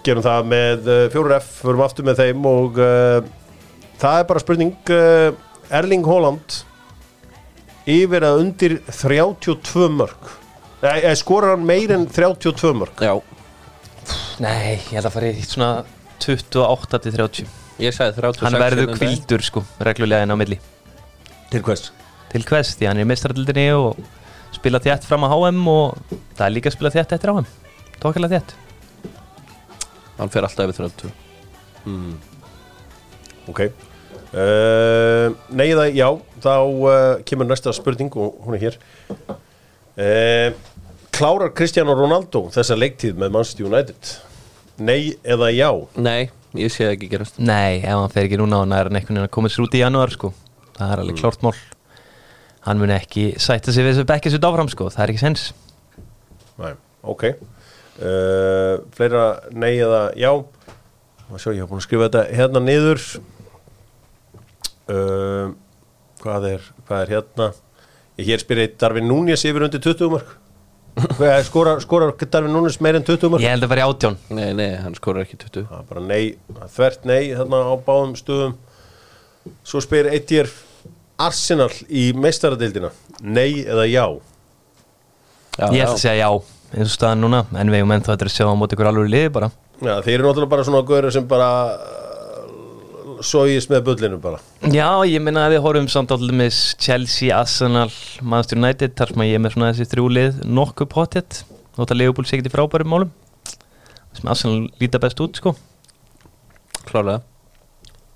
Gerum 0.02 0.24
það 0.24 0.48
með 0.50 0.88
uh, 0.90 1.04
4F 1.12 1.52
Förum 1.60 1.84
aftur 1.84 2.08
með 2.08 2.24
þeim 2.24 2.48
og 2.50 2.80
uh, 2.82 3.20
Það 4.02 4.16
er 4.18 4.26
bara 4.26 4.42
spurning 4.42 4.90
uh, 4.90 5.30
Erling 5.70 6.02
Haaland 6.08 6.56
Yfir 7.90 8.26
að 8.26 8.42
undir 8.42 8.76
32 8.90 9.86
mörg 9.94 10.39
Nei, 10.80 10.98
eh, 11.04 11.14
skorar 11.18 11.54
hann 11.54 11.66
meir 11.68 11.92
en 11.92 12.06
32 12.08 12.72
mörg 12.72 13.02
Já. 13.04 13.14
Nei, 14.40 14.78
ég 14.78 14.96
held 14.96 15.08
að 15.10 15.16
fara 15.16 15.32
í 15.32 15.42
svona 15.44 15.70
28 16.24 17.00
til 17.04 17.16
30 17.18 17.50
Ég 17.80 17.96
sagði 17.96 18.16
36 18.20 18.44
Hann 18.46 18.60
verður 18.60 18.94
kvildur 18.96 19.44
sko, 19.44 19.62
reglulega 19.80 20.24
inn 20.24 20.32
á 20.32 20.36
milli. 20.40 20.58
Til 21.52 21.62
hvers? 21.64 21.90
Til 22.32 22.44
hvers, 22.48 22.74
því 22.78 22.88
hann 22.90 23.00
er 23.02 23.08
mestradildinni 23.08 23.66
og 23.76 24.00
spila 24.54 24.80
þétt 24.82 25.06
fram 25.08 25.24
á 25.24 25.28
HM 25.32 25.60
og 25.68 26.16
það 26.36 26.44
er 26.46 26.54
líka 26.56 26.72
að 26.72 26.76
spila 26.76 26.92
þétt 26.94 27.14
eftir 27.16 27.32
HM 27.34 27.48
Tókala 28.00 28.30
þétt. 28.32 28.56
Hann 30.16 30.32
fer 30.32 30.48
alltaf 30.48 30.72
yfir 30.72 30.88
32 30.88 31.12
Ok. 33.50 33.62
Uh, 34.30 35.32
Neyða 35.50 35.88
já 35.90 36.06
Þá 36.40 36.52
uh, 36.62 37.14
kemur 37.26 37.48
næsta 37.48 37.72
spurning 37.74 38.12
og 38.16 38.36
hún 38.44 38.56
er 38.56 38.68
hér 38.68 38.76
uh, 39.98 40.50
Klárar 41.10 41.50
Cristiano 41.56 41.94
Ronaldo 41.98 42.46
þessa 42.54 42.76
leiktíð 42.78 43.18
með 43.20 43.32
Manchester 43.34 43.66
United? 43.66 44.12
Nei 44.80 45.16
eða 45.26 45.50
já? 45.52 45.68
Nei, 46.00 46.30
ég 46.56 46.72
sé 46.72 46.86
það 46.86 46.94
ekki 46.94 47.08
gerast. 47.12 47.40
Nei, 47.42 47.80
ef 47.82 47.90
hann 47.90 48.12
fer 48.14 48.28
ekki 48.28 48.38
núna 48.40 48.62
og 48.62 48.70
næra 48.70 48.92
veginn 48.94 49.20
að 49.24 49.28
koma 49.34 49.50
sér 49.52 49.66
út 49.66 49.76
í 49.76 49.82
janúar 49.82 50.12
sko. 50.14 50.30
Það 50.78 50.94
er 50.94 51.02
alveg 51.02 51.18
klárt 51.20 51.42
mál. 51.44 51.56
Hann 52.64 52.80
mun 52.80 52.92
ekki 52.94 53.26
sætta 53.40 53.72
sig 53.72 53.84
við 53.84 53.94
þessu 53.98 54.06
bekkis 54.08 54.36
út 54.38 54.46
áfram 54.48 54.68
sko, 54.72 54.88
það 54.92 55.04
er 55.04 55.12
ekki 55.14 55.22
sens 55.24 55.44
Nei, 56.60 56.74
ok. 57.08 57.22
Uh, 58.00 58.80
Fleira 58.96 59.24
nei 59.56 59.74
eða 59.80 60.02
já? 60.16 60.30
Má 61.30 61.38
sjá, 61.40 61.52
ég 61.56 61.62
hef 61.64 61.70
búin 61.70 61.80
að 61.80 61.86
skrifa 61.86 62.08
þetta 62.08 62.24
hérna 62.36 62.60
niður. 62.64 63.04
Uh, 64.90 65.52
Hvað 66.20 66.46
er 66.50 66.64
hvað 66.84 67.02
er 67.06 67.12
hérna 67.14 67.46
Ég 68.20 68.26
hér 68.28 68.40
spyrir 68.42 68.72
Darvin 68.76 69.06
Núñez 69.08 69.40
yfir 69.48 69.64
undir 69.64 69.80
20 69.80 70.10
mark 70.12 70.32
er 71.24 71.44
skorar, 71.46 71.78
skorar 71.80 72.10
Darvin 72.20 72.52
Núñez 72.52 72.76
meir 72.84 72.98
en 72.98 73.04
20 73.06 73.30
mark? 73.32 73.40
Ég 73.40 73.54
held 73.54 73.64
að 73.64 73.70
fara 73.72 73.80
í 73.80 73.88
átjón 73.88 74.18
Nei, 74.36 74.50
nei, 74.58 74.74
hann 74.76 74.96
skorur 74.98 75.22
ekki 75.24 75.38
20 75.40 75.64
Það 75.70 75.78
er 75.78 75.86
bara 75.88 76.02
nei, 76.04 76.24
þvert 76.74 77.06
nei 77.08 77.30
þarna 77.38 77.60
á 77.64 77.74
báðum 77.86 78.12
stöðum. 78.18 78.58
Svo 79.64 79.80
spyr 79.80 80.10
eitt 80.12 80.34
ég 80.36 80.52
Arsenal 81.20 81.70
í 81.88 82.10
meistaradildina 82.12 82.92
Nei 83.24 83.62
eða 83.64 83.86
já? 83.88 84.04
Já, 85.56 85.64
Ég 85.72 85.80
ætla 85.86 85.94
að 85.96 86.02
segja 86.04 86.18
já, 86.20 86.28
eins 86.76 86.90
og 86.90 86.96
staðan 86.98 87.24
núna 87.24 87.44
En 87.56 87.72
við 87.72 87.80
erum 87.80 87.96
ennþá 87.96 88.18
þetta 88.18 88.28
að 88.28 88.36
sjá 88.36 88.44
á 88.52 88.60
móti 88.60 88.76
ykkur 88.76 88.90
alveg 88.92 89.08
liði 89.14 89.32
bara. 89.32 89.48
Já, 89.80 89.94
þeir 90.04 90.18
eru 90.18 90.28
náttúrulega 90.28 90.52
bara 90.52 90.68
svona 90.68 90.84
góður 90.84 91.14
sem 91.16 91.24
bara 91.28 91.48
sógist 93.26 93.70
með 93.72 93.84
bullinu 93.88 94.18
bara. 94.22 94.38
Já, 94.72 94.88
ég 95.08 95.22
minna 95.24 95.46
að 95.46 95.54
við 95.56 95.64
horfum 95.64 95.88
samt 95.92 96.12
allir 96.14 96.34
með 96.36 96.58
Chelsea, 96.80 97.30
Arsenal, 97.36 97.88
Manchester 98.22 98.58
United 98.60 98.94
Þar 98.98 99.12
sem 99.12 99.24
að 99.24 99.30
ég 99.30 99.38
er 99.38 99.42
með 99.44 99.54
svona 99.56 99.72
þessi 99.72 99.90
þrjú 99.94 100.06
lið 100.16 100.38
nokkuð 100.58 100.90
pottet 100.92 101.40
Nótt 101.78 101.92
að 101.94 102.00
Leopold 102.02 102.28
ekki 102.28 102.50
í 102.50 102.52
frábærum 102.52 102.90
málum. 102.92 103.10
Sem 104.16 104.28
Arsenal 104.28 104.64
líta 104.82 104.98
best 105.00 105.20
út 105.22 105.38
sko. 105.38 105.54
Klálega. 106.88 107.22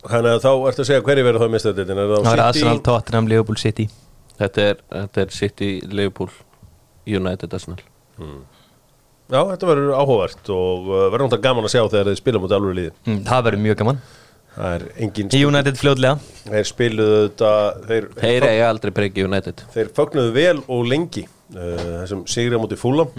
Þannig 0.05 0.35
að 0.35 0.43
þá 0.45 0.51
ertu 0.69 0.83
að 0.83 0.89
segja 0.91 1.05
hverju 1.07 1.25
verður 1.25 1.45
þá 1.45 1.53
meistaradildina 1.55 2.03
Er 2.05 2.11
Það 2.11 2.25
það 2.27 2.35
er 2.35 2.43
á 2.43 2.49
Arsenal, 2.49 2.75
City? 2.75 2.85
Tottenham, 2.89 3.29
Leopold 3.31 3.63
City. 3.63 3.87
Þetta 4.41 4.67
er, 4.73 4.83
þetta 4.91 5.23
er 5.23 5.33
City, 5.33 5.71
Liverpool 5.89 6.35
United 7.09 7.55
Arsenal. 7.57 7.79
Já, 9.33 9.41
þetta 9.49 9.69
verður 9.71 9.95
áhugavert 9.97 10.51
og 10.53 10.91
uh, 10.91 10.99
verður 11.09 11.25
náttúrulega 11.25 11.47
gaman 11.47 11.65
að 11.69 11.73
sjá 11.73 11.81
þegar 11.87 12.11
þeir 12.11 12.19
spila 12.21 12.43
mútið 12.43 12.57
alveg 12.59 12.77
liði. 12.79 12.93
Mm, 13.09 13.23
Það 13.31 13.47
verður 13.49 13.65
mjög 13.65 13.79
gaman 13.81 14.03
Það 14.55 14.75
er 14.77 14.83
engin 15.03 15.31
Í 15.35 15.41
United 15.49 15.79
fljótlega. 15.81 16.19
Þeir 16.47 16.67
spiluðu 16.69 17.21
þetta 17.25 17.53
þeir, 17.89 18.05
Þeir 18.21 18.47
eiga 18.53 18.67
aldrei 18.71 18.93
breyki 18.95 19.25
United. 19.27 19.65
þeir 19.75 19.89
fögnuðu 19.97 20.35
vel 20.37 20.59
og 20.71 20.85
lengi 20.91 21.25
uh, 21.27 21.81
þessum 22.05 22.23
sigri 22.31 22.55
á 22.55 22.63
mútið 22.63 22.79
fúlam 22.85 23.11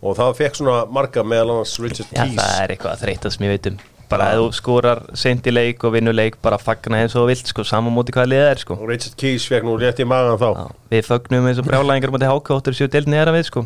og 0.00 0.16
það 0.16 0.36
fekk 0.40 0.58
svona 0.60 0.82
marga 0.88 1.24
meðal 1.24 1.54
annars 1.54 1.74
Richard 1.80 2.12
Já, 2.12 2.24
Keys. 2.26 2.36
það 2.40 2.60
er 2.64 2.74
eitthvað 2.74 2.92
að 2.94 3.02
þreyta 3.06 3.32
sem 3.34 3.46
ég 3.48 3.54
veit 3.56 3.70
um. 3.72 3.80
Bara 4.10 4.28
að 4.32 4.40
þú 4.40 4.46
skorar 4.58 5.00
seint 5.14 5.44
í 5.46 5.52
leik 5.54 5.84
og 5.86 5.92
vinnu 5.94 6.10
leik 6.12 6.36
bara 6.42 6.56
fagna 6.58 6.98
eins 7.04 7.12
og 7.14 7.28
vilt 7.30 7.46
sko, 7.46 7.62
saman 7.64 7.94
móti 7.94 8.10
hvaða 8.16 8.30
liða 8.32 8.48
er 8.56 8.58
sko. 8.64 8.74
Og 8.80 8.88
Richard 8.90 9.14
Keys 9.20 9.44
fekk 9.46 9.68
nú 9.68 9.76
rétt 9.78 10.00
í 10.02 10.06
magan 10.08 10.40
þá. 10.40 10.48
Já, 10.56 10.64
Við 10.96 11.04
fögnum 11.06 11.46
eins 11.46 11.60
og 11.62 11.68
brjálæðingar 11.68 12.10
móti 12.16 12.26
háka 12.26 12.56
óttur 12.56 12.74
séu 12.74 12.88
deild 12.90 13.06
neðra 13.12 13.36
við 13.36 13.46
sko 13.52 13.62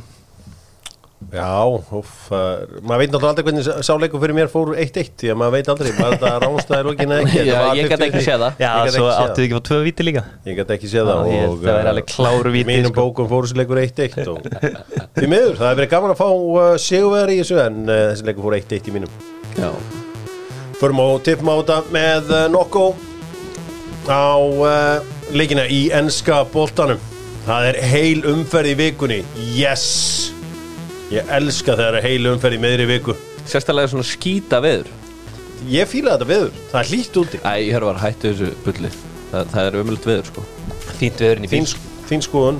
Já, 1.32 1.64
óf, 1.64 2.10
uh, 2.30 2.80
maður 2.84 3.00
veit 3.00 3.12
náttúrulega 3.14 3.30
aldrei 3.32 3.44
hvernig 3.46 3.84
sá 3.86 3.92
leikur 3.98 4.20
fyrir 4.22 4.36
mér 4.36 4.48
fór 4.52 4.72
1-1 4.76 5.12
því 5.20 5.30
að 5.32 5.38
maður 5.40 5.54
veit 5.54 5.68
aldrei, 5.72 5.90
var 5.98 6.12
þetta 6.14 6.32
ránstæðir 6.42 6.88
og 6.90 6.94
ekki 6.98 7.44
Já, 7.48 7.60
ég 7.78 7.88
gæti 7.88 7.94
50-50. 7.94 8.04
ekki 8.08 8.22
séð 8.26 8.44
það. 8.44 8.60
Já, 8.60 8.72
svo 8.94 9.06
áttu 9.14 9.38
þið 9.40 9.46
ekki 9.46 9.56
á 9.56 9.62
tvö 9.68 9.78
víti 9.86 10.06
líka? 10.06 10.24
Ég 10.50 10.58
gæti 10.60 10.76
ekki 10.76 10.90
séð 10.92 11.08
það 11.08 11.22
og 11.22 11.56
það 11.64 11.70
er 11.72 11.80
uh, 11.88 11.90
alveg 11.94 12.10
klár 12.12 12.50
víti, 12.50 12.66
Í 12.66 12.68
mínum 12.70 12.92
sko. 12.92 13.06
bókum 13.08 13.30
fóru 13.32 13.48
þessi 13.48 13.58
leikur 13.62 13.80
1-1 13.80 14.30
og 14.34 14.50
því 15.16 15.30
miður, 15.32 15.56
það 15.56 15.70
hefur 15.70 15.80
verið 15.80 15.90
gaman 15.94 16.14
að 16.14 16.20
fá 16.20 16.28
uh, 16.28 16.68
sigurveri 16.84 17.38
í 17.38 17.40
þessu 17.42 17.58
en 17.64 17.80
uh, 17.88 17.96
þessi 18.12 18.28
leikur 18.28 18.46
fór 18.48 18.58
1-1 18.60 18.92
í 18.92 18.96
mínum. 18.98 19.16
Já. 19.56 19.70
Förum 20.82 21.02
á 21.02 21.06
tippum 21.24 21.50
á 21.50 21.56
þetta 21.62 21.80
með 21.94 22.32
uh, 22.34 22.44
Nokko 22.52 22.86
á 24.12 24.36
uh, 24.36 25.12
leikina 25.32 25.64
í 25.72 25.86
enska 25.96 26.44
boltanum. 26.52 27.00
Það 27.48 27.70
er 27.72 27.82
heil 27.90 28.24
umferð 28.28 28.74
í 28.74 28.78
vikunni. 28.84 29.20
Yes 29.56 30.34
Ég 31.12 31.28
elska 31.36 31.74
þegar 31.76 31.94
það 31.94 31.98
er 32.00 32.06
heil 32.08 32.28
umferð 32.32 32.56
í 32.56 32.60
meðri 32.62 32.86
viku. 32.88 33.14
Sérstælega 33.48 33.90
svona 33.92 34.06
skýta 34.08 34.60
veður. 34.64 34.88
Ég 35.70 35.88
fíla 35.88 36.14
þetta 36.14 36.28
veður, 36.28 36.56
það 36.70 36.78
er 36.80 36.88
hlýtt 36.92 37.18
úti. 37.20 37.40
Æ, 37.44 37.52
ég 37.64 37.74
hörðu 37.76 37.90
að 37.92 38.00
hættu 38.04 38.30
þessu 38.32 38.48
bulli. 38.64 38.90
Það, 39.30 39.52
það 39.52 39.68
er 39.68 39.76
umöld 39.80 40.08
veður 40.08 40.30
sko. 40.30 40.44
Fínt 40.98 41.20
viðurinn 41.22 41.46
í 41.46 41.50
Þín, 41.52 41.68
bíl. 41.68 42.00
þín 42.10 42.24
skoðun, 42.24 42.58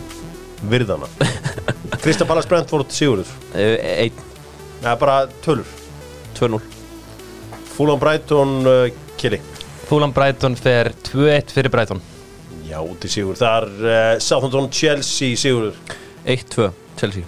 virðana 0.72 1.08
Krista 2.04 2.26
Pallas 2.28 2.48
Brentford 2.50 2.92
Sigurður. 2.94 3.30
Einn, 3.56 4.22
Það 4.84 4.90
er 4.92 5.00
bara 5.00 5.16
tölur. 5.44 5.68
2-0 6.36 6.58
Fúlan 7.74 8.00
Brighton 8.02 8.50
uh, 8.66 8.88
Kili 9.20 9.38
Fúlan 9.88 10.12
Brighton 10.16 10.56
fer 10.58 10.90
2-1 11.06 11.52
fyrir 11.54 11.70
Brighton. 11.72 12.00
Já, 12.68 12.80
úti 12.82 13.08
Sigur 13.12 13.38
Þar 13.38 13.68
uh, 13.84 13.94
Southampton 14.20 14.68
Chelsea 14.74 15.36
Sigurður. 15.38 15.78
1-2 16.26 16.68
Chelsea 17.00 17.24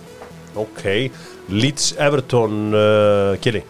Ok 0.56 0.84
Leeds 1.52 1.92
Everton 2.00 2.72
uh, 2.74 3.36
Kili 3.44 3.62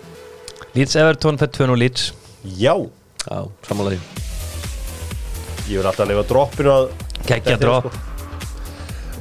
Leeds 0.77 0.97
Everton 1.01 1.39
fer 1.41 1.49
2-0 1.49 1.77
Leeds. 1.81 2.11
Já. 2.45 2.75
Já, 3.27 3.39
samanlega 3.67 4.01
Ég 5.67 5.81
vil 5.81 5.87
alltaf 5.89 6.07
lifa 6.07 6.23
droppinu 6.29 6.71
að 6.75 6.91
Kekja 7.27 7.41
Þetta 7.41 7.55
er 7.57 7.63
drop 7.65 7.89
sko. 7.89 8.03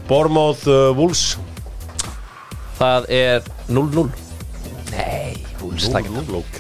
Bournemouth 0.06 0.68
uh, 0.70 0.92
Wolves. 0.94 1.24
Það 2.78 3.08
er 3.16 3.48
0-0 3.72 4.04
Nei, 4.92 5.40
takk 5.90 6.12
0-0, 6.12 6.36
Ok, 6.44 6.60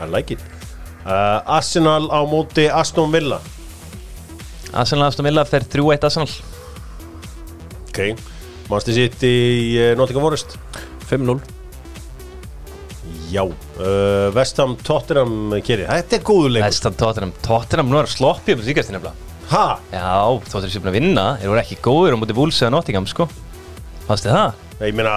I 0.00 0.06
like 0.08 0.38
it. 0.38 0.46
Uh, 1.04 1.42
Arsenal 1.58 2.08
á 2.08 2.24
móti 2.26 2.64
Aston 2.72 3.12
Villa. 3.12 3.42
Arsenal 4.72 5.10
Aston 5.10 5.28
Villa 5.28 5.44
fer 5.46 5.66
3-1 5.66 6.08
Arsenal. 6.08 6.32
Ok 7.90 8.00
Manchester 8.70 8.94
City 8.96 9.34
uh, 9.78 9.92
Nottingham 9.98 10.24
Forest. 10.26 10.56
5-0 11.06 11.38
Já 13.30 13.42
uh, 13.46 13.54
Vestham 14.34 14.74
Tottenham 14.86 15.54
Kili 15.62 15.86
Þetta 15.86 16.18
er 16.18 16.24
góðu 16.26 16.50
leikur. 16.56 16.66
Vestan 16.68 16.98
Tottenham. 16.98 17.32
Tottenham 17.46 17.90
nú 17.90 18.00
er 18.00 18.08
að 18.08 18.14
sloppi 18.16 18.54
upp 18.56 18.62
síkast 18.66 18.92
nefnilega. 18.94 19.14
Ha? 19.52 19.64
Já, 19.94 20.12
Tottenham 20.50 20.72
sé 20.74 20.82
búin 20.82 20.92
að 20.92 20.98
vinna. 21.00 21.26
Þeir 21.40 21.52
voru 21.52 21.62
ekki 21.62 21.78
góður 21.86 22.14
á 22.14 22.20
móti 22.22 22.36
Wolves 22.38 22.62
eða 22.62 22.74
Nottingham 22.74 23.06
sko. 23.10 23.28
Fannst 24.06 24.26
þið 24.26 24.34
það? 24.36 24.62
Ég 24.76 24.92
meina 24.92 25.12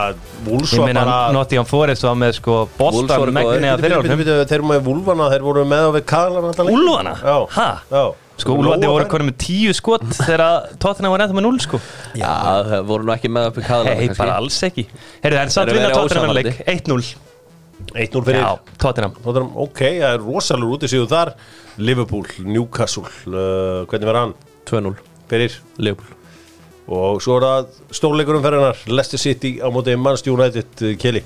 Wolves 0.45 0.71
Ég 0.71 0.79
var 0.79 0.87
meina 0.87 1.01
bara 1.03 1.33
Nottingham 1.35 1.67
Forest 1.67 2.05
var 2.07 2.15
með 2.17 2.37
sko 2.37 2.57
voru 2.79 3.33
megninni 3.35 3.67
góðir. 3.67 3.97
að 4.07 4.21
bíddu, 4.21 4.37
Þeir 4.47 4.57
eru 4.61 4.69
með 4.69 4.81
Wolfana, 4.87 5.29
þeir 5.33 5.45
voru 5.49 5.65
með 5.67 5.83
á 5.83 5.91
við 5.97 6.05
Kalan 6.13 6.49
Úlfana? 6.69 7.15
Já, 7.19 8.03
Ha? 8.39 8.43
já 8.43 8.45
Sko, 8.45 8.55
Úlfandi 8.55 8.87
voru 8.87 9.07
konum 9.11 9.27
með 9.29 9.37
tíu 9.43 9.73
skot 9.75 10.05
þegar 10.15 10.43
Tottenham 10.79 11.11
var 11.11 11.25
ennþá 11.25 11.35
með 11.35 11.45
0 11.47 11.63
sko. 11.65 11.79
Já, 12.15 12.29
það 12.69 12.85
voru 12.87 13.07
nú 13.07 13.15
ekki 13.15 13.31
með 13.35 13.49
upp 13.49 13.57
í 13.59 13.63
kaðla 13.67 13.95
Hei, 13.99 14.11
bara 14.17 14.37
alls 14.39 14.59
ekki. 14.63 14.85
Heyrðu, 15.23 15.39
en 15.41 15.51
samt 15.55 15.69
Þeir 15.69 15.73
eru 15.73 15.79
vinna 15.79 15.97
Tottenham 15.97 16.29
ósamandi. 16.29 16.43
leik 16.47 16.61
1-0 16.65 17.09
1-0 17.95 18.23
fyrir 18.27 18.39
Já, 18.43 18.51
Tottenham. 18.79 19.17
Tottenham, 19.23 19.51
ok, 19.65 19.81
það 19.81 20.13
er 20.13 20.23
rosalur 20.23 20.75
út 20.75 20.85
í 20.85 20.91
síðu 20.91 21.09
þar. 21.11 21.33
Liverpool, 21.79 22.31
Newcastle 22.43 23.05
uh, 23.07 23.83
hvernig 23.89 24.09
var 24.11 24.21
hann? 24.23 24.33
2-0 24.69 24.95
fyrir? 25.31 25.59
Leopold 25.79 26.15
og 26.89 27.19
svo 27.21 27.35
er 27.37 27.43
það 27.45 27.67
stórleikurum 27.93 28.41
ferðarnar 28.41 28.79
Leicester 28.89 29.21
City 29.21 29.59
á 29.61 29.69
móti 29.69 29.93
Manchester 29.93 30.33
United 30.33 30.81
uh, 30.81 30.95
Kelly. 30.97 31.21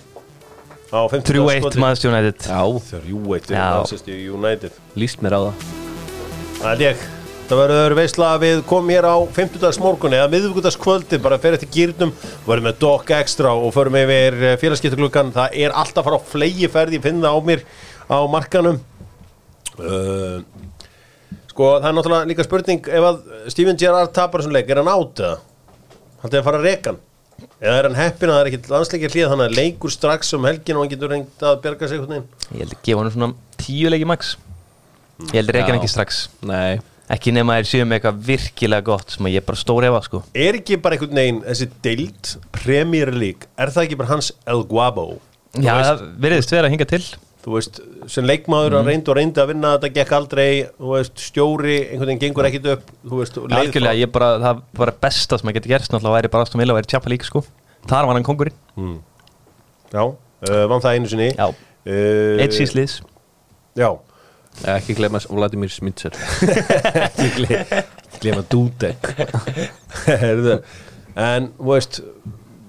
Á 0.92 1.08
50. 1.08 1.24
3-1 1.32 1.80
Manchester 1.80 2.12
United. 2.12 2.44
Já, 2.44 2.60
3-1 3.00 3.48
fyrir 3.48 3.56
Já. 3.56 3.70
Manchester 3.80 4.20
United. 4.36 4.84
Líst 5.00 5.24
mér 5.24 5.40
á 5.40 5.42
það 5.48 5.83
Það 6.64 6.78
er 6.78 6.82
ég. 6.86 7.00
Það 7.44 7.60
verður 7.60 7.94
veisla 7.98 8.28
að 8.32 8.44
við 8.46 8.60
komum 8.70 8.92
hér 8.94 9.04
á 9.04 9.20
50. 9.36 9.80
morgun 9.84 10.14
eða 10.16 10.30
miðvíkudagskvöldi 10.32 11.18
bara 11.20 11.36
fyrir 11.44 11.58
eftir 11.58 11.72
gýrnum 11.74 12.14
verðum 12.46 12.70
með 12.70 12.78
Doc 12.80 13.10
Extra 13.18 13.52
og 13.52 13.74
förum 13.76 13.98
yfir 14.00 14.38
félagskiptagluggan 14.62 15.34
það 15.36 15.58
er 15.60 15.76
alltaf 15.76 16.00
að 16.00 16.08
fara 16.08 16.20
á 16.24 16.30
flegi 16.30 16.70
ferð 16.72 16.96
ég 16.96 17.04
finn 17.04 17.20
það 17.20 17.36
á 17.36 17.40
mér 17.50 17.66
á 18.08 18.18
markanum. 18.32 18.78
Uh, 19.76 20.38
sko 21.52 21.68
það 21.74 21.90
er 21.90 21.98
náttúrulega 21.98 22.32
líka 22.32 22.48
spurning 22.48 22.88
ef 22.88 23.10
að 23.10 23.20
Steven 23.52 23.82
Gerrard 23.84 24.16
tapar 24.16 24.40
þessum 24.40 24.56
leik 24.56 24.72
er 24.72 24.80
hann 24.80 24.94
átt 24.94 25.20
eða? 25.26 25.36
Haldið 26.24 26.40
að 26.40 26.48
fara 26.48 26.64
að 26.64 26.70
reka 26.70 26.94
hann? 26.94 27.04
Eða 27.60 27.76
er 27.76 27.90
hann 27.90 28.00
heppin 28.00 28.32
að 28.32 28.40
það 28.40 28.46
er 28.46 28.54
ekki 28.54 28.72
landsleikir 28.78 29.18
hlýða 29.18 29.36
þannig 29.36 29.52
að 29.52 29.60
leikur 29.60 29.98
strax 30.00 30.32
um 30.40 30.48
helgin 30.48 30.80
og 30.80 30.88
hann 30.88 30.96
getur 30.96 31.12
reynd 31.12 31.46
að 31.52 31.62
berga 31.68 31.92
sig 31.92 32.08
Ég 32.08 32.64
held 32.64 32.80
að 32.80 32.82
gefa 32.88 33.04
hann 33.04 33.16
svona 33.18 33.34
tíu 33.60 33.92
leiki 33.92 34.08
max 34.08 34.38
Ég 35.32 35.38
held 35.40 35.54
að 35.54 35.62
Já. 35.64 35.76
ekki 35.78 35.94
strax. 35.94 36.26
Nei, 36.46 36.82
Ekki 37.12 37.34
nema 37.36 37.58
þeir 37.60 37.68
séu 37.68 37.86
með 37.86 37.98
eitthvað 37.98 38.22
virkilega 38.30 38.86
gott 38.88 39.12
sem 39.12 39.28
að 39.28 39.36
ég 39.36 39.44
bara 39.46 39.60
stór 39.60 39.86
efa 39.90 40.00
sko. 40.06 40.22
Er 40.40 40.56
ekki 40.56 40.78
bara 40.82 40.96
einhvern 40.96 41.20
veginn 41.20 41.42
þessi 41.44 41.68
deild 41.84 42.30
Premier 42.56 43.12
League, 43.12 43.50
er 43.60 43.74
það 43.76 43.88
ekki 43.90 43.98
bara 44.00 44.12
hans 44.14 44.32
El 44.50 44.64
Guabo? 44.70 45.18
Þú 45.54 45.66
Já, 45.66 45.74
veist, 45.76 45.90
það 45.90 46.06
veriðist 46.24 46.54
vera 46.56 46.70
að 46.70 46.74
hinga 46.74 46.88
til. 46.94 47.02
Þú 47.44 47.58
veist, 47.58 47.82
sem 48.14 48.24
leikmaður 48.24 48.78
mm. 48.78 48.88
reyndi 48.88 49.12
og 49.12 49.18
reyndi 49.20 49.42
að 49.44 49.50
vinna 49.52 49.74
þetta 49.76 49.90
gekk 49.98 50.14
aldrei, 50.16 50.48
þú 50.80 50.94
veist, 50.94 51.26
stjóri 51.28 51.76
einhvern 51.82 52.14
veginn 52.14 52.22
gengur 52.22 52.48
ekkit 52.48 52.70
upp, 52.78 52.94
þú 53.04 53.20
veist 53.20 53.40
og 53.42 53.50
leið 53.52 53.60
Algjörlega, 53.60 54.00
ég 54.00 54.14
bara, 54.16 54.30
það 54.46 54.62
var 54.80 54.94
besta 55.04 55.40
sem 55.42 55.52
að 55.52 55.58
geta 55.60 55.72
gerst 55.74 55.92
náttúrulega 55.92 56.22
væri 56.22 56.32
bara 56.38 56.48
Aston 56.48 56.64
Villa 56.64 56.74
og 56.74 56.80
væri 56.80 56.92
tjapa 56.94 57.12
líka 57.12 57.28
sko. 57.28 57.44
Þar 57.92 58.08
var 58.08 58.16
hann 58.16 58.26
kongurinn 58.30 58.96
Já, 59.92 60.06
uh, 60.08 60.64
vann 60.72 60.86
það 60.88 60.96
einu 60.96 61.12
sinni. 61.12 61.30
Já. 61.36 61.50
uh, 61.52 62.42
Eitt 62.42 62.56
sísliðs 62.56 63.02
Já, 63.76 63.92
ekki 64.76 64.96
glemma 64.98 65.20
Vladimir 65.30 65.72
Smitser 65.74 66.14
glema 68.22 68.44
Dudek. 68.50 69.10
En, 71.14 71.50
veist 71.62 72.00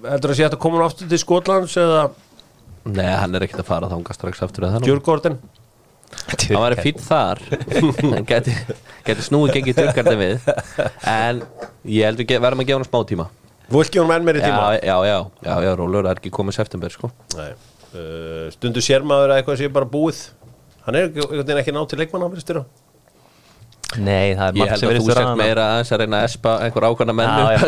heldur 0.04 0.32
að 0.34 0.38
sé 0.38 0.46
að 0.48 0.56
koma 0.60 0.80
hann 0.80 0.86
aftur 0.90 1.08
til 1.10 1.20
Skotlands 1.20 1.76
eða? 1.80 2.06
Nei, 2.84 3.06
hann 3.16 3.32
er 3.38 3.46
ekkert 3.46 3.62
að 3.62 3.68
fara 3.70 3.88
þanga 3.92 4.16
strax 4.16 4.42
aftur 4.44 4.66
að 4.68 4.74
það 4.78 4.88
Djurgården 4.88 5.38
Hann 6.14 6.60
var 6.60 6.74
fýtt 6.78 7.00
þar. 7.02 7.40
Hann 7.98 8.26
geti 8.28 8.52
snúið 9.24 9.54
gengið 9.56 9.78
djurgarni 9.80 10.18
við. 10.20 10.44
En 11.10 11.40
ég 11.90 12.04
held 12.06 12.20
við 12.20 12.28
ge- 12.30 12.38
verðum 12.44 12.62
að 12.62 12.68
gefa 12.68 12.78
hann 12.78 12.86
smá 12.86 13.00
tíma. 13.08 13.26
Þú 13.66 13.80
vilt 13.80 13.92
gefa 13.96 14.04
hann 14.06 14.14
enn 14.20 14.28
meiri 14.28 14.42
Já, 14.42 14.46
tíma? 14.46 14.68
já, 14.78 14.94
já, 15.08 15.16
já, 15.48 15.54
já, 15.64 15.70
rólur, 15.80 16.04
það 16.06 16.12
er 16.12 16.20
ekki 16.20 16.32
komið 16.36 16.56
september 16.60 16.94
sko. 16.94 17.10
Uh, 17.34 18.46
stundu 18.54 18.84
sér 18.84 19.02
maður 19.08 19.32
að 19.34 19.40
eitthvað 19.40 19.58
sé 19.64 19.70
bara 19.74 19.88
búið 19.90 20.20
hann 20.86 20.98
er 21.00 21.08
ekki- 21.10 21.58
ekki 21.64 21.76
nátt 21.76 21.88
til 21.94 21.98
leikmann 22.02 22.22
hann 22.26 22.34
virðist 22.36 22.50
þér 22.54 22.64
Nei, 23.94 24.32
það 24.34 24.46
er 24.48 24.54
Ég 24.56 24.58
margt 24.58 24.70
held 24.72 24.80
sem 24.80 24.88
að 24.88 24.90
veriðist 24.90 25.04
þú 25.04 25.10
vera 25.10 25.20
sett 25.20 25.28
annað. 25.28 25.38
meira 25.44 25.64
aðeins 25.70 25.90
að 25.94 26.00
reyna 26.00 26.18
að 26.18 26.24
espa 26.26 26.52
einhver 26.64 26.84
ákvæmna 26.88 27.14
mennu 27.14 27.42
Já, 27.44 27.50
já. 27.54 27.58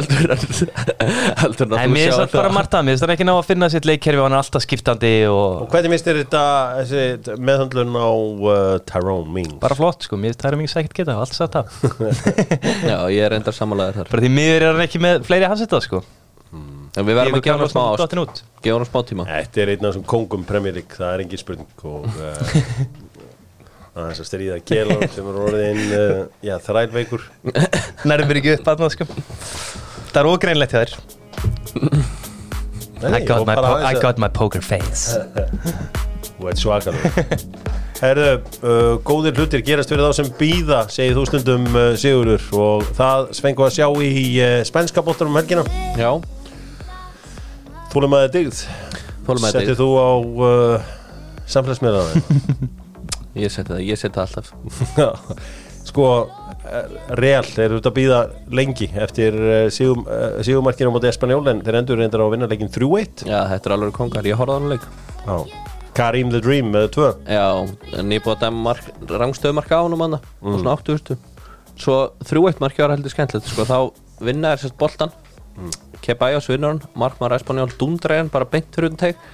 heldur 1.43 1.67
en 1.67 1.71
Nei, 1.77 1.85
að 1.85 1.93
mér 1.93 2.01
þú 2.01 2.07
er 2.07 2.11
sjá 2.11 2.19
satt 2.19 2.33
bara 2.35 2.51
margt 2.57 2.75
að, 2.75 2.83
mér. 2.89 2.97
Er 2.97 3.03
það 3.05 3.13
ekki 3.15 3.27
ná 3.29 3.33
að 3.37 3.47
finna 3.51 3.69
sitt 3.71 3.87
leikkerfi 3.87 4.19
og 4.19 4.27
hann 4.27 4.35
er 4.35 4.41
alltaf 4.41 4.65
skiptandi 4.65 5.13
og 5.31 5.63
og 5.63 5.69
hvernig 5.71 5.93
minnst 5.93 6.09
þér 6.09 6.19
þetta 6.25 6.43
þessi 6.81 7.37
meðhandlun 7.51 7.95
á 7.95 8.11
uh, 8.11 8.75
Tyrone 8.91 9.31
Mings? 9.37 9.55
Bara 9.63 9.79
flott 9.79 10.09
sko, 10.09 10.19
mér 10.19 10.35
er 10.35 10.59
mikið 10.59 10.75
sækitt 10.75 10.99
geta, 10.99 11.15
allt 11.21 11.37
satt 11.37 11.55
það 11.61 11.67
Já, 12.91 12.99
ég 13.13 13.23
er 13.23 13.35
reyndar 13.37 13.55
samanlegaður 13.55 14.01
þar. 14.03 14.13
Bara 14.17 14.27
því 14.27 14.35
miður 14.41 14.67
er 14.67 14.71
hann 14.73 14.87
ekki 14.89 15.05
með 15.07 15.23
fleiri 15.31 15.51
hansetta 15.53 15.83
sko. 15.85 16.03
En 16.97 17.05
við 17.05 17.19
verðum 17.21 17.37
að 17.37 17.45
gefa 17.45 17.61
hann 17.61 17.71
smá 17.71 17.83
ást. 17.93 18.43
Gefa 18.65 18.79
hann 18.81 18.89
smá 18.89 19.01
tíma. 19.05 19.25
Þetta 19.29 19.61
er 19.63 19.73
einn 19.75 19.83
af 19.85 19.91
þessum 19.93 20.07
kongum 20.09 20.47
League 20.49 20.97
það 20.97 21.11
er 21.13 21.23
engin 21.27 21.43
spurning 21.43 21.85
og 21.85 22.07
uh, 22.09 22.55
það 23.97 24.03
er 24.05 24.11
þess 24.13 24.23
að 24.23 24.29
stríða 24.29 24.57
Kjelon 24.69 25.05
sem 25.15 25.29
er 25.33 25.37
orðin 25.41 25.79
uh, 25.97 26.19
já, 26.45 26.55
þrælveikur. 26.67 27.23
Nærðum 28.07 28.29
mér 28.31 28.41
ekki 28.43 28.55
upp 28.59 28.69
að 28.73 28.83
það 28.85 28.93
sko. 28.95 29.07
Það 30.13 30.19
er 30.23 30.29
ógreinlegt 30.33 30.75
hjá 30.77 30.83
þér. 30.83 30.93
I 33.07 33.21
got, 33.29 33.43
my 33.49 33.57
I 33.57 33.95
að- 33.95 34.01
got 34.05 34.21
my 34.21 34.29
poker 34.33 34.61
face. 34.65 35.17
Þú 36.37 36.49
ert 36.51 36.61
svakalur 36.61 37.35
Herðu, 37.97 38.33
uh, 38.61 38.95
góðir 39.09 39.39
hlutir 39.41 39.63
gerast 39.65 39.89
fyrir 39.89 40.05
þá 40.05 40.17
sem 40.19 40.27
býða 40.37 40.83
segir 40.93 41.15
þú 41.17 41.23
stundum 41.31 41.65
uh, 41.73 41.95
Sigurður. 41.97 42.43
Og 42.61 42.83
það 42.99 43.31
svengu 43.39 43.65
að 43.65 43.73
sjá 43.79 43.87
í 44.05 44.11
uh, 44.45 44.59
spænska 44.69 45.05
bóttar 45.07 45.31
um 45.31 45.39
helgina. 45.41 45.65
Já, 45.97 46.11
Þúlum 47.95 48.17
að 48.19 48.27
það 48.27 48.35
digð 48.35 48.59
þólum 49.27 49.47
að 49.49 49.55
Settið 49.57 49.79
þú 49.81 49.89
á 49.97 50.11
uh, 50.13 50.91
samfélagsmiðlaðin 51.49 52.69
Ég 53.37 53.53
seti 53.53 53.73
það, 53.75 53.85
ég 53.85 54.01
seti 54.01 54.17
það 54.17 54.27
alltaf. 54.27 54.53
Sko, 55.87 56.07
eh, 56.67 56.97
Real 57.21 57.47
þeir 57.47 57.69
eru 57.69 57.79
út 57.79 57.87
að 57.87 57.95
býða 57.95 58.19
lengi 58.59 58.89
eftir 58.99 59.37
uh, 59.39 59.69
sigumarkinu 59.71 60.91
á 60.91 60.95
móti 60.97 61.11
Espanjól 61.13 61.45
en 61.53 61.63
þeir 61.63 61.79
endur 61.79 62.01
reyndar 62.01 62.25
á 62.25 62.27
að 62.27 62.35
vinna 62.35 62.49
leikin 62.51 62.73
3-1 62.75 63.23
Já, 63.29 63.39
þetta 63.53 63.71
er 63.71 63.75
alveg 63.77 63.95
kongar, 63.95 64.27
ég 64.27 64.41
horfði 64.41 64.57
á 64.57 64.59
hann 64.59 64.73
leik. 64.75 64.89
Karim 65.97 66.33
the 66.35 66.43
Dream 66.43 66.73
með 66.75 66.91
2 66.99 67.07
Já, 67.31 67.47
en 68.01 68.11
ég 68.13 68.21
er 68.21 68.27
búið 68.27 68.45
að 68.49 69.15
rangstöðumarka 69.23 69.79
á 69.79 69.85
honum 69.87 70.03
hann 70.05 70.19
og 70.19 70.59
svona 70.59 70.75
80 70.75 71.17
Svo 71.77 71.97
3-1 72.25 72.61
marki 72.65 72.83
var 72.83 72.97
heldur 72.97 73.13
skemmtilegt 73.13 73.49
sko, 73.53 73.65
þá 73.69 74.25
vinna 74.27 74.53
er 74.53 74.61
sérst 74.61 74.77
boltan 74.81 75.13
mm. 75.57 75.73
Kebajos 76.05 76.51
vinnur 76.51 76.75
hann, 76.75 76.85
Markmar 76.99 77.37
Espanjól 77.37 77.71
dundræðan 77.79 78.33
bara 78.33 78.49
beint 78.49 78.69
fyrir 78.75 78.91
utan 78.91 79.03
teik 79.07 79.25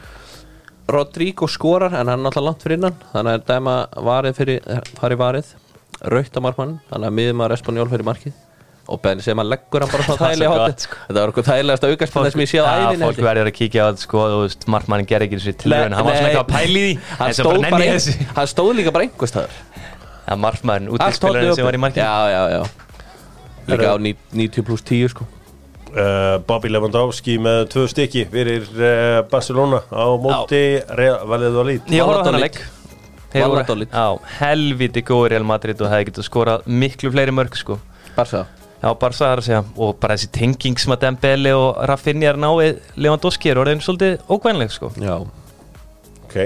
Rodrigo 0.88 1.46
skorar 1.48 1.92
en 1.94 2.08
hann 2.10 2.20
er 2.20 2.30
alltaf 2.30 2.42
langt 2.44 2.62
fyrir 2.64 2.78
innan. 2.80 2.96
Þannig 3.12 3.36
að 3.38 3.44
dæma 3.48 3.74
varið 4.08 4.38
fyrir 4.40 4.64
farið 4.98 5.20
varið, 5.22 5.52
raukt 6.12 6.36
á 6.36 6.40
Markmann 6.42 6.72
þannig 6.90 7.06
að 7.12 7.14
miðumar 7.20 7.54
Espanjól 7.54 7.88
fyrir 7.92 8.04
markið. 8.08 8.34
Og 8.90 8.98
Benni 8.98 9.22
sem 9.22 9.38
að 9.38 9.46
leggur 9.52 9.84
hann 9.84 9.92
bara 9.92 10.02
svona 10.08 10.18
þægilega 10.26 10.56
gott, 10.58 10.80
sko. 10.84 10.96
þetta 11.06 11.20
var 11.22 11.30
okkur 11.32 11.44
þægilegast 11.46 11.84
að 11.86 11.92
aukarspilna 11.94 12.30
sem 12.34 12.40
ég 12.42 12.48
séð 12.50 12.64
Já, 12.66 12.72
æðin 12.82 13.04
fólk 13.06 13.20
verður 13.22 13.50
að 13.52 13.54
kíkja 13.60 13.84
á 13.84 13.86
þetta 13.92 14.02
sko 14.02 14.22
Þú 14.32 14.40
veist, 14.42 14.66
markmannin 14.74 15.06
gerði 15.12 15.28
ekki 15.28 15.38
þessi 15.38 15.54
tilhörun 15.62 15.94
Hann 15.96 16.08
var 16.08 16.16
svona 16.18 16.32
eitthvað 16.32 16.42
að 16.42 16.56
pæli 16.56 16.82
því. 16.82 16.96
hann 17.20 17.36
stóð, 17.38 17.58
bara 17.70 17.86
þessu. 17.92 18.14
hann 18.40 18.50
stóð 18.50 18.72
líka 18.80 18.94
bara 18.96 19.06
einhver 19.06 19.30
staðar. 19.30 19.54
Já, 20.26 20.34
markmannin, 20.42 20.90
Allt 20.90 20.98
horfði 20.98 21.06
útilspilarinn 21.06 21.54
sem 21.60 21.68
var 21.70 21.78
í 21.78 21.82
markið 21.86 22.02
Já, 22.02 22.16
já, 22.34 22.42
já. 22.56 22.62
Líka 23.70 23.94
á 23.94 23.96
ní- 24.02 24.16
90 24.34 24.66
pluss 24.66 24.82
10 24.90 25.14
sko 25.14 25.28
Bobby 26.48 26.70
Lewandowski 26.72 27.36
með 27.42 27.66
2 27.74 27.88
stykki 27.92 28.24
fyrir 28.32 28.64
uh, 28.78 29.18
Barcelona 29.28 29.82
á 29.92 30.06
móti 30.16 30.62
Real 30.96 31.26
Valið 31.28 31.58
og 31.60 31.68
Lít 31.68 31.92
Ég 31.92 32.08
Valladolid. 32.08 33.92
Já, 33.92 34.06
helviti 34.40 35.02
góður 35.08 35.32
Real 35.32 35.46
Madrid 35.48 35.80
og 35.80 35.88
hefði 35.92 36.10
getað 36.10 36.26
skorað 36.26 36.66
miklu 36.68 37.12
fleiri 37.12 37.32
mörg 37.32 37.56
sko. 37.56 37.78
Barsa 38.16 38.46
Já, 38.82 38.88
Barca 38.98 39.20
þar 39.20 39.40
að 39.40 39.46
segja. 39.46 39.62
Og 39.78 39.94
bara 40.02 40.16
þessi 40.18 40.28
tenging 40.34 40.80
sem 40.82 40.92
að 40.92 41.04
Dembele 41.04 41.52
og 41.54 41.78
Rafinha 41.86 42.32
er 42.32 42.38
náið 42.42 42.80
Lewandowski 42.98 43.52
er 43.52 43.60
orðin 43.62 43.82
svolítið 43.84 44.24
ókvænleg 44.26 44.74
sko. 44.74 44.90
Já. 44.98 45.14
Ok. 46.24 46.36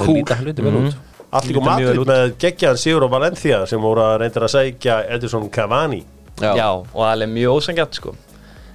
Allíku 0.00 0.46
Lítur 0.46 0.70
mjög 0.72 1.64
Madrid 1.68 2.02
með 2.08 2.34
geggjaðan 2.40 2.80
Sigur 2.80 3.06
og 3.06 3.12
Valencia 3.12 3.62
sem 3.68 3.80
voru 3.80 4.02
að 4.04 4.18
reynda 4.22 4.42
að 4.46 4.52
sækja 4.54 4.98
Edison 5.14 5.46
Cavani. 5.52 6.02
Já, 6.40 6.68
og 6.72 7.02
alveg 7.06 7.30
mjög 7.32 7.60
ósangjart 7.60 8.00
sko 8.00 8.16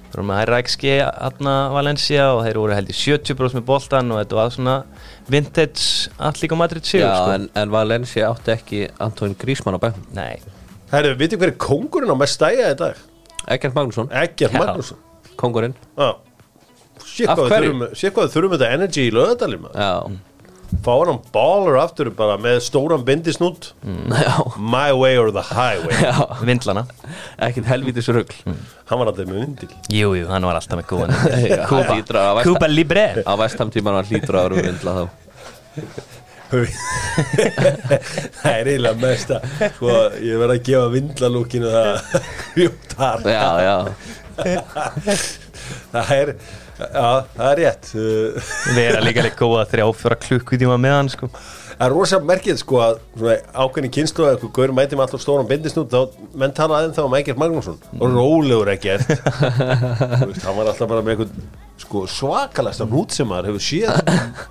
Þeir 0.08 0.16
voru 0.16 0.26
með 0.30 0.38
hæra 0.40 0.58
XG 0.64 0.92
aðna 1.04 1.54
Valencia 1.74 2.28
og 2.32 2.38
þeir 2.46 2.58
voru 2.62 2.76
held 2.78 2.88
í 2.88 2.96
70% 2.96 3.58
með 3.58 3.64
boltan 3.68 4.12
og 4.14 4.20
þetta 4.22 4.38
var 4.38 4.54
svona 4.54 4.76
vintage 5.28 6.08
Allíku 6.28 6.56
Madrid 6.56 6.86
sigur 6.88 7.04
Já, 7.06 7.16
sko. 7.18 7.34
en, 7.36 7.48
en 7.60 7.74
Valencia 7.74 8.30
átti 8.32 8.54
ekki 8.54 8.80
Antoine 9.04 9.36
Griezmann 9.38 9.76
á 9.76 9.80
bæk 9.82 9.98
Nei, 10.16 10.38
Herru, 10.92 11.12
vitið 11.20 11.42
hver 11.42 11.52
er 11.52 11.58
kongurinn 11.60 12.14
á 12.14 12.16
mest 12.16 12.38
stæja 12.38 12.70
í 12.72 12.78
dag? 12.80 12.96
Egert 13.52 13.76
Magnússon, 13.76 14.08
Já. 14.56 14.64
Magnússon. 14.64 14.98
Kongurinn 15.40 15.76
Já. 15.98 16.08
Sér 17.04 17.28
hvað 17.30 17.44
við 17.44 17.52
hverju? 17.52 17.68
þurfum- 17.74 17.94
við 18.24 18.32
þurfum 18.34 18.54
þetta 18.56 18.70
energy 18.78 19.04
í 19.08 19.12
löðadalinn 19.14 19.62
maður. 19.66 19.78
Já, 19.84 19.92
Fá 20.84 20.92
hann 21.08 21.16
baller 21.32 21.78
aftur 21.80 22.10
bara 22.12 22.36
með 22.40 22.58
stóran 22.66 23.04
bindisnút. 23.06 23.70
Já, 23.84 24.34
My 24.60 24.92
way 24.92 25.16
or 25.16 25.30
the 25.32 25.40
highway. 25.48 25.94
Já. 25.96 26.26
Vindlana. 26.44 26.84
Ekkert 27.40 27.66
helvítis 27.70 28.08
rugl. 28.12 28.34
Hann 28.44 28.98
var 29.00 29.06
alltaf 29.10 29.26
með 29.30 29.40
vindil. 29.46 29.70
Jú, 29.92 30.12
jú, 30.18 30.26
hann 30.28 30.44
var 30.48 30.54
alltaf 30.60 30.76
með 30.82 30.88
góðan 30.92 31.12
Cuba 32.44 32.66
Libre. 32.68 33.06
Á 33.24 33.32
vestamtíman 33.40 33.96
var 33.96 34.04
hlýtur 34.10 34.34
að 34.42 34.46
vera 34.50 34.62
vindla 34.68 34.90
þá. 34.98 35.04
Það 36.48 36.64
er 38.54 38.68
eiginlega 38.72 38.96
mest 39.02 39.28
að 39.36 39.42
sko, 39.74 39.88
ég 40.24 40.38
verð 40.40 40.54
að 40.54 40.62
gefa 40.68 40.86
vindlalúkinu 40.94 41.68
það. 41.74 41.96
Já. 43.34 43.44
Það 45.92 46.08
er, 46.16 46.28
já, 46.78 47.06
það 47.36 47.48
er 47.50 47.60
rétt. 47.62 47.88
Við 48.76 48.82
erum 48.84 49.06
líka 49.08 49.24
líka 49.26 49.40
góða 49.42 49.64
þrjá 49.72 49.86
fjóra 50.00 50.18
klukkutíma 50.24 50.76
með 50.80 50.94
hann 50.96 51.10
sko. 51.12 51.30
Það 51.78 51.84
er 51.86 51.94
rosa 51.94 52.18
merkið 52.26 52.58
sko 52.58 52.80
að 52.82 52.96
svona, 53.14 53.36
ákveðni 53.54 53.90
kynslu 53.94 54.24
að 54.26 54.32
eitthvað 54.34 54.54
gaur 54.56 54.72
mæti 54.74 54.98
með 54.98 55.04
alltaf 55.04 55.22
stóran 55.22 55.48
bindisnút 55.50 55.92
þá 55.94 56.16
menn 56.42 56.54
tala 56.56 56.80
aðeins 56.80 56.98
þá 56.98 57.04
um 57.06 57.16
Egert 57.20 57.38
Magnússon. 57.38 57.78
Og 57.98 58.14
rólegur 58.16 58.72
Egert. 58.74 59.06
Hann 60.44 60.56
var 60.58 60.72
alltaf 60.72 60.86
bara 60.90 61.04
með 61.06 61.14
eitthvað 61.14 61.84
sko, 61.84 62.06
svakalasta 62.10 62.88
hnút 62.88 63.14
sem 63.14 63.30
maður 63.30 63.52
hefur 63.52 63.66
séð. 63.68 64.48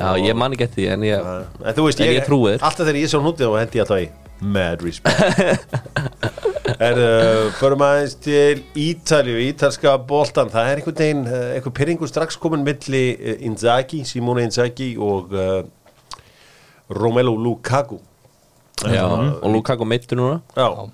Já, 0.00 0.14
ég 0.16 0.34
man 0.38 0.54
ekki 0.56 0.64
eftir 0.64 0.82
því 0.82 0.90
en 0.94 1.02
ég 1.04 1.30
en 1.30 1.84
veist, 1.84 2.00
En 2.00 2.14
ég 2.14 2.24
trúi 2.24 2.54
þér. 2.54 2.62
alltaf 2.64 2.86
þegar 2.86 2.98
ég 3.02 3.10
sá 3.12 3.18
hnútið 3.20 3.50
þá 3.50 3.58
hendi 3.60 3.80
ég 3.80 3.84
alltaf 3.84 4.00
í 4.00 4.08
mad 4.40 4.82
respect. 4.82 5.12
Er, 6.80 6.96
uh, 6.96 7.50
förum 7.58 7.82
aðeins 7.84 8.14
til 8.24 8.62
Ítalju, 8.78 9.34
ítalska 9.50 9.96
boltan. 10.08 10.48
Það 10.52 10.68
er 10.68 10.78
einhvern 10.78 10.96
veginn, 10.96 11.24
uh, 11.28 11.48
einhver 11.56 11.74
pyrringur 11.76 12.08
strax 12.08 12.38
komin 12.40 12.62
milli 12.64 13.02
uh, 13.16 13.34
Inzaghi, 13.44 14.00
Simone 14.08 14.46
Inzaghi 14.46 14.94
og 14.96 15.34
uh, 15.34 15.58
Romelu 16.96 17.34
Lukaku. 17.36 17.98
Já, 18.88 19.04
og 19.04 19.50
Lukaku 19.52 19.84
meittur 19.84 20.16
núna. 20.22 20.38
Já. 20.56 20.88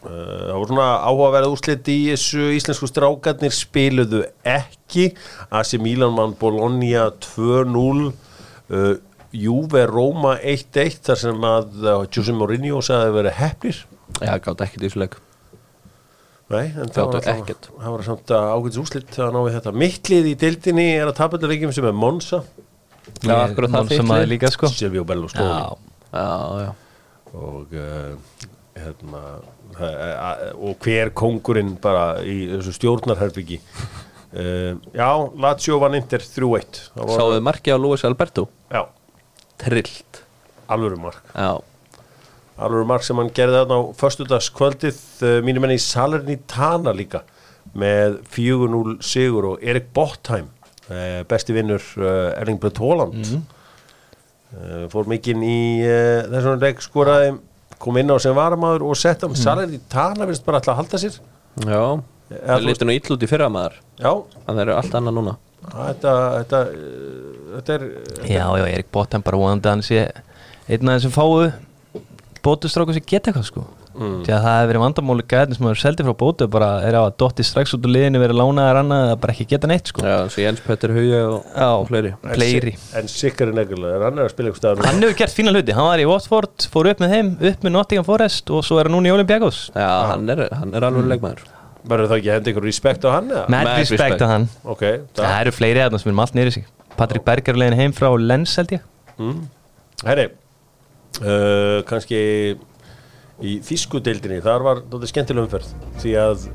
Það 0.00 0.54
voru 0.56 0.68
svona 0.70 0.88
áhugaverð 1.04 1.54
úrslit 1.54 1.88
í 1.92 1.98
þessu. 2.10 2.50
Íslensku 2.56 2.88
strákarnir 2.88 3.52
spiluðu 3.52 4.22
ekki. 4.44 5.10
AC 5.52 5.76
Milan 5.80 6.16
mann 6.16 6.36
Bologna 6.40 7.08
2-0 7.20 8.10
uh, 8.10 8.94
Juve 9.36 9.84
Roma 9.86 10.36
1-1 10.42 11.00
þar 11.06 11.18
sem 11.20 11.44
að 11.46 11.74
uh, 11.84 12.04
Jose 12.10 12.34
Mourinho 12.34 12.80
sagði 12.82 13.10
að 13.12 13.18
vera 13.20 13.34
heppnir. 13.38 13.82
Já, 14.20 14.32
gátt 14.42 14.64
ekkert 14.66 14.82
í 14.82 14.88
þessu 14.88 15.02
leik. 15.04 15.18
Nei, 16.50 16.64
en 16.74 16.90
það 16.90 17.04
var, 17.12 17.20
alltaf- 17.30 17.68
það 17.78 17.92
var 17.94 18.02
samt 18.08 18.32
ágætis 18.34 18.80
úrslit 18.82 19.18
að 19.22 19.30
ná 19.36 19.40
við 19.46 19.56
þetta. 19.60 19.72
Mittlið 19.84 20.30
í 20.32 20.34
deildinni 20.40 20.86
er 20.96 21.06
að 21.12 21.18
tapölduleikjum 21.20 21.74
sem 21.76 21.86
er 21.86 21.94
Monza. 21.94 22.40
Já, 23.22 23.36
akkurat 23.44 23.70
það 23.76 23.92
lið. 24.10 24.26
líka 24.32 24.50
sko. 24.50 24.70
Silvio 24.70 25.04
Berlusconi. 25.06 25.78
Já, 26.10 26.26
já 26.66 26.70
og 27.30 27.70
uh, 27.78 28.16
hérna 28.74 29.20
og 30.58 30.76
hver 30.82 31.12
kongurinn 31.14 31.76
bara 31.82 32.18
í 32.26 32.40
þessu 32.56 32.72
stjórnarherbyggi 32.74 33.60
uh, 33.60 34.72
já, 34.90 35.10
Lazio 35.38 35.78
vann 35.82 35.94
Inter 35.98 36.18
3-1 36.24 36.80
Það 36.96 37.04
var- 37.06 37.20
Sáðu 37.20 37.44
markið 37.46 37.76
á 37.76 37.78
Luis 37.78 38.04
Alberto? 38.08 38.48
Já, 38.72 38.82
Trillt. 39.60 40.22
Alvöru 40.70 40.96
mark. 41.02 41.22
Já, 41.34 41.58
alvöru 42.60 42.86
mark 42.88 43.04
sem 43.06 43.18
hann 43.20 43.32
gerði 43.34 43.62
þarna 43.62 43.78
á 43.80 43.82
föstudagskvöldið. 44.00 45.00
Uh, 45.24 45.36
mínum 45.46 45.66
enn 45.66 45.76
í 45.76 45.82
Salernitana 45.82 46.94
líka 46.96 47.24
með 47.76 48.20
4-0 48.34 48.96
sigur 49.04 49.52
og 49.52 49.62
Erik 49.62 49.90
Bottheim 49.94 50.48
uh, 50.90 51.20
besti 51.30 51.54
vinnur 51.56 51.82
uh, 52.00 52.38
Erling 52.40 52.60
Brett 52.62 52.80
Haaland. 52.82 53.20
Uh, 54.50 54.86
fór 54.90 55.10
mikinn 55.10 55.44
í 55.46 55.58
þessum 56.30 56.58
leik 56.62 56.80
skoraði 56.82 57.36
kom 57.80 57.96
inn 57.96 58.10
á 58.12 58.16
sem 58.20 58.34
varamaður 58.36 58.88
og 58.90 58.98
sett 58.98 59.22
hann. 59.24 59.36
Salernitana 59.38 60.26
finnst 60.28 60.46
bara 60.46 60.60
alltaf 60.60 60.74
að 60.74 60.82
halda 60.82 61.00
sér. 61.00 61.20
Já. 61.64 61.84
Það 62.30 62.66
litur 62.66 62.86
nú 62.86 62.94
ill 62.94 63.14
út 63.16 63.24
í 63.26 63.28
fyrra 63.30 63.48
maður 63.50 63.80
já, 63.98 64.10
Það 64.46 64.60
eru 64.62 64.74
allt 64.76 64.92
annað 64.94 65.16
núna. 65.16 65.32
Þetta 65.60 66.12
þetta, 66.36 66.60
þetta 67.56 67.76
er 67.78 67.84
Já, 68.30 68.46
já, 68.60 68.64
Erik 68.70 68.90
Bottan 68.94 69.22
bara 69.26 69.40
vonandi 69.40 69.68
að 69.68 69.76
hann 69.76 69.86
sé 69.86 70.06
einn 70.70 70.88
af 70.92 71.00
þessum 71.00 71.14
fáu 71.16 71.50
bótustráku 72.44 72.94
sem 72.96 73.04
geta 73.04 73.30
eitthvað 73.30 73.46
sko. 73.50 73.66
Mm. 73.90 74.20
því 74.22 74.30
að 74.32 74.44
það 74.44 74.54
hefur 74.54 74.68
verið 74.70 74.80
vandamáli 74.84 75.22
gæðin 75.28 75.56
sem 75.56 75.64
hefur 75.66 75.78
seldi 75.80 76.04
frá 76.06 76.12
bótu 76.20 76.46
bara 76.48 76.68
er 76.86 76.94
á 76.94 77.02
að 77.02 77.16
dotti 77.20 77.42
strax 77.44 77.72
út 77.74 77.84
úr 77.88 77.90
liðinu 77.90 78.20
verið 78.22 78.38
lánaðar 78.38 78.78
annað 78.84 79.02
eða 79.08 79.16
bara 79.24 79.34
ekki 79.34 79.46
geta 79.50 79.68
neitt 79.68 79.90
sko. 79.90 80.04
Já, 80.06 80.14
svo 80.30 80.44
Jens 80.44 80.62
Petter 80.64 80.94
Hauja 80.94 81.18
og, 81.26 81.48
Já. 81.50 81.66
og 81.74 81.88
fleiri. 81.90 82.12
En 82.22 82.36
fleiri. 82.38 82.74
en 83.00 83.10
sikkar 83.10 83.50
en 83.50 83.60
ekkurlega, 83.64 83.98
hann 84.06 84.22
er 84.22 84.28
að 84.28 84.32
spila 84.32 84.52
ykkur 84.52 84.62
staðar 84.62 84.86
Hann 84.86 85.02
hefur 85.02 85.18
gert 85.18 85.36
fína 85.36 85.52
hluti, 85.56 85.74
hann 85.76 85.88
var 85.90 86.04
í 86.04 86.06
Watford 86.08 86.68
fór 86.72 86.90
upp 86.94 87.02
með 87.02 87.16
þeim, 87.16 87.32
upp 87.50 87.66
með 87.66 87.74
Nottingham 87.76 88.06
Forest 88.08 88.54
og 88.54 88.64
svo 88.70 88.78
er 88.80 88.88
hann 88.88 88.94
núna 88.96 89.10
í 89.10 89.16
Olympiakos. 89.18 89.60
Já, 89.74 89.90
hann 90.14 90.30
er, 90.36 90.46
hann 90.54 90.72
er 90.78 90.86
alveg 90.86 91.10
leikmaður. 91.10 91.42
Verður 91.90 92.12
það 92.12 92.20
ekki 92.22 92.30
að 92.30 92.38
henda 92.38 92.52
ykkur 92.54 92.68
respekt 92.70 93.04
á 93.04 93.10
hann 93.18 93.30
respect 93.34 93.96
respect. 93.98 94.22
á 94.22 94.26
hann. 94.30 94.48
Ok, 94.64 94.86
Það 95.18 95.36
eru 95.42 95.56
fleiri 95.58 95.82
aðeins 95.82 96.06
sem 96.06 96.12
erum 96.14 96.22
allt 96.24 96.38
nýrið 96.38 96.60
sig 96.60 96.70
Patrik 97.00 97.24
Berger 97.24 97.54
er 97.56 97.60
leiðin 97.62 97.78
heim 97.80 97.92
frá 97.96 98.10
Lens 98.20 98.52
held 98.60 98.74
ég. 98.76 98.82
Herri, 100.04 100.26
uh, 101.20 101.80
kannski 101.88 102.20
í 103.40 103.54
þýskudeildinni, 103.64 104.40
þar 104.44 104.64
var 104.66 104.82
þetta 104.84 105.08
skemmtileg 105.08 105.46
umferð 105.46 105.70
því 106.02 106.14
að 106.20 106.46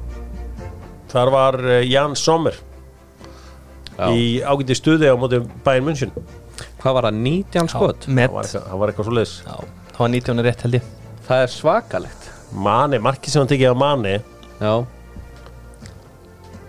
þar 1.13 1.31
var 1.33 1.57
uh, 1.65 1.79
Jan 1.85 2.13
Sommer 2.19 2.57
Já. 3.95 4.09
í 4.13 4.41
ágæti 4.45 4.77
stuði 4.77 5.09
á 5.09 5.15
móti 5.17 5.41
Bayern 5.65 5.87
München. 5.89 6.13
Hvað 6.81 6.97
var 6.99 7.07
það, 7.09 7.19
19 7.25 7.71
skot? 7.73 8.05
það 8.05 8.35
var 8.35 8.51
var 8.81 8.91
eitthvað 8.91 9.09
svo 9.09 9.15
leiðis 9.17 9.35
það 9.45 10.03
var 10.03 10.13
19 10.13 10.45
rétt 10.45 10.65
held 10.65 10.77
ég. 10.77 10.93
Það 11.25 11.43
er 11.45 11.53
svakalegt. 11.55 12.29
Mane, 12.65 13.01
markið 13.01 13.33
sem 13.33 13.41
hann 13.41 13.49
tekið 13.49 13.71
af 13.71 13.79
Mane. 13.81 14.15
Já, 14.61 14.73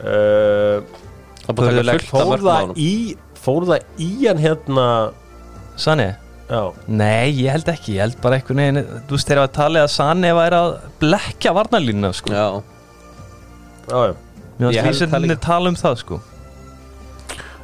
uh, 0.00 0.80
það 1.44 1.52
er 1.52 1.56
búin 1.58 1.68
að 1.68 1.76
taka 1.80 2.04
fullt 2.06 2.20
af 2.22 2.30
mörgum 2.32 2.48
það 2.48 2.62
ánum 2.64 2.80
í, 2.80 2.92
fór 3.46 3.66
það 3.70 4.02
í 4.02 4.10
hann 4.26 4.42
hérna? 4.42 4.86
Sanni? 5.80 6.08
já, 6.50 6.60
Nei, 6.86 7.32
ég 7.42 7.50
held 7.56 7.68
ekki, 7.72 7.96
ég 7.96 8.04
held 8.06 8.20
bara 8.22 8.36
einhvern 8.38 8.60
veginn 8.62 8.82
Þú 9.08 9.16
veist, 9.16 9.26
þegar 9.30 9.42
að 9.48 9.54
talið 9.56 9.82
að 9.86 9.90
Sanni 9.96 10.30
væri 10.36 10.60
að 10.62 10.74
blekja 11.02 11.52
varnarlínuna 11.56 12.12
sko. 12.14 12.32
Já, 12.32 12.46
já, 13.90 13.98
já. 14.10 14.14
Mér 14.56 14.72
Ég 14.72 14.80
held 14.80 14.86
finnst 14.86 15.02
það 15.02 15.06
vísindinni 15.10 15.32
líka. 15.34 15.44
tala 15.46 15.72
um 15.72 15.78
það 15.80 15.96
sko. 16.04 16.20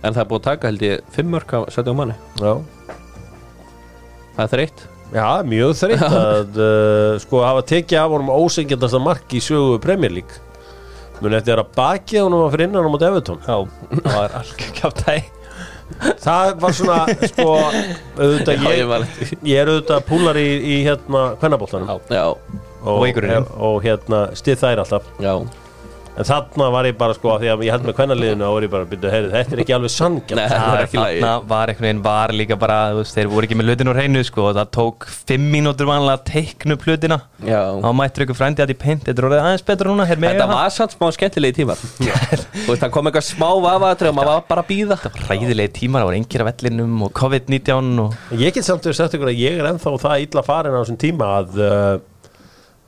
En 0.02 0.12
það 0.16 0.22
er 0.24 0.30
búin 0.32 0.40
að 0.42 0.46
taka 0.48 0.70
held 0.72 0.82
ég 0.88 1.04
fimm 1.14 1.30
mörg 1.32 1.52
að 1.56 1.68
setja 1.76 1.94
á 1.94 1.96
manni. 2.00 2.16
Já, 2.42 2.52
Það 4.32 4.42
er 4.46 4.50
þreytt. 4.56 4.82
Já 5.12 5.26
mjög 5.44 5.72
þreytt 5.76 6.02
að 6.08 6.58
uh, 6.64 7.18
sko 7.20 7.42
hafa 7.44 7.62
tekið 7.68 7.98
af 8.00 8.14
honum 8.14 8.30
ósengjandasta 8.32 9.00
mark 9.04 9.34
í 9.36 9.42
sögu 9.44 9.78
Premier 9.84 10.12
League. 10.14 10.38
Mun 11.22 11.36
eftir 11.38 11.60
að 11.60 11.68
bakið 11.76 12.24
honum 12.26 12.46
að 12.46 12.54
fyrir 12.56 12.66
innan 12.70 12.88
á 12.88 12.90
móti 12.90 13.06
Evertón 13.06 13.42
Já, 13.46 13.58
það 13.92 14.16
var 14.16 14.32
alveg 14.40 14.64
kjátt 14.80 15.02
hæg 15.06 15.28
það 16.22 16.52
var 16.62 16.76
svona 16.78 16.98
sko 17.30 17.48
auðvitað 18.18 18.52
Já, 18.54 18.62
ég 18.68 18.78
ég, 18.78 18.86
var 18.90 19.06
ég 19.52 19.62
er 19.62 19.72
auðvitað 19.72 20.04
púlar 20.08 20.38
í, 20.40 20.46
í 20.62 20.76
hérna 20.86 21.24
kvennaboltanum. 21.40 21.90
Já, 22.12 22.24
og, 22.28 22.94
Og 22.96 23.04
einhverjum. 23.06 23.46
og 23.62 23.82
hérna 23.84 24.24
stið 24.38 24.62
þær 24.64 24.84
alltaf. 24.84 25.10
Já 25.22 25.34
en 26.12 26.26
þarna 26.28 26.68
var 26.74 26.86
ég 26.88 26.96
bara 27.00 27.14
sko 27.16 27.36
því 27.40 27.50
að 27.52 27.62
ég 27.66 27.72
held 27.74 27.86
með 27.88 27.96
kvennaliðinu 27.98 28.44
og 28.46 28.56
var 28.56 28.66
ég 28.66 28.72
bara 28.72 28.88
byrjuð, 28.90 29.12
heyrðu, 29.14 29.30
þetta 29.32 29.56
er 29.56 29.62
ekki 29.64 29.74
alveg 29.76 29.92
sangjant 29.94 30.42
það 30.52 30.82
Þarna 30.92 31.32
var 31.48 31.72
einhvern 31.72 31.86
veginn 31.88 32.02
var 32.04 32.34
líka 32.36 32.58
bara 32.60 32.78
veist, 32.98 33.16
Þeir 33.16 33.30
voru 33.32 33.48
ekki 33.48 33.56
með 33.58 33.70
hlutin 33.70 33.90
úr 33.92 34.00
hreinu 34.00 34.22
sko 34.26 34.44
og 34.50 34.56
Það 34.58 34.70
tók 34.76 35.06
fimm 35.30 35.48
mínútur 35.52 35.88
vanlega 35.88 36.18
að 36.18 36.24
teikna 36.28 36.76
upp 36.76 36.86
hlutina. 36.86 37.18
Þá 37.42 37.88
mættur 37.98 38.26
ykkur 38.26 38.38
frændi 38.38 38.64
að 38.64 38.74
í 38.74 38.78
peint 38.82 39.06
Þetta 39.06 39.22
er 39.22 39.28
orðið 39.28 39.42
aðeins 39.46 39.66
betra 39.72 39.92
núna 39.92 40.06
þetta 40.12 40.48
var 40.50 40.74
samt 40.74 40.96
smá 40.96 41.08
skemmtilegi 41.16 41.58
tímar. 41.62 41.82
Það 42.82 42.88
kom 42.94 43.08
eitthvað 43.08 43.26
smá 43.26 43.48
vafaðri 43.64 44.12
og 44.12 44.16
maður 44.18 44.32
var 44.32 44.46
bara 44.48 44.64
að 44.64 44.70
býða 44.70 44.98
Ræðilegi 45.28 45.74
tímar, 45.80 46.02
það 46.02 46.10
voru 46.10 46.20
engir 46.20 46.44
af 46.44 46.50
vellinum 46.52 47.04
og 47.06 47.12
COVID-19 47.18 48.02
og 48.04 48.32
Ég 48.38 48.54
get 48.56 48.66
samt 48.66 48.88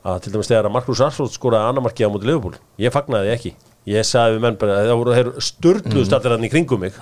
að 0.05 0.11
það 0.13 0.23
til 0.25 0.33
dæmis 0.35 0.49
þegar 0.51 0.69
að 0.69 0.75
Markus 0.77 1.01
Rashford 1.01 1.33
skoraði 1.33 1.69
annarmarki 1.71 2.05
á 2.05 2.09
móti 2.13 2.29
Liverpool 2.29 2.57
ég 2.85 2.93
fagnaði 2.93 3.31
ekki. 3.35 3.53
Ég 3.89 4.05
sagði 4.05 4.37
við 4.37 4.43
menn 4.47 4.59
bara 4.61 4.79
að 4.79 4.89
það 4.91 4.99
voru 5.01 5.15
þeir 5.17 5.31
sturluðst 5.49 6.13
allir 6.17 6.35
hann 6.37 6.45
í 6.47 6.51
kringum 6.53 6.81
mig. 6.85 6.95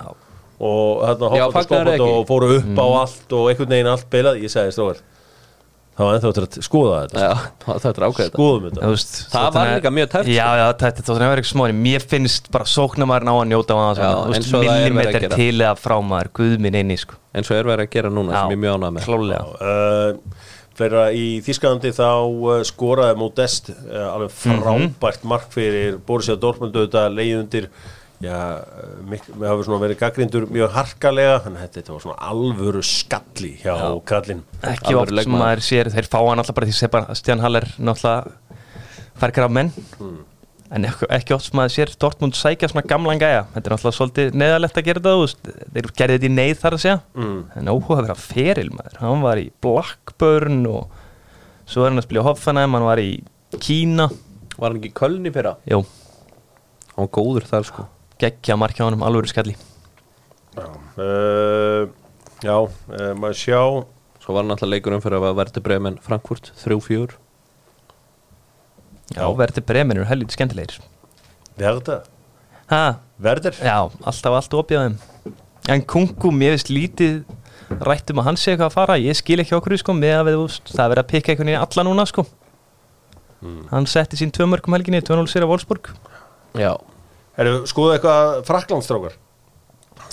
Og 0.64 1.02
Já, 1.36 1.44
hoppandi 1.44 1.56
fagnaðirðu 1.56 1.66
skoppandi 1.68 1.96
ekki? 1.98 2.12
og 2.14 2.28
fóru 2.28 2.52
upp 2.58 2.78
á 2.80 2.86
allt 3.04 3.34
og 3.36 3.50
einhvern 3.50 3.74
veginn 3.74 3.90
allt 3.92 4.08
beilað 4.12 4.40
ég 4.44 4.52
sagði 4.52 4.74
stróðar 4.76 5.02
það 5.94 6.08
var 6.08 6.16
ennþá 6.18 6.30
að 6.42 6.56
skoða 6.66 6.94
þetta 7.04 7.20
Já, 7.22 7.34
er 7.88 8.04
ákveð 8.08 8.20
þetta. 8.20 8.34
Skoðum 8.34 8.64
þetta. 8.66 8.88
Veist, 8.90 9.12
Það 9.30 9.44
var 9.44 9.52
þannig- 9.54 9.76
líka 9.78 9.92
mjög 9.94 10.08
tæpt, 10.14 10.30
Já, 10.34 10.46
já, 10.58 10.64
þetta 10.80 11.18
hefur 11.22 11.42
ekki 11.42 11.50
smári 11.52 11.76
Mér 11.84 12.06
finnst 12.14 12.48
bara 12.54 12.66
sóknarmærin 12.72 13.30
á 13.30 13.34
að 13.38 13.44
njóta 13.52 13.76
á 13.78 13.82
Já, 13.94 14.00
það 14.00 14.16
og 14.18 14.34
það 14.34 15.12
gera. 15.20 15.38
til 15.38 15.54
eða 15.54 15.74
frá 15.78 15.96
maður, 16.02 16.30
guð 16.40 16.56
minn 16.66 16.78
einni 16.80 16.96
sko. 16.98 17.14
Eins 17.34 17.50
og 17.50 17.60
er 17.60 17.70
verið 17.70 17.86
að 17.86 17.94
gera 17.94 18.10
núna 18.10 18.34
sem 18.40 18.56
ég 18.56 18.62
mjög 18.64 18.74
ánægð 18.78 18.96
með 18.98 19.06
Að 20.74 21.14
í 21.14 21.26
Þískalandi 21.46 21.92
þá 21.94 22.06
uh, 22.26 22.62
skoraði 22.66 23.18
Modest 23.20 23.68
uh, 23.70 24.08
alveg 24.10 24.32
frábært 24.34 25.26
mark 25.30 25.52
fyrir 25.54 26.00
Borussia 26.06 26.34
Dortmund 26.40 26.74
auðvitað 26.74 27.14
leið 27.14 27.34
undir 27.44 27.68
já, 28.24 28.38
mik- 29.06 29.28
við 29.30 29.46
hafum 29.50 29.64
svona 29.68 29.82
verið 29.84 30.00
gaggrindur 30.00 30.46
mjög 30.50 30.72
harkalega 30.74 31.38
þannig 31.44 31.62
að 31.66 31.72
þetta 31.78 31.94
var 31.94 32.04
svona 32.06 32.28
alvöru 32.32 32.82
skalli 32.88 33.52
hjá 33.62 33.74
kallinn 34.08 34.42
Ekki 34.62 34.94
Alvöru 34.94 35.02
oft 35.18 35.26
sem 35.28 35.36
maður 35.38 35.64
sér 35.70 35.90
Þeir 35.94 36.10
fá 36.10 36.18
hann 36.24 36.42
alltaf 36.42 36.56
bara 36.58 36.70
því 36.70 36.76
Sebastian 36.78 37.42
Haller 37.44 37.66
náttúrulega 37.78 38.62
færkar 39.20 39.46
af 39.46 39.52
menn 39.54 39.70
En 40.72 40.86
ekki, 40.88 41.06
ekki 41.12 41.34
oft 41.36 41.50
sem 41.50 41.58
maður 41.58 41.74
sér 41.74 41.90
Dortmund 42.00 42.36
sækja 42.38 42.70
svona 42.72 42.86
gamlan 42.88 43.20
gæja. 43.20 43.44
Þetta 43.52 43.68
er 43.70 43.74
alltaf 43.76 43.96
svolítið 43.98 44.36
neðalegt 44.40 44.78
að 44.80 44.86
gera 44.88 45.02
þetta. 45.04 45.54
Þeir 45.74 45.88
gerði 46.00 46.16
þetta 46.16 46.28
í 46.30 46.34
neið 46.38 46.54
þar 46.62 46.76
að 46.76 46.84
segja. 46.84 47.00
Mm. 47.20 47.40
En 47.60 47.70
óhuga 47.74 47.98
að 47.98 48.06
vera 48.06 48.16
feril 48.22 48.70
maður. 48.72 49.00
Hann 49.02 49.24
var 49.24 49.42
í 49.42 49.48
Blackburn 49.64 50.62
og 50.70 51.00
Svo 51.64 51.84
er 51.84 51.92
hann 51.92 52.00
að 52.00 52.04
spila 52.04 52.20
í 52.20 52.26
Hoffenheim 52.26 52.76
Hann 52.76 52.84
var 52.84 53.00
í 53.00 53.10
Kína. 53.56 54.08
Var 54.54 54.68
hann 54.68 54.80
ekki 54.80 54.90
í 54.90 54.96
Köln 54.98 55.28
í 55.28 55.32
fyrra? 55.34 55.54
Jó, 55.68 55.80
Hann 56.94 57.06
var 57.06 57.12
góður 57.16 57.46
þar 57.48 57.68
sko. 57.68 57.86
Geggja 58.20 58.56
markja 58.60 58.84
á 58.84 58.88
honum 58.88 59.02
alvöru 59.02 59.26
skalli 59.26 59.56
uh, 60.54 61.88
Já, 62.44 62.54
uh, 62.62 63.12
maður 63.18 63.38
sjá. 63.40 63.60
Svo 64.22 64.36
var 64.36 64.44
hann 64.44 64.54
alltaf 64.54 64.70
leikurinn 64.70 65.02
fyrir 65.02 65.18
að 65.18 65.38
verði 65.40 65.62
bremen 65.64 65.98
Frankfurt 66.04 66.52
3-4 66.62 67.18
Já, 69.12 69.24
verður 69.36 69.66
bremin 69.68 69.98
eru 70.00 70.08
helviti 70.08 70.38
skemmtilegir. 70.38 70.78
Verða? 71.60 72.00
Ha, 72.72 72.84
Verður? 73.20 73.58
Já, 73.62 73.78
alltaf 74.02 74.38
allt 74.40 74.70
þeim. 74.70 74.96
En 75.70 75.82
Kungu, 75.88 76.32
mér 76.34 76.56
finnst 76.56 76.70
lítið 76.72 77.20
rætt 77.84 78.10
um 78.12 78.20
að 78.20 78.26
hann 78.28 78.38
sé 78.40 78.52
eitthvað 78.52 78.70
að 78.70 78.74
fara. 78.78 78.96
Ég 79.00 79.16
skil 79.16 79.38
ekki 79.40 79.54
okkur, 79.56 79.76
sko, 79.80 79.94
með 79.96 80.16
að 80.18 80.26
við, 80.28 80.38
úst, 80.42 80.72
það 80.72 80.84
er 80.84 80.92
verið 80.92 81.04
að 81.04 81.12
pikka 81.12 81.32
einhvern 81.32 81.50
veginn 81.52 81.64
alla 81.64 81.84
núna, 81.88 82.06
sko. 82.10 82.24
Hann 83.70 83.86
setti 83.90 84.18
sín 84.18 84.32
tvö 84.34 84.48
mörgum 84.48 84.76
helginni, 84.76 85.02
2-0 85.04 85.30
sér 85.30 85.46
á 85.46 85.48
Wolfsburg. 85.48 85.92
Já. 86.58 86.72
Erum 87.40 87.64
skoðu 87.68 87.96
eitthvað 87.96 88.42
fraklandstrákar 88.46 89.16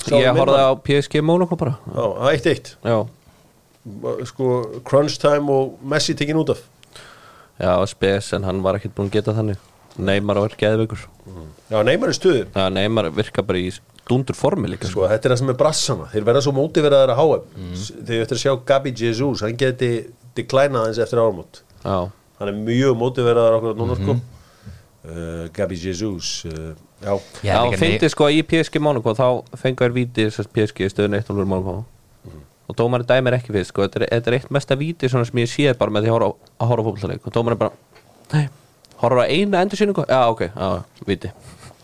Ég 0.09 0.33
horfði 0.33 0.61
á 0.65 0.71
PSG 0.81 1.21
Monaco 1.21 1.57
bara. 1.59 1.75
Já, 1.85 2.01
það 2.01 2.27
er 2.27 2.37
eitt 2.37 2.47
eitt. 2.49 2.69
Já. 2.81 2.97
Sko, 4.29 4.47
crunch 4.87 5.19
time 5.21 5.51
og 5.53 5.75
Messi 5.85 6.15
tekin 6.17 6.39
út 6.41 6.53
af 6.53 6.63
Já, 7.61 7.75
spes 7.89 8.31
en 8.33 8.47
hann 8.47 8.63
var 8.65 8.79
ekkert 8.79 8.97
búinn 8.97 9.11
að 9.11 9.19
geta 9.19 9.37
þannig. 9.37 9.61
Neymar 9.99 10.39
var 10.39 10.53
geðveikur 10.59 11.01
Já, 11.71 11.79
neymar 11.83 12.11
í 12.11 12.15
stuður 12.15 12.45
Já, 12.55 12.67
Neymar 12.73 13.09
virka 13.15 13.43
bara 13.45 13.59
í 13.59 13.71
dundur 14.07 14.37
formi 14.37 14.71
líka 14.71 14.89
Sko, 14.89 15.05
þetta 15.09 15.27
er 15.27 15.33
það 15.33 15.41
sem 15.41 15.51
er 15.53 15.57
brassana 15.59 16.07
Þeir 16.13 16.27
verða 16.29 16.43
svo 16.45 16.53
mótiveraðar 16.55 17.13
að 17.13 17.21
HM 17.21 17.63
mm. 17.63 17.73
Þegar 18.07 18.25
eftir 18.25 18.37
að 18.37 18.43
sjá 18.43 18.53
Gabi 18.71 18.93
Jesus 18.95 19.43
Hann 19.45 19.57
geti 19.59 19.91
deklænað 20.37 20.85
hans 20.87 21.01
eftir 21.03 21.19
áramót. 21.19 21.63
Já, 21.83 21.97
Hann 22.39 22.51
er 22.53 22.61
mjög 22.69 22.95
mótiveraðar 23.01 23.57
okkur 23.57 23.75
núna 23.75 23.97
sko. 23.99 24.15
Uh, 25.01 25.47
Gabi 25.55 25.79
Jesus 25.81 26.45
uh, 26.47 26.71
Já, 27.01 27.15
Já, 27.43 27.57
fyndi 27.81 28.09
sko 28.13 28.29
í 28.31 28.43
PSG 28.45 28.79
Monaco 28.83 29.15
þá 29.17 29.57
fengur 29.57 29.89
þér 29.89 29.95
víti 29.95 30.27
þess 30.27 30.43
að 30.43 30.51
PSG 30.55 30.91
stöðun 30.93 31.17
1-0 31.17 31.47
Monaco 31.49 31.81
og 32.71 32.77
dómarinn 32.79 33.09
dæmir 33.09 33.37
ekki 33.37 33.55
fyrst 33.55 33.73
sko, 33.73 33.85
þetta 33.85 34.01
er, 34.01 34.07
þetta 34.15 34.31
er 34.31 34.37
eitt 34.39 34.53
mesta 34.55 34.77
víti 34.79 35.09
svona 35.11 35.27
sem 35.27 35.41
ég 35.43 35.51
sé 35.51 35.73
bara 35.77 35.93
með 35.93 36.07
því 36.07 36.11
að 36.11 36.15
horfa 36.17 36.53
að 36.63 36.71
horfa 36.71 36.85
fólkleik 36.87 37.27
og 37.27 37.35
dómarinn 37.35 37.61
bara, 37.61 38.05
nei, 38.31 38.45
horfa 39.03 39.27
eina 39.27 39.65
endursýningu, 39.65 40.07
já 40.07 40.21
ok, 40.31 40.47
já, 40.47 40.69
víti. 41.09 41.33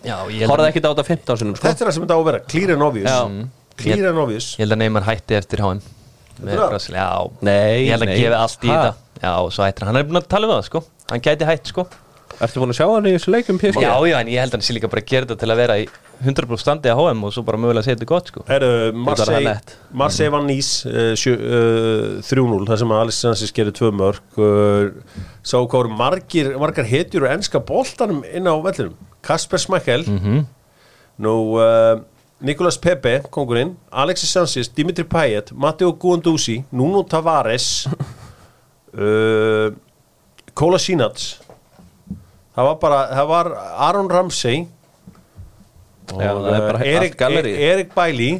Horfaði 0.07 0.63
að, 0.63 0.71
ekki 0.71 0.83
á 0.85 0.89
þetta 0.93 1.07
15 1.11 1.41
sinum 1.41 1.57
sko. 1.57 1.67
þetta 1.67 1.83
er 1.83 1.89
það 1.89 1.97
sem 1.97 2.07
þetta 2.07 2.15
á 2.15 2.19
að 2.21 2.27
vera 2.29 2.41
Clear 2.47 2.73
and 2.77 2.87
obvious. 2.87 3.19
Clear 3.77 4.09
and 4.13 4.23
obvious. 4.23 4.49
ég 4.55 4.63
held 4.63 4.77
að 4.77 4.81
Neymar 4.85 5.07
hætti 5.09 5.37
eftir 5.37 5.63
Nei, 7.41 7.87
Ég 7.87 7.95
held 7.95 8.05
að 8.05 8.13
gefi 8.13 8.35
allt 8.37 8.65
í 8.65 8.69
þetta. 8.69 8.91
Já, 9.17 9.31
og 9.41 9.49
svo 9.53 9.65
hættir 9.65 9.87
hann, 9.87 9.95
hann 9.95 10.03
er 10.03 10.09
búin 10.09 10.19
að 10.21 10.27
tala 10.29 10.47
um 10.47 10.53
það, 10.53 10.67
sko. 10.69 10.81
Hann 11.09 11.23
gæti 11.25 11.47
hætt, 11.49 11.71
sko. 11.71 11.87
Ertu 12.37 12.61
búin 12.61 12.73
að 12.73 12.77
sjá 12.77 12.85
hann 12.91 13.07
í 13.09 13.13
þessu 13.15 13.33
leikum? 13.33 13.61
Já, 13.63 13.93
já, 14.05 14.17
en 14.19 14.29
ég 14.29 14.43
held 14.43 14.53
að 14.53 14.59
hann 14.59 14.65
sé 14.67 14.75
líka 14.77 14.91
bara 14.91 15.01
að 15.01 15.09
gera 15.09 15.25
þetta 15.25 15.39
til 15.41 15.49
að 15.49 15.61
vera 15.63 15.77
í 15.81 15.87
100% 16.23 16.57
standi 16.61 16.89
á 16.89 16.95
HM 16.97 17.23
og 17.27 17.33
svo 17.35 17.43
bara 17.45 17.59
mögulega 17.61 17.83
að 17.83 17.87
segja 17.87 17.97
þetta 17.99 18.09
gott, 18.09 18.31
sko. 18.31 18.43
Herru, 18.49 18.69
Þetta 18.73 18.87
er 18.89 18.99
Marseille. 19.05 19.53
Marseille 20.01 20.33
vann 20.33 20.47
Nís 20.49 20.69
uh, 20.89 21.13
uh, 21.13 22.19
3-0 22.25 22.67
þar 22.69 22.81
sem 22.81 22.93
að 22.95 23.01
Alex 23.05 23.19
Sanchez 23.23 23.53
gerir 23.55 23.75
tvö 23.77 23.91
mörg 23.95 24.39
uh, 24.41 25.23
sá 25.45 25.55
hvað 25.59 25.77
voru 25.77 25.95
margir, 25.99 26.51
margar 26.61 26.87
hetjur 26.89 27.27
og 27.27 27.33
enska 27.35 27.61
boltanum 27.63 28.23
inn 28.31 28.49
á 28.49 28.53
vellinum. 28.65 28.95
Kasper 29.25 29.61
Smækkel 29.61 30.05
nú 31.21 31.33
uh, 31.57 31.97
Nicolas 32.41 32.77
Pepe, 32.77 33.19
kongurinn 33.33 33.75
Alexis 33.89 34.29
Sanchez, 34.33 34.69
Dimitri 34.69 35.05
Payet 35.09 35.51
Matteo 35.57 35.93
Guendouzi, 35.97 36.59
Nuno 36.71 37.01
Tavares 37.09 37.87
uh, 38.93 39.69
Kola 40.57 40.79
Sinac. 40.81 41.21
Það 42.57 42.65
var 42.71 42.77
bara, 42.81 42.99
það 43.13 43.27
var 43.29 43.49
Aron 43.87 44.07
Ramsey 44.09 44.63
Já, 46.07 46.29
það 46.31 46.53
er 46.53 46.63
bara 46.67 46.79
uh, 46.79 46.91
Erik. 46.93 47.17
E- 47.21 47.57
Erik 47.71 47.91
Bailey 47.95 48.37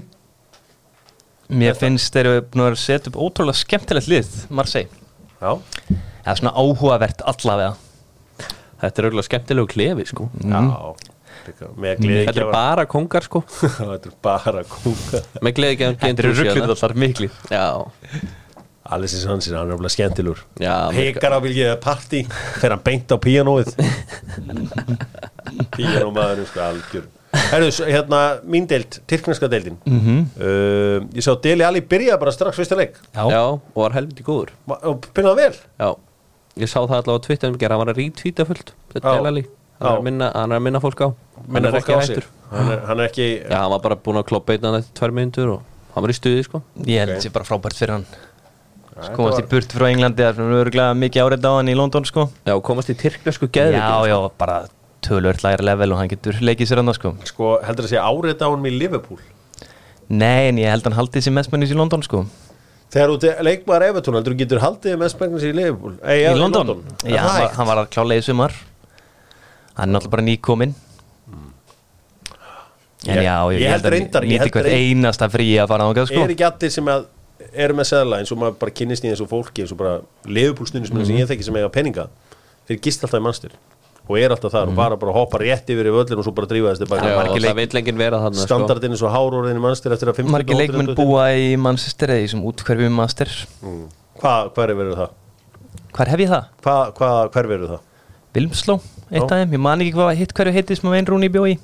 Mér 1.48 1.76
finnst 1.80 2.12
þeir 2.16 2.28
eru 2.28 2.46
búin 2.52 2.66
að 2.68 2.78
setja 2.82 3.08
upp 3.12 3.20
ótrúlega 3.24 3.56
skemmtilegt 3.56 4.10
lið, 4.12 4.32
Marseille. 4.52 4.90
Já, 5.40 5.54
Það 5.88 6.32
er 6.34 6.40
svona 6.42 6.52
áhugavert 6.60 7.22
allavega. 7.24 7.76
Þetta 8.82 9.00
er 9.00 9.08
auðvitað 9.08 9.28
skemmtilegu 9.30 9.70
klefi 9.72 10.08
sko. 10.10 10.26
Já. 10.44 10.60
Með 11.80 12.02
gleði 12.02 12.26
Þetta 12.28 12.42
er 12.44 12.50
bara 12.52 12.84
kongar 12.92 13.24
sko. 13.24 13.40
Þetta 13.78 14.10
er 14.12 14.16
bara 14.26 14.64
kúka 14.68 15.22
Með 15.46 15.54
gleði 15.56 15.78
ekki 15.78 15.88
Þetta 16.02 16.24
eru 16.26 16.34
rugglið 16.36 16.74
allar 16.74 16.96
mikli 17.00 17.30
Já, 17.54 17.68
Alessis 18.98 19.24
Hansin, 19.30 19.56
hann 19.56 19.72
er 19.72 19.78
alveg 19.78 19.94
skemmtilur 19.96 20.42
Já, 20.60 20.74
Hekar 20.96 21.38
á 21.38 21.40
vilja 21.44 21.78
partí 21.84 22.26
Fer 22.60 22.76
hann 22.76 22.84
beint 22.84 23.12
á 23.12 23.18
píanóið. 23.24 23.72
Píanómaður 25.78 26.44
sko 26.52 26.66
algjör 26.68 27.08
Herðu, 27.34 27.72
svo, 27.76 27.86
hérna, 27.92 28.20
mín 28.48 28.66
deild, 28.68 29.00
tyrkneska 29.08 29.50
deildin. 29.52 29.76
Mhm. 29.86 30.20
uh, 30.40 31.00
Ég 31.14 31.24
sá 31.26 31.34
Deli 31.44 31.64
Ali 31.68 31.82
byrja 31.82 32.18
bara 32.20 32.32
strax 32.32 32.56
fyrsta 32.58 32.76
leik. 32.80 32.96
Já, 33.14 33.24
já, 33.30 33.42
og 33.52 33.76
var 33.76 33.92
helviti 33.98 34.24
góður. 34.24 34.54
Ma- 34.68 34.80
og 34.84 35.06
byrjaði 35.14 35.36
vel. 35.36 35.56
Já, 35.80 35.90
ég 36.64 36.72
sá 36.72 36.80
það 36.80 36.96
allavega 37.02 37.20
á 37.20 37.26
Twitter 37.28 37.50
um 37.52 37.58
gera, 37.58 37.76
hann 37.78 37.86
var 37.86 37.94
að 37.94 38.00
rítvíta 38.02 38.46
fullt 38.48 38.72
Þetta 38.94 39.12
er 39.12 39.18
Delali 39.20 39.46
Hann 39.80 39.92
er 39.92 39.98
að 40.00 40.04
minna, 40.08 40.32
hann 40.34 40.52
er 40.52 40.58
að 40.58 40.64
minna 40.66 40.80
fólk 40.82 41.02
á. 41.06 41.10
Minna 41.48 41.70
fólk 41.76 41.90
á 41.94 42.00
sig. 42.08 42.24
Hann 42.50 42.72
er, 42.72 42.80
hann 42.88 43.00
er 43.04 43.10
ekki 43.12 43.28
Já, 43.44 43.58
hann 43.62 43.70
var 43.76 43.80
bara 43.84 43.96
búinn 43.96 44.18
að 44.24 44.26
kloppa 44.32 44.56
einn 44.56 44.66
eftir 44.80 44.96
tvær 44.98 45.12
myndur 45.14 45.52
og 45.58 45.62
hann 45.94 46.02
var 46.08 46.10
í 46.10 46.18
stuði 46.18 46.44
sko. 46.48 46.64
Ég 46.88 46.98
held 47.04 47.12
Ok. 47.12 47.20
þetta 47.20 47.28
sé 47.28 47.34
bara 47.36 47.46
frábært 47.46 47.78
fyrir 47.78 47.94
hann. 47.94 48.06
Þetta 48.98 49.14
Komast 49.14 49.38
var- 49.38 49.44
í 49.46 49.50
burt 49.52 49.70
frá 49.78 49.86
Englandi 49.92 50.24
Það 50.24 50.40
er 50.42 50.56
örgulega 50.64 50.96
mikið 50.98 51.22
árið 51.28 51.46
á 51.46 51.52
hann 51.60 51.68
í 51.70 51.76
London, 51.78 52.06
sko. 52.10 52.30
Já, 52.48 52.56
komast 52.66 52.90
í 52.90 52.96
tyrknesku 52.98 53.48
geðviki 53.54 53.78
Já, 53.78 54.08
já, 54.10 54.32
bara 54.40 54.56
tölvöld 55.06 55.44
læra 55.44 55.64
level 55.64 55.94
og 55.94 56.00
hann 56.02 56.10
getur 56.12 56.34
leikið 56.42 56.70
sér 56.72 56.82
hann, 56.82 56.94
sko. 56.98 57.14
Sko, 57.30 57.58
heldur 57.64 57.86
að 57.88 57.94
sé 57.94 58.00
árið 58.02 58.42
á 58.44 58.48
hann 58.50 58.66
í 58.66 58.74
Liverpool? 58.78 59.20
Nei, 60.10 60.48
en 60.50 60.58
ég 60.62 60.70
held 60.72 60.86
að 60.86 60.92
hann 60.94 61.00
haldið 61.02 61.26
sér 61.28 61.36
mestmennis 61.36 61.72
í 61.74 61.78
London, 61.78 62.04
sko. 62.06 62.26
Þegar 62.94 63.12
þú 63.12 63.32
leikmaður 63.44 63.86
Evertón, 63.90 64.16
heldur 64.16 64.34
þú 64.34 64.40
getur 64.40 64.62
haldið 64.64 64.98
með 65.02 65.10
spengnis 65.12 65.44
í 65.44 65.52
Liverpool? 65.56 65.98
Ei, 66.08 66.22
Í 66.24 66.36
London? 66.40 66.70
Er 67.04 67.12
Já, 67.18 67.22
það 67.26 67.40
hann 67.42 67.56
hann 67.58 67.68
var 67.68 67.82
að 67.84 67.90
klála 67.92 68.16
í 68.18 68.24
sumar. 68.24 68.54
Hann 69.78 69.90
er 69.90 69.94
náttúrulega 69.94 70.14
bara 70.16 70.24
nýkominn. 70.30 70.74
En 73.08 73.18
Ég- 73.18 73.24
já, 73.28 73.36
ég, 73.54 73.60
ég 73.62 73.70
held 73.72 73.86
að 73.86 73.94
reyndar- 73.94 74.24
nýti 74.26 74.40
held 74.42 74.52
hvert 74.56 74.72
einasta 74.74 75.28
frí 75.30 75.46
að 75.62 75.68
fara 75.68 75.84
ángað, 75.86 76.08
sko. 76.10 76.24
Er 76.24 76.30
ekki 76.34 76.46
allir 76.48 76.72
sem 76.72 76.86
að 76.86 77.06
eru 77.54 77.74
með 77.78 77.86
seðla 77.92 78.18
eins 78.20 78.32
og 78.32 78.38
maður 78.42 78.58
bara 78.60 78.72
kynnist 78.72 79.04
í 79.06 79.12
þessu 79.12 79.28
fólki 79.30 79.62
eins 79.64 79.72
og 79.72 79.78
bara 79.78 80.02
leifupúlstunni 80.26 80.88
sem 80.88 81.16
ég 81.18 81.28
þekki 81.30 81.44
sem 81.44 81.56
eiga 81.56 81.70
peninga? 81.70 82.08
Þeir 82.68 82.82
gist 82.82 83.04
alltaf 83.04 83.20
í 83.20 83.24
mannstur 83.24 83.52
og 84.08 84.18
er 84.20 84.34
alltaf 84.34 84.54
þar 84.54 84.72
og 84.72 84.78
bara, 84.78 84.98
bara 85.00 85.14
hoppa 85.16 85.42
rétt 85.42 85.70
yfir 85.74 85.90
í 85.90 85.94
völlin 85.94 86.22
og 86.22 86.28
svo 86.28 86.34
bara 86.38 86.50
drífa 86.50 86.72
þess 86.72 86.84
tilbaka 86.84 87.10
og 87.12 87.18
margir 87.20 87.48
það 87.48 87.60
vill 87.60 87.80
enginn 87.82 88.02
vera 88.02 88.22
þannig 88.24 88.42
sko. 88.42 88.48
standardin 88.48 88.96
er 88.96 89.02
svo 89.02 89.12
hárórðin 89.12 89.60
í 89.60 89.64
mannstur 89.64 89.96
eftir 89.96 90.12
að 90.12 90.22
50 90.22 90.36
Margir 90.36 90.60
leikmenn 90.62 90.92
búa 90.98 91.28
í 91.36 91.50
Manchester 91.60 92.14
eða 92.16 92.24
í 92.24 92.28
þessum 92.28 92.46
útkverfi 92.48 92.92
Master 92.98 93.34
hvað 94.22 94.52
hver 94.56 94.74
er 94.74 94.80
verið 94.82 95.02
það? 95.02 95.16
Hvar 95.98 96.14
hef 96.14 96.24
ég 96.24 96.32
það? 96.32 96.52
Hvað, 96.64 96.84
hvað, 97.00 97.22
hver 97.36 97.52
verið 97.54 97.74
það? 97.74 97.86
Vilmsló, 98.38 98.80
eitt 99.12 99.24
af 99.26 99.42
þeim 99.42 99.56
Ég 99.58 99.64
man 99.68 99.84
ekki 99.84 99.96
hvað 99.98 100.18
hitt 100.22 100.36
hverju 100.38 100.56
heitið 100.58 100.80
sem 100.80 100.90
að 100.90 100.98
vein 100.98 101.10
Rúni 101.10 101.32
bjó 101.34 101.46
í 101.50 101.56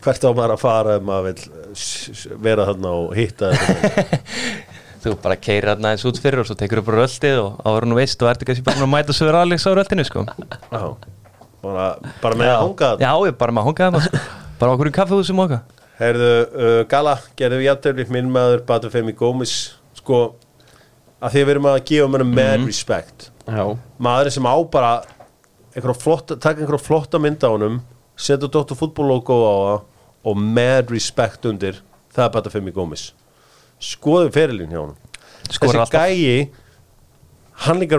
Hvert 0.00 0.24
á 0.24 0.30
maður 0.32 0.54
að 0.54 0.62
fara 0.62 0.96
ef 0.96 1.04
maður 1.04 1.26
vil 1.28 2.36
vera 2.40 2.64
þarna 2.70 2.92
og 2.96 3.10
hitta? 3.18 3.50
Þú 5.00 5.14
bara 5.22 5.36
keirir 5.40 5.72
hann 5.72 5.86
aðeins 5.88 6.04
út 6.08 6.20
fyrir 6.20 6.42
og 6.42 6.48
svo 6.48 6.56
tekur 6.60 6.82
upp 6.82 6.90
röldið 6.92 7.38
og 7.40 7.60
áður 7.64 7.86
nú 7.88 7.96
veist 7.96 8.20
og 8.20 8.28
bara 8.28 8.60
búin 8.66 8.84
að 8.84 8.92
mæta 8.92 9.16
sögur 9.16 9.38
Alex 9.40 9.64
á 9.64 9.72
röldinu 9.72 10.04
sko. 10.04 10.26
Já. 11.60 11.66
bara, 11.68 12.14
bara 12.22 12.38
með 12.40 12.50
að 12.50 12.60
hanga 12.64 12.90
Já, 13.00 13.10
ég 13.28 13.36
bara 13.40 13.52
maður 13.52 13.68
hongaði 13.70 13.94
maður 13.96 14.06
sko. 14.08 14.20
bara 14.60 14.74
okkur 14.76 14.88
í 14.90 14.94
kaffehúsum 14.96 15.42
okkar 15.44 15.60
Herðu, 16.00 16.30
uh, 16.56 16.78
Gala, 16.88 17.18
gerðu 17.36 17.58
við 17.60 17.66
játtöfli 17.68 18.06
minn 18.14 18.30
maður, 18.32 18.62
Batufemi 18.68 19.12
Gómez 19.12 19.54
sko, 19.98 20.20
að 21.20 21.34
því 21.34 21.42
að 21.42 21.46
við 21.50 21.54
erum 21.54 21.68
að 21.68 21.80
gefa 21.90 22.08
mér 22.14 22.24
mad 22.30 22.64
respect 22.64 23.28
Já, 23.44 23.64
maður 24.00 24.32
sem 24.32 24.48
á 24.48 24.56
bara 24.72 24.94
flotta, 26.00 26.36
taka 26.40 26.62
einhverja 26.62 26.82
flotta 26.86 27.20
mynd 27.20 27.44
á 27.44 27.52
honum 27.52 27.80
setja 28.16 28.48
Dr. 28.48 28.76
Fútbol 28.78 29.10
logo 29.12 29.36
á 29.44 29.54
það 29.60 29.86
og 30.30 30.40
mad 30.56 30.90
respect 30.92 31.44
undir 31.48 31.82
það 32.12 32.24
er 32.26 32.34
Batufemi 32.38 32.72
Gómez 32.74 33.10
skoðu 33.80 34.32
ferilinn 34.34 34.72
hjá 34.72 34.80
honum 34.82 34.98
Skorar 35.50 35.84
þessi 35.84 35.84
alltaf. 35.84 36.08
gæi 36.08 36.50
hann 37.66 37.80
líka, 37.82 37.98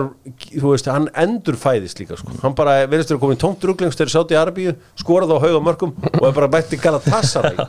þú 0.50 0.72
veist, 0.72 0.88
hann 0.90 1.08
endur 1.22 1.56
fæðist 1.60 2.00
líka, 2.02 2.16
sko, 2.18 2.34
hann 2.42 2.54
bara 2.58 2.80
verðist 2.90 3.12
að 3.14 3.20
koma 3.22 3.36
í 3.36 3.40
tómt 3.42 3.66
ruglengst 3.68 4.00
þegar 4.00 4.12
sátt 4.14 4.34
í 4.34 4.38
Arabíu, 4.38 4.74
skorað 4.98 5.34
á 5.34 5.42
hauga 5.44 5.60
mörgum 5.62 5.92
og 6.18 6.24
er 6.28 6.34
bara 6.38 6.50
bætti 6.50 6.80
Galatasaray. 6.82 7.58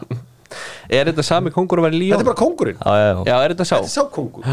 Er 0.94 1.08
þetta 1.10 1.24
sami 1.26 1.50
kongur 1.50 1.80
að 1.82 1.88
vera 1.88 1.98
í 1.98 2.00
þetta 2.12 2.20
Líón? 2.20 2.22
er 2.22 2.28
bara 2.28 2.38
kongurinn, 2.38 2.78
Já, 2.78 2.94
já, 2.94 3.06
já. 3.10 3.22
Já, 3.26 3.36
er 3.42 3.54
þetta 3.56 3.66
sá? 3.66 3.72
þetta 3.74 3.88
er 3.88 3.94
sá 3.96 4.04
kongur 4.14 4.44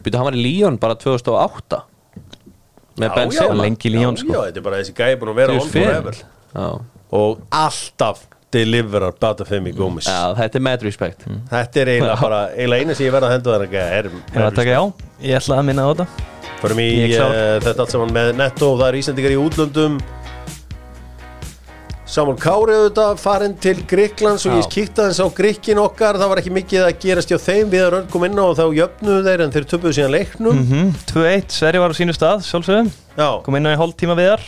Býtu, 0.00 0.16
hann 0.16 0.28
var 0.30 0.38
í 0.38 0.44
Líón 0.46 0.78
bara 0.80 0.96
2008 0.96 1.80
Með 3.00 3.14
Ben 3.18 3.34
Sema 3.34 3.58
lengi 3.60 3.90
í 3.90 4.00
já, 4.00 4.06
sko. 4.16 4.32
já, 4.32 4.40
þetta 4.48 4.62
er 4.62 4.64
bara 4.64 4.80
þessi 4.80 4.94
gæi 4.96 5.18
búin 5.20 5.32
að 5.34 5.40
vera 5.42 5.58
on 5.58 5.68
Fyrir 5.74 5.90
forever 5.90 6.20
Já, 6.56 6.70
og 7.20 7.44
alltaf 7.60 8.24
deliverar 8.50 9.14
Batafemi 9.20 9.70
Gómez. 9.76 10.08
Já, 10.10 10.32
þetta 10.34 10.58
er 10.58 10.64
mad 10.66 10.82
respect. 10.82 11.22
Þetta 11.52 11.84
er 11.84 11.92
eiginlega 11.94 12.18
bara 12.18 12.40
eiginlega 12.50 12.82
eina 12.82 12.96
sem 12.98 13.06
ég 13.06 13.14
verð 13.14 13.28
að 13.28 13.36
henda 13.36 13.60
er, 13.60 14.10
Hefur 14.32 14.48
að 14.48 14.58
taka 14.58 14.74
já, 14.74 14.82
ég 15.28 15.38
ætla 15.38 15.60
að 15.60 15.68
minna 15.70 15.86
á 15.86 15.88
þetta 15.92 16.39
Förum 16.60 16.80
í 16.84 16.88
uh, 17.16 17.58
þetta 17.64 17.84
allt 17.86 17.92
saman 17.94 18.10
með 18.14 18.34
netto. 18.36 18.74
Það 18.76 18.88
er 18.90 18.98
Íslandingar 19.00 19.32
í 19.36 19.38
útlöndum. 19.40 20.00
Samuel 22.10 22.40
Kári 22.42 22.74
auðvitað 22.74 23.20
farin 23.22 23.52
til 23.62 23.76
Gríklands 23.86 24.42
og 24.50 24.56
ég 24.58 24.66
kíkta 24.72 25.04
þess 25.06 25.22
á 25.22 25.26
Gríkin 25.30 25.78
okkar. 25.78 26.18
Það 26.18 26.32
var 26.32 26.40
ekki 26.42 26.52
mikið 26.56 26.86
að 26.88 26.96
gerast 27.04 27.30
hjá 27.30 27.38
þeim. 27.38 27.68
Við 27.70 27.84
að 27.84 27.92
rönd 27.94 28.08
kom 28.10 28.24
inn 28.26 28.40
á 28.40 28.44
og 28.48 28.56
þá 28.58 28.64
jöfnuðu 28.80 29.20
þeir 29.28 29.44
en 29.44 29.52
þeir 29.54 29.68
töpuðu 29.70 29.92
síðan 30.00 30.16
leiknum. 30.16 30.64
Mm 30.64 30.90
2-1, 31.12 31.54
Sverri 31.54 31.82
var 31.84 31.94
á 31.94 31.98
sínu 32.00 32.16
stað, 32.16 32.42
sjálfsögum 32.48 32.90
Já, 33.14 33.28
kom 33.46 33.56
inn 33.60 33.70
á 33.70 33.74
í 33.76 33.78
hálftíma 33.78 34.18
viðar. 34.18 34.42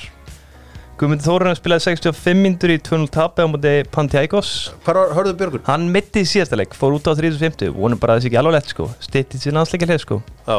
Guðmundur 0.99 1.25
Þórun 1.27 1.57
spilaði 1.59 1.83
65 1.87 2.43
myndur 2.43 2.71
í 2.75 2.81
2-0 2.83 3.09
tapi 3.15 3.43
á 3.43 3.47
móti 3.51 3.71
Pantækos 3.95 4.51
hvað 4.85 4.99
var- 4.99 5.15
hörðu 5.17 5.33
Björgur? 5.41 5.63
Hann 5.67 5.87
mitti 5.91 6.23
í 6.23 6.29
síðasta 6.29 6.59
leik, 6.59 6.75
fór 6.79 6.95
út 6.99 7.09
á 7.11 7.15
350 7.15 7.73
vonum 7.75 7.99
bara 7.99 8.19
að 8.19 8.23
sé 8.27 8.31
ekki 8.31 8.39
alveg 8.43 8.55
lett 8.59 8.71
sko. 8.75 8.87
Stittið 9.03 9.43
sér 9.47 9.57
landsleikja 9.57 9.89
hlið 9.89 10.03
sko. 10.05 10.21
Já, 10.47 10.59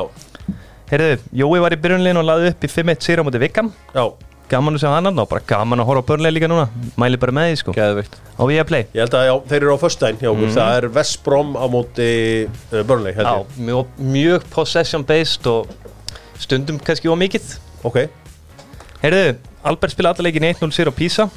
Heyrðu, 0.93 1.13
Jói 1.33 1.57
var 1.57 1.73
í 1.73 1.77
byrjunlegin 1.81 2.19
og 2.21 2.25
laði 2.27 2.49
upp 2.51 2.65
í 2.67 2.69
5-1 2.69 3.01
sigur 3.01 3.23
á 3.23 3.25
móti 3.25 3.39
Vikam 3.41 3.71
já, 3.95 4.03
Gaman 4.51 4.75
að 4.77 4.83
sjá 4.83 4.91
hann 4.93 5.09
og 5.09 5.29
bara 5.31 5.41
gaman 5.49 5.81
að 5.81 5.87
horfa 5.89 6.03
á 6.05 6.09
börnlega 6.11 6.35
líka 6.35 6.49
núna. 6.51 6.67
Mæli 7.01 7.17
bara 7.17 7.33
með 7.33 7.47
því 7.47 7.55
sko. 7.63 7.73
Gæðvikt 7.73 8.19
á 8.37 8.43
Viaplay. 8.45 8.85
Ég 8.93 9.01
held 9.01 9.17
að 9.17 9.25
já, 9.25 9.33
þeir 9.49 9.57
eru 9.63 9.73
á 9.73 9.79
föstudaginn 9.81 10.21
hjá 10.21 10.29
okkur, 10.29 10.53
það 10.53 10.77
er 10.77 10.87
Vestbrom 10.99 11.57
á 11.57 11.65
móti 11.73 12.09
uh, 12.45 12.77
Burnley 12.85 13.17
held 13.17 13.25
Já, 13.25 13.33
ég 13.41 13.65
mjög, 13.71 13.97
mjög 14.13 14.47
possession 14.53 15.09
based 15.09 15.49
og 15.49 15.73
stundum 16.37 16.77
kannski 16.77 17.09
ómikið 17.09 17.55
Ok, 17.89 18.03
Heyrðu, 19.01 19.35
Albert 19.65 19.97
spila 19.97 20.13
alla 20.13 20.29
leikin 20.29 20.45
1-0 20.53 20.77
sér 20.77 20.91
á 20.91 20.93
Písa 20.93 21.29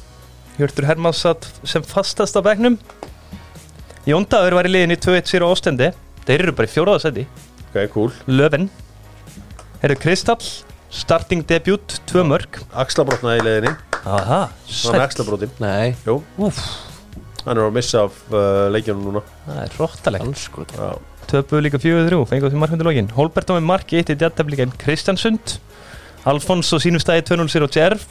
Hjörtur 0.61 0.91
Hermanns 0.91 1.25
satt 1.25 1.49
sem 1.65 1.85
fastast 1.85 2.37
á 2.37 2.45
bekknum. 2.45 2.77
Jóndaður 4.05 4.61
var 4.61 4.69
í 4.69 4.77
liðinni 4.77 5.01
2-1 5.01 5.33
sér 5.33 5.49
á 5.49 5.53
Óstendi 5.53 5.95
Þeir 6.27 6.43
eru 6.43 6.59
bara 6.59 6.69
í 6.69 6.77
fjóraðarsæti 6.77 7.25
ok, 7.71 7.87
cool. 7.95 8.13
Löfven 8.29 8.69
Heyrðu, 9.87 10.01
Kristall 10.03 10.43
Starting 10.91 11.45
debut, 11.47 11.93
2 12.11 12.23
mörg 12.27 12.57
Axlabrotnaði 12.75 13.39
í 13.39 13.45
leiðinni, 13.47 13.71
Aha, 14.03 14.39
hann 14.49 14.55
er 14.67 14.73
sætt 14.75 15.03
axlabrotin. 15.05 15.53
Nei, 15.63 15.93
Jú, 16.03 16.17
Úf, 16.43 16.59
hann 17.45 17.53
er 17.55 17.69
að 17.69 17.77
missa 17.77 18.01
af 18.09 18.17
uh, 18.33 18.67
leikjunum 18.75 19.05
núna. 19.13 19.23
Það 19.45 19.61
er 19.63 19.77
róttalegt 19.79 20.27
anskot 20.27 20.75
Já, 20.75 20.89
Töpuðu 21.31 21.63
líka 21.69 21.79
4-3, 21.83 22.19
fengið 22.33 22.55
því 22.57 22.63
markmyndu 22.65 22.89
lokin. 22.89 23.13
Holbert 23.15 23.51
á 23.51 23.55
með 23.55 23.69
marki, 23.71 24.01
eitt 24.01 24.11
í 24.11 24.19
djartaflíkan 24.19 24.75
Kristjansund. 24.83 25.55
Alfons 26.27 26.73
og 26.75 26.83
sínum 26.83 27.03
stæði 27.03 27.29
2-0 27.31 27.55
sér 27.55 27.67
á 27.67 27.71
Djerf 27.79 28.09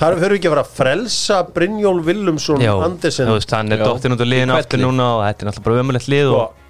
Þar 0.00 0.16
höfum 0.16 0.32
við 0.32 0.38
ekki 0.38 0.48
að 0.48 0.54
fara 0.54 0.64
að 0.64 0.72
frelsa 0.80 1.42
Brynjól 1.52 1.98
Willumsson 2.06 2.64
Andersen. 2.64 3.28
þú 3.28 3.36
veist, 3.36 3.52
hann 3.52 3.76
er 3.76 3.82
Já. 3.84 3.90
dóttin 3.90 4.16
út 4.16 4.24
á 4.24 4.28
liðinu 4.32 4.56
Í 4.56 4.62
aftur 4.62 4.80
hvelli. 4.80 4.88
núna 4.88 5.08
og 5.18 5.24
þetta 5.26 5.44
er 5.44 5.50
náttúrulega 5.50 5.66
bara 5.68 5.82
ömulegt 5.84 6.08
lið 6.08 6.30
og 6.32 6.38
og 6.40 6.61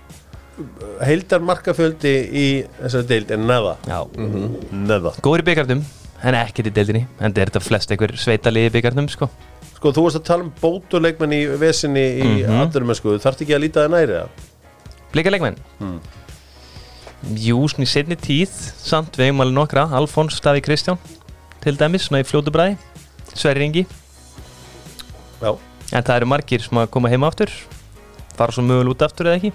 heildar 1.07 1.43
markafjöldi 1.45 2.13
í 2.31 2.47
þessari 2.79 3.09
deild 3.11 3.33
er 3.35 3.43
neða 3.43 3.75
Já, 3.89 3.99
neða 4.71 5.15
góður 5.25 5.43
í 5.43 5.47
byggardum 5.51 5.83
en 6.23 6.39
ekkert 6.39 6.71
í 6.71 6.75
deildinni 6.75 7.03
en 7.19 7.33
þetta 7.33 7.43
er 7.43 7.51
þetta 7.51 7.65
flest 7.65 7.95
einhver 7.95 8.15
sveita 8.21 8.53
lið 8.53 8.69
í 8.69 8.73
byggardum 8.77 9.09
sko. 9.11 9.29
Sko 9.75 9.93
þú 9.97 10.07
varst 10.07 10.21
að 10.21 10.27
tala 10.29 10.47
um 10.47 10.53
bótuleikmenn 10.61 11.35
í 11.35 11.43
vesinni 11.59 12.05
í 12.23 12.27
mm. 12.47 12.71
-hmm. 12.71 12.95
sko, 12.95 13.17
þarfst 13.19 13.43
ekki 13.43 13.57
að 13.57 13.65
líta 13.67 13.87
það 13.87 13.95
næri 13.97 14.19
það 14.21 14.51
Blika 15.13 15.31
leikmenn 15.35 15.59
Jú, 17.23 17.59
svona 17.71 17.87
í 17.87 17.91
setni 17.91 18.17
tíð 18.19 18.51
samt 18.83 19.15
við 19.15 19.29
eigum 19.29 19.45
alveg 19.45 19.55
nokkra. 19.55 19.85
Alfons 19.95 20.35
Stafi 20.35 20.59
Kristján 20.59 20.99
til 21.63 21.77
dæmis, 21.79 22.09
svona 22.09 22.25
í 22.25 22.27
fljótu 22.27 22.51
bræði 22.51 22.75
Sverri 23.31 23.69
Ingi. 23.69 23.85
Já, 25.39 25.55
en 25.93 26.03
það 26.03 26.17
eru 26.17 26.27
margir 26.27 26.65
sem 26.65 26.81
að 26.83 26.91
koma 26.91 27.13
heima 27.13 27.31
aftur. 27.31 27.53
Fara 28.35 28.51
svo 28.51 28.65
mögulega 28.67 28.97
út 28.97 29.07
aftur 29.07 29.31
eða 29.31 29.39
ekki 29.39 29.53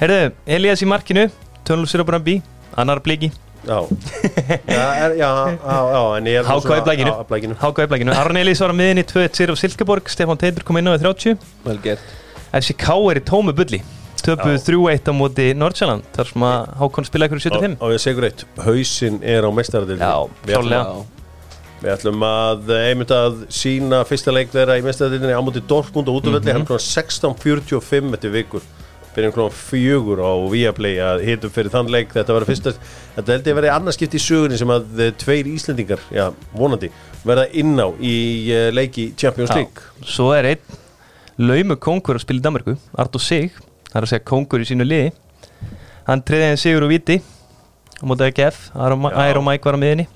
Herðu, 0.00 0.32
Elias 0.46 0.82
í 0.82 0.88
markinu 0.90 1.28
Tönlur 1.64 1.88
sér 1.88 2.02
á 2.04 2.06
Brambi, 2.08 2.40
annar 2.76 3.00
bliki 3.04 3.30
já. 3.64 3.78
Já, 4.68 5.08
já, 5.16 5.30
já, 5.64 6.42
HK 6.44 6.74
í 6.76 6.82
blækinu. 6.84 7.54
Háka 7.62 7.86
í 7.86 7.88
blækinu, 7.88 8.12
Arne 8.12 8.42
Elís 8.44 8.60
var 8.60 8.74
á 8.74 8.76
miðinni 8.76 9.04
2-1 9.08 9.38
sér 9.38 9.52
á 9.52 9.56
Silkeborg, 9.56 10.10
Stefán 10.12 10.36
Teitur 10.40 10.66
kom 10.68 10.76
inn 10.76 10.90
á 10.90 10.92
í 10.92 11.00
30 11.00 11.38
Vel 11.64 11.78
gert. 11.80 12.04
FCK 12.52 12.90
er 13.10 13.22
í 13.22 13.24
tómu 13.24 13.54
bulli. 13.56 13.80
Töpuð 14.24 14.58
3-1 14.66 15.08
á 15.08 15.12
móti 15.16 15.46
Nordsjælland 15.56 16.04
þar 16.16 16.28
sem 16.30 16.44
að 16.48 16.68
Hákon 16.82 17.08
spila 17.08 17.26
ykkur 17.28 17.40
í 17.40 17.44
75 17.46 17.80
Og 17.84 17.94
ég 17.96 18.04
segur 18.04 18.28
eitt, 18.28 18.44
hausinn 18.66 19.18
er 19.24 19.44
á 19.44 19.50
mestaradildin 19.52 20.04
Já, 20.04 20.14
klálega. 20.48 20.94
Við 21.84 21.90
ætlum 21.92 22.22
að 22.24 22.70
einmitt 22.78 23.12
að 23.12 23.42
sína 23.52 23.98
fyrsta 24.08 24.32
leik 24.32 24.52
þeirra 24.52 24.78
í 24.80 24.84
mestaradildinni 24.86 25.36
á 25.36 25.44
móti 25.44 25.60
Dortmund 25.68 26.08
og 26.08 26.20
útvöldi 26.22 26.52
Mhm. 26.52 26.62
mm 26.62 26.68
-hmm. 26.68 26.80
16.45 26.80 28.14
eftir 28.16 28.32
vikur 28.32 28.62
einhvern 29.22 29.46
veginn 29.46 29.58
fjögur 29.58 30.20
á 30.24 30.32
Viaplay 30.50 30.96
að 31.02 31.24
hitum 31.28 31.52
fyrir 31.54 31.72
þann 31.72 31.90
leik. 31.92 32.14
Þetta 32.14 32.36
var 32.36 32.46
fyrsta, 32.48 32.72
þetta 33.14 33.34
held 33.34 33.46
ég 33.48 33.54
að 33.54 33.60
vera 33.60 33.76
annarskipt 33.78 34.16
í 34.18 34.22
sögunni 34.22 34.58
sem 34.60 34.72
að 34.74 35.04
eh, 35.04 35.12
tveir 35.20 35.50
Íslendingar 35.52 36.02
já, 36.14 36.24
vonandi, 36.56 36.90
verða 37.26 37.46
inn 37.54 37.76
á 37.78 37.88
í 38.00 38.14
eh, 38.54 38.70
leiki 38.74 39.12
Champions 39.20 39.52
Já. 39.52 39.60
League. 39.60 39.86
Svo 40.02 40.32
er 40.36 40.50
einn 40.54 40.80
laumu 41.38 41.78
kongur 41.82 42.18
að 42.18 42.26
spila 42.26 42.42
í 42.42 42.44
Danmarku 42.44 42.76
Artur 42.98 43.22
Sig, 43.22 43.54
það 43.90 44.00
er 44.00 44.08
að 44.08 44.12
segja 44.14 44.26
kongur 44.32 44.64
í 44.64 44.68
sínu 44.68 44.88
liði. 44.88 45.14
Hann 46.08 46.26
treði 46.26 46.50
henni 46.50 46.60
sigur 46.60 46.88
og 46.88 46.92
viti 46.92 47.20
á 47.20 48.04
AGF, 48.04 48.68
Já. 48.74 49.16
Aero 49.24 49.42
Mike 49.46 49.70
var 49.70 49.78
á 49.78 49.80
miðinni 49.80 50.10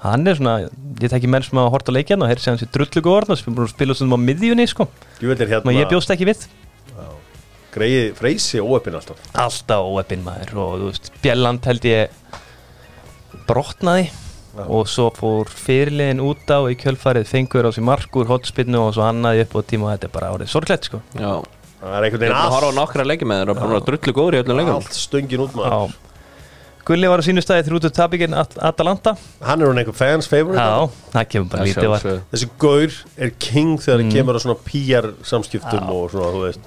hann 0.00 0.24
er 0.30 0.38
svona, 0.38 0.54
ég 1.00 1.12
tekki 1.12 1.28
menn 1.28 1.44
sem 1.44 1.58
að 1.60 1.68
horta 1.74 1.92
leikjan 1.92 2.22
og 2.24 2.30
hér 2.30 2.40
sé 2.40 2.48
hann 2.48 2.60
sér 2.60 2.70
drullu 2.72 3.02
góðorn 3.04 3.34
og 3.34 3.68
spila, 3.68 3.96
svona 3.96 4.16
á 4.16 4.20
miðjunni 4.22 4.64
sko, 4.70 4.86
að 5.20 5.44
hérna 5.50 5.74
ég 5.76 5.90
bjóst 5.90 6.12
ekki 6.14 6.28
við 6.30 6.46
greiði 7.74 8.14
freysi 8.18 8.60
óöppin 8.62 8.96
alltaf. 8.98 9.20
Alltaf 9.38 9.84
óeppin 9.94 10.24
maður 10.26 10.56
og 10.64 10.72
þú 10.80 10.88
veist, 10.90 11.12
Bjelland 11.22 11.64
held 11.70 11.86
ég 11.88 12.18
brotnaði 13.48 14.08
Já. 14.10 14.64
og 14.66 14.88
svo 14.90 15.06
fór 15.14 15.50
fyrirliðin 15.54 16.20
út 16.26 16.50
á 16.50 16.58
í 16.66 16.74
kjölfarið 16.78 17.28
fengur 17.30 17.68
á 17.68 17.70
sér 17.74 17.86
markur 17.86 18.26
hotspinnu 18.30 18.80
og 18.82 18.92
svo 18.96 19.04
annaði 19.06 19.44
upp 19.46 19.54
á 19.54 19.60
tíma 19.70 19.86
og 19.88 19.92
þetta 19.94 20.08
er 20.10 20.14
bara 20.16 20.30
árið 20.34 20.50
sorglegt 20.50 20.88
sko. 20.90 21.00
Já. 21.14 21.32
Það 21.80 21.94
er 21.96 22.04
einhvern 22.06 22.20
er 22.20 22.26
veginn 22.26 22.36
að 22.36 22.54
horfa 22.56 22.70
á 22.74 22.78
nokkra 22.80 23.06
leiki 23.08 23.28
með 23.30 23.42
þér 23.44 23.52
og 23.54 23.74
að 23.78 23.84
drullu 23.88 24.14
góður 24.18 24.36
í 24.36 24.40
öllum 24.42 24.58
leikum. 24.60 24.74
Allt 24.80 24.98
stöngin 24.98 25.44
út 25.46 25.54
maður. 25.56 25.76
Já. 25.94 26.06
Gulli 26.90 27.06
var 27.12 27.22
á 27.22 27.24
sínu 27.24 27.42
staði 27.44 27.64
þrjútu 27.68 27.90
tapikinn 27.94 28.34
Atalanta. 28.34 29.12
Hann 29.46 29.62
er 29.62 29.68
hún 29.70 29.78
einhver 29.78 29.94
fans 29.94 30.26
favorite 30.26 30.58
Já, 30.64 30.88
það 31.12 31.26
kemur 31.30 31.50
bara 31.52 31.66
lítið 31.68 31.90
var 31.92 32.06
Þessi 32.32 32.48
gaur 32.58 32.94
er 33.20 33.32
king 33.38 33.74
þegar 33.78 34.00
Mm. 34.00 34.08
það 34.10 34.16
kemur 34.16 34.34
á 34.34 34.40
svona 34.42 34.58
PR 34.66 35.08
samskiptum 35.22 35.90
og 35.94 36.10
svona, 36.10 36.30
þú 36.34 36.40
veist 36.48 36.60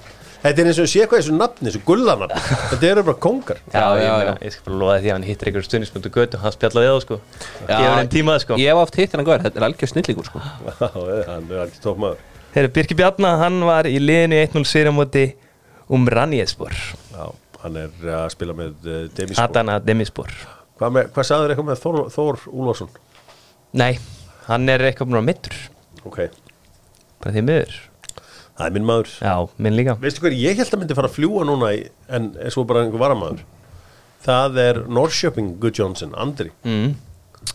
Þetta 0.44 0.60
er 0.60 0.68
eins 0.68 0.78
og 0.82 0.88
sé 0.92 1.06
hvað 1.08 1.22
þessu 1.22 1.34
nafni, 1.38 1.70
þessu 1.70 1.80
gullanafni. 1.88 2.40
Þetta 2.74 2.88
eru 2.90 3.04
bara 3.06 3.20
kongar 3.24 3.60
Já, 3.64 3.78
Já, 3.78 3.84
ég, 3.96 4.08
já, 4.28 4.32
ég 4.44 4.52
skal 4.52 4.66
bara 4.66 4.80
loða 4.82 4.96
því 5.00 5.08
að 5.08 5.14
hann 5.16 5.24
hittir 5.30 5.48
einhverjum 5.48 5.68
stundismöndu 5.70 6.10
götu 6.12 6.40
hann 6.42 6.52
spjallaði 6.52 6.90
það 6.90 6.98
sko. 7.06 7.18
Já, 7.24 7.70
Gefur 7.70 7.94
henni 7.94 8.12
tímað 8.12 8.42
sko. 8.44 8.58
Ég 8.60 8.68
hef 8.68 8.80
oft 8.82 8.98
hitt 9.00 9.14
hennar 9.14 9.28
góður, 9.30 9.44
þetta 9.46 9.62
er 9.62 9.66
algjör 9.70 9.92
snillíkur 9.94 10.28
sko. 10.28 10.42
Já, 10.68 10.90
hann 11.30 11.48
er 11.48 11.62
ekki 11.64 11.80
tók 11.86 12.02
maður 12.04 12.20
Þegar 12.54 12.68
Birki 12.76 12.94
Bjarna, 12.98 13.30
hann 13.40 13.56
var 13.66 13.88
í 13.88 13.96
liðinu 13.98 14.36
1-0 14.44 14.68
sér 14.68 14.86
á 14.86 14.94
móti 14.94 15.24
Umranjespor 15.90 16.76
Já, 17.10 17.24
hann 17.64 17.80
er 17.80 18.12
að 18.20 18.28
spila 18.36 18.54
með 18.60 18.76
uh, 18.84 19.00
Demispor 19.16 19.48
Adana 19.48 19.78
Demispor 19.82 20.36
Hvað, 20.78 20.94
með, 20.98 21.08
hvað 21.16 21.28
sagður 21.30 21.54
eitthvað 21.54 21.70
með 21.70 21.82
Þór, 21.82 21.98
Þór 22.14 22.44
Úlfarsson? 22.52 22.94
Nei, 23.80 23.90
hann 24.46 24.70
er 24.70 24.86
eitthvað 24.86 25.18
á 25.18 25.22
mittur 25.24 25.58
Ok, 26.04 26.20
bara 27.24 27.34
því 27.34 27.44
miður 27.48 27.76
það 28.58 28.66
er 28.68 28.76
minn 28.76 28.86
maður. 28.88 29.14
Já, 29.20 29.34
minn 29.66 29.78
líka. 29.78 29.96
Veistu 30.02 30.24
hvað, 30.24 30.38
ég 30.40 30.60
held 30.62 30.76
að 30.76 30.82
myndi 30.84 30.98
fara 30.98 31.10
að 31.10 31.16
fljúa 31.18 31.46
núna 31.48 31.72
í, 31.76 31.82
en 32.08 32.30
er 32.40 32.54
svo 32.54 32.64
bara 32.68 32.84
einhver 32.84 33.02
varamaður. 33.02 33.42
Það 34.24 34.60
er 34.62 34.80
Norrköping 34.88 35.56
Good 35.60 35.80
Johnson, 35.80 36.14
Andri. 36.16 36.50
Mm. 36.64 36.94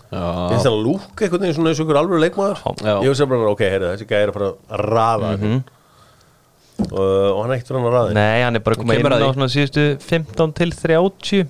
Finnst 0.09 0.65
það 0.65 0.71
að 0.73 0.83
lúka 0.85 1.25
einhvern 1.25 1.43
veginn 1.45 1.55
svona 1.57 1.71
eins 1.71 1.79
og 1.81 1.85
einhver 1.85 1.99
alveg 2.01 2.23
leikmaður? 2.23 2.63
Já. 2.81 2.93
Ég 3.05 3.11
veist 3.11 3.29
bara, 3.29 3.51
ok, 3.53 3.61
heyrðu, 3.65 3.91
þessi 3.93 4.07
gæði 4.09 4.25
er 4.25 4.31
að 4.31 4.37
fara 4.39 4.49
að 4.49 4.87
raða 4.89 5.35
mm 5.35 5.43
Mhm. 5.49 5.59
og, 6.79 7.35
og 7.35 7.39
hann 7.43 7.51
er 7.51 7.57
ekkert 7.57 7.75
hann 7.75 7.85
að 7.89 7.93
raða 7.93 8.13
Nei, 8.15 8.41
hann 8.41 8.55
er 8.55 8.63
bara 8.63 8.77
komið 8.79 8.99
inn 9.01 9.11
á 9.11 9.35
svona 9.35 9.49
síðustu 9.51 9.83
15 9.99 10.53
til 10.55 10.71
30 10.71 11.49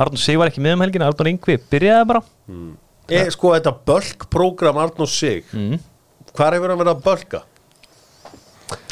Arnur 0.00 0.22
Sig 0.22 0.38
var 0.38 0.48
ekki 0.52 0.62
með 0.64 0.76
um 0.76 0.84
helgina 0.84 1.08
Arnur 1.10 1.28
Yngvi 1.32 1.56
byrjaði 1.72 2.06
bara. 2.08 2.22
E, 3.10 3.24
Sko, 3.34 3.50
þetta 3.56 3.72
bölkprogram 3.90 4.78
Arnór 4.80 5.10
Sig 5.10 5.50
mm. 5.52 5.80
Hvar 6.30 6.54
hefur 6.56 6.70
hann 6.72 6.80
verið 6.80 6.94
að 6.94 7.02
bölka? 7.08 7.42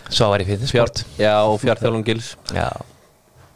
Svo 0.08 0.30
var 0.32 0.42
ég 0.44 0.48
fyrir 0.52 0.70
sport. 0.70 1.02
Já 1.20 1.34
og 1.44 1.58
fjárþjálfum 1.62 2.04
gils. 2.06 2.34
Já, 2.54 2.68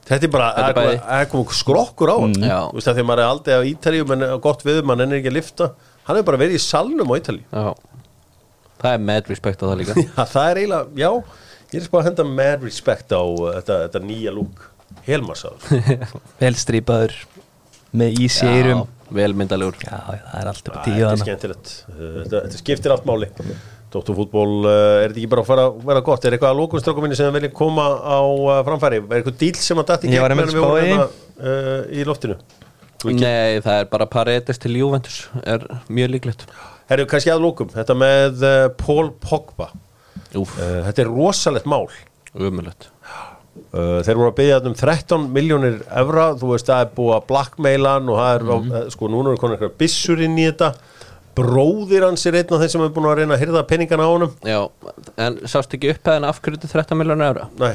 Þetta 0.03 0.27
er 0.27 0.33
bara, 0.35 0.49
er 0.59 0.75
það 0.75 0.89
er 0.91 1.21
er 1.23 1.29
komið 1.31 1.53
skrokkur 1.55 2.11
á 2.11 2.17
hann 2.19 2.35
Mm. 2.35 2.49
Já. 2.49 2.59
Þú 2.69 2.77
veist 2.79 2.89
það 2.89 2.97
þegar 2.99 3.09
maður 3.09 3.23
er 3.23 3.31
aldrei 3.31 3.55
á 3.55 3.63
Ítalíu 3.71 4.07
menn 4.11 4.25
er 4.27 4.39
gott 4.43 4.65
við, 4.67 4.81
mann 4.85 5.01
ennir 5.05 5.21
ekki 5.21 5.31
að 5.31 5.37
lifta 5.39 5.69
Hann 6.03 6.17
hefur 6.19 6.27
bara 6.33 6.41
verið 6.43 6.59
í 6.59 6.63
salnum 6.65 7.13
á 7.13 7.15
Ítalíu. 7.21 7.45
Já. 7.53 7.75
Það 8.83 8.97
er 8.97 9.05
mad 9.07 9.31
respect 9.31 9.63
á 9.63 9.65
það 9.71 9.77
líka. 9.79 9.95
Já, 10.19 10.25
það 10.27 10.51
er 10.51 10.61
eiginlega, 10.63 10.87
já 10.99 11.11
Ég 11.73 11.81
er 11.81 11.89
bara 11.93 12.03
að 12.03 12.09
henda 12.11 12.25
mad 12.29 12.65
respect 12.67 13.15
á 13.15 13.23
uh, 13.23 13.53
þetta, 13.57 13.77
þetta 13.87 14.03
nýja 14.05 14.35
lúk 14.35 14.67
Helmarsaður 15.07 16.03
vel 16.43 16.57
strípaður 16.61 17.15
með 17.97 18.19
ísi 18.27 18.45
eirum 18.49 18.83
vel 19.13 19.33
myndalegur 19.37 19.79
Já, 19.81 19.95
það 20.03 20.37
er 20.43 20.51
alltaf 20.51 20.83
tíu 20.85 21.07
er 21.07 21.57
Uh, 21.93 22.19
þetta 22.27 22.59
skiptir 22.59 22.93
allt 22.93 23.09
máli 23.09 23.31
Dótturfútból, 23.93 24.49
uh, 24.65 24.73
er 25.03 25.11
þetta 25.13 25.21
ekki 25.21 25.31
bara 25.35 25.43
að 25.45 25.49
fara 25.51 25.65
að 25.69 25.79
vera 25.91 26.03
gott? 26.07 26.25
Er 26.29 26.37
eitthvað 26.37 26.53
að 26.55 26.61
lókunstrákum 26.63 27.05
minni 27.07 27.19
sem 27.19 27.35
viljið 27.37 27.53
koma 27.59 27.87
á 28.01 28.19
uh, 28.25 28.53
framfæri? 28.69 29.01
Er 29.05 29.19
eitthvað 29.21 29.39
díl 29.43 29.55
sem 29.61 29.83
að 29.83 29.89
dætt 29.93 30.07
í 30.09 30.13
Ég 30.15 30.25
var 30.25 30.35
einmitt 30.35 30.49
meðan 30.49 30.59
við 30.59 30.67
vorum 30.69 30.93
hérna, 30.93 31.09
uh, 31.43 31.83
í 31.93 32.07
loftinu? 32.09 32.39
Ekki- 33.03 33.19
Nei, 33.19 33.59
það 33.65 33.81
er 33.83 33.91
bara 33.93 34.07
Paredes 34.09 34.63
til 34.63 34.77
Juventus 34.79 35.17
er 35.43 35.65
mjög 35.93 36.15
líklegt. 36.17 36.47
Herru, 36.89 37.05
kannski 37.11 37.33
að 37.35 37.43
lókum, 37.45 37.69
þetta 37.75 37.97
með 37.99 38.45
uh, 38.47 38.69
Paul 38.81 39.11
Pogba. 39.23 39.69
Uh, 40.33 40.47
Þetta 40.89 41.03
er 41.05 41.11
rosalegt 41.13 41.67
mál. 41.69 41.85
Umulegt 42.33 42.87
uh, 43.75 43.99
Þeir 44.05 44.17
voru 44.17 44.31
að 44.31 44.37
byggja 44.39 44.61
um 44.71 44.77
13 44.79 45.27
miljónir 45.35 45.83
evra, 46.01 46.31
þú 46.41 46.55
veist 46.55 46.71
það 46.71 46.85
er 46.87 46.95
búið 46.97 47.17
að 47.19 47.27
blackmaila 47.29 47.93
hann 47.99 48.09
og 48.09 48.21
það 48.23 48.33
er, 48.39 48.47
mm 48.49 48.95
sko 48.95 49.11
núna 49.13 49.35
er 49.35 49.41
konar 49.43 49.59
eitthvað 49.59 49.77
byssur 49.83 50.23
inn 50.25 50.39
í 50.41 50.47
þetta 50.49 50.71
Bróðir 51.39 52.05
hans 52.05 52.27
er 52.29 52.37
einn 52.43 52.51
af 52.53 52.61
þeim 52.61 52.73
sem 52.75 52.83
er 52.85 52.91
búin 52.93 53.07
að 53.09 53.17
reyna 53.23 53.37
að 53.39 53.43
hyrða 53.47 53.63
peningana 53.71 54.05
á 54.05 54.11
honum. 54.13 54.33
Já, 54.45 54.59
en 55.25 55.39
sást 55.49 55.73
ekki 55.77 55.93
upphæðin 55.95 56.27
afhverju 56.29 56.61
til 56.61 56.73
13 56.75 56.99
miljónu 57.01 57.25
eura 57.25 57.47
Nei, 57.61 57.75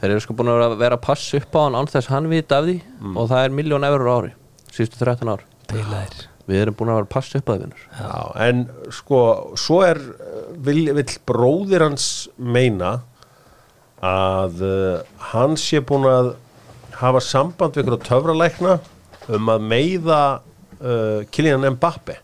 Þeir 0.00 0.10
eru 0.16 0.20
sko 0.24 0.34
búin 0.36 0.50
að 0.50 0.74
vera- 0.80 0.98
að 0.98 1.04
passa 1.06 1.38
upp 1.38 1.54
á 1.54 1.60
hann 1.64 1.76
án 1.78 1.86
þess 1.92 2.10
hann 2.10 2.26
vita 2.28 2.58
af 2.58 2.64
því 2.66 2.76
og 3.14 3.28
það 3.30 3.44
er 3.44 3.54
miljón 3.60 3.86
eurur 3.86 4.10
á 4.10 4.14
ári 4.18 4.32
síðustu 4.74 4.98
13 5.04 5.30
ár. 5.30 5.44
Beilaðir 5.70 6.24
Við 6.44 6.58
erum 6.60 6.74
búin 6.76 6.90
að 6.92 6.98
vera 6.98 7.06
að 7.06 7.12
passa 7.14 7.38
upp 7.38 7.46
á 7.48 7.52
það 7.54 7.60
vinnur 7.62 7.84
Já, 8.00 8.16
en 8.48 8.64
sko, 8.92 9.20
svo 9.56 9.78
er 9.86 10.00
vil, 10.66 10.82
vil 10.98 11.06
bróðir 11.30 11.86
hans 11.86 12.08
meina 12.36 12.90
að 14.04 14.60
uh, 14.66 14.98
hann 15.32 15.54
sé 15.56 15.80
búin 15.80 16.04
að 16.10 16.34
hafa 16.98 17.22
samband 17.24 17.78
við 17.78 17.86
ykkur 17.86 17.96
á 18.02 18.06
töfralækna 18.10 18.74
um 19.38 19.48
að 19.54 19.64
meiða 19.70 20.18
uh, 20.80 21.24
Kylian 21.34 21.66
Mbappe? 21.76 22.18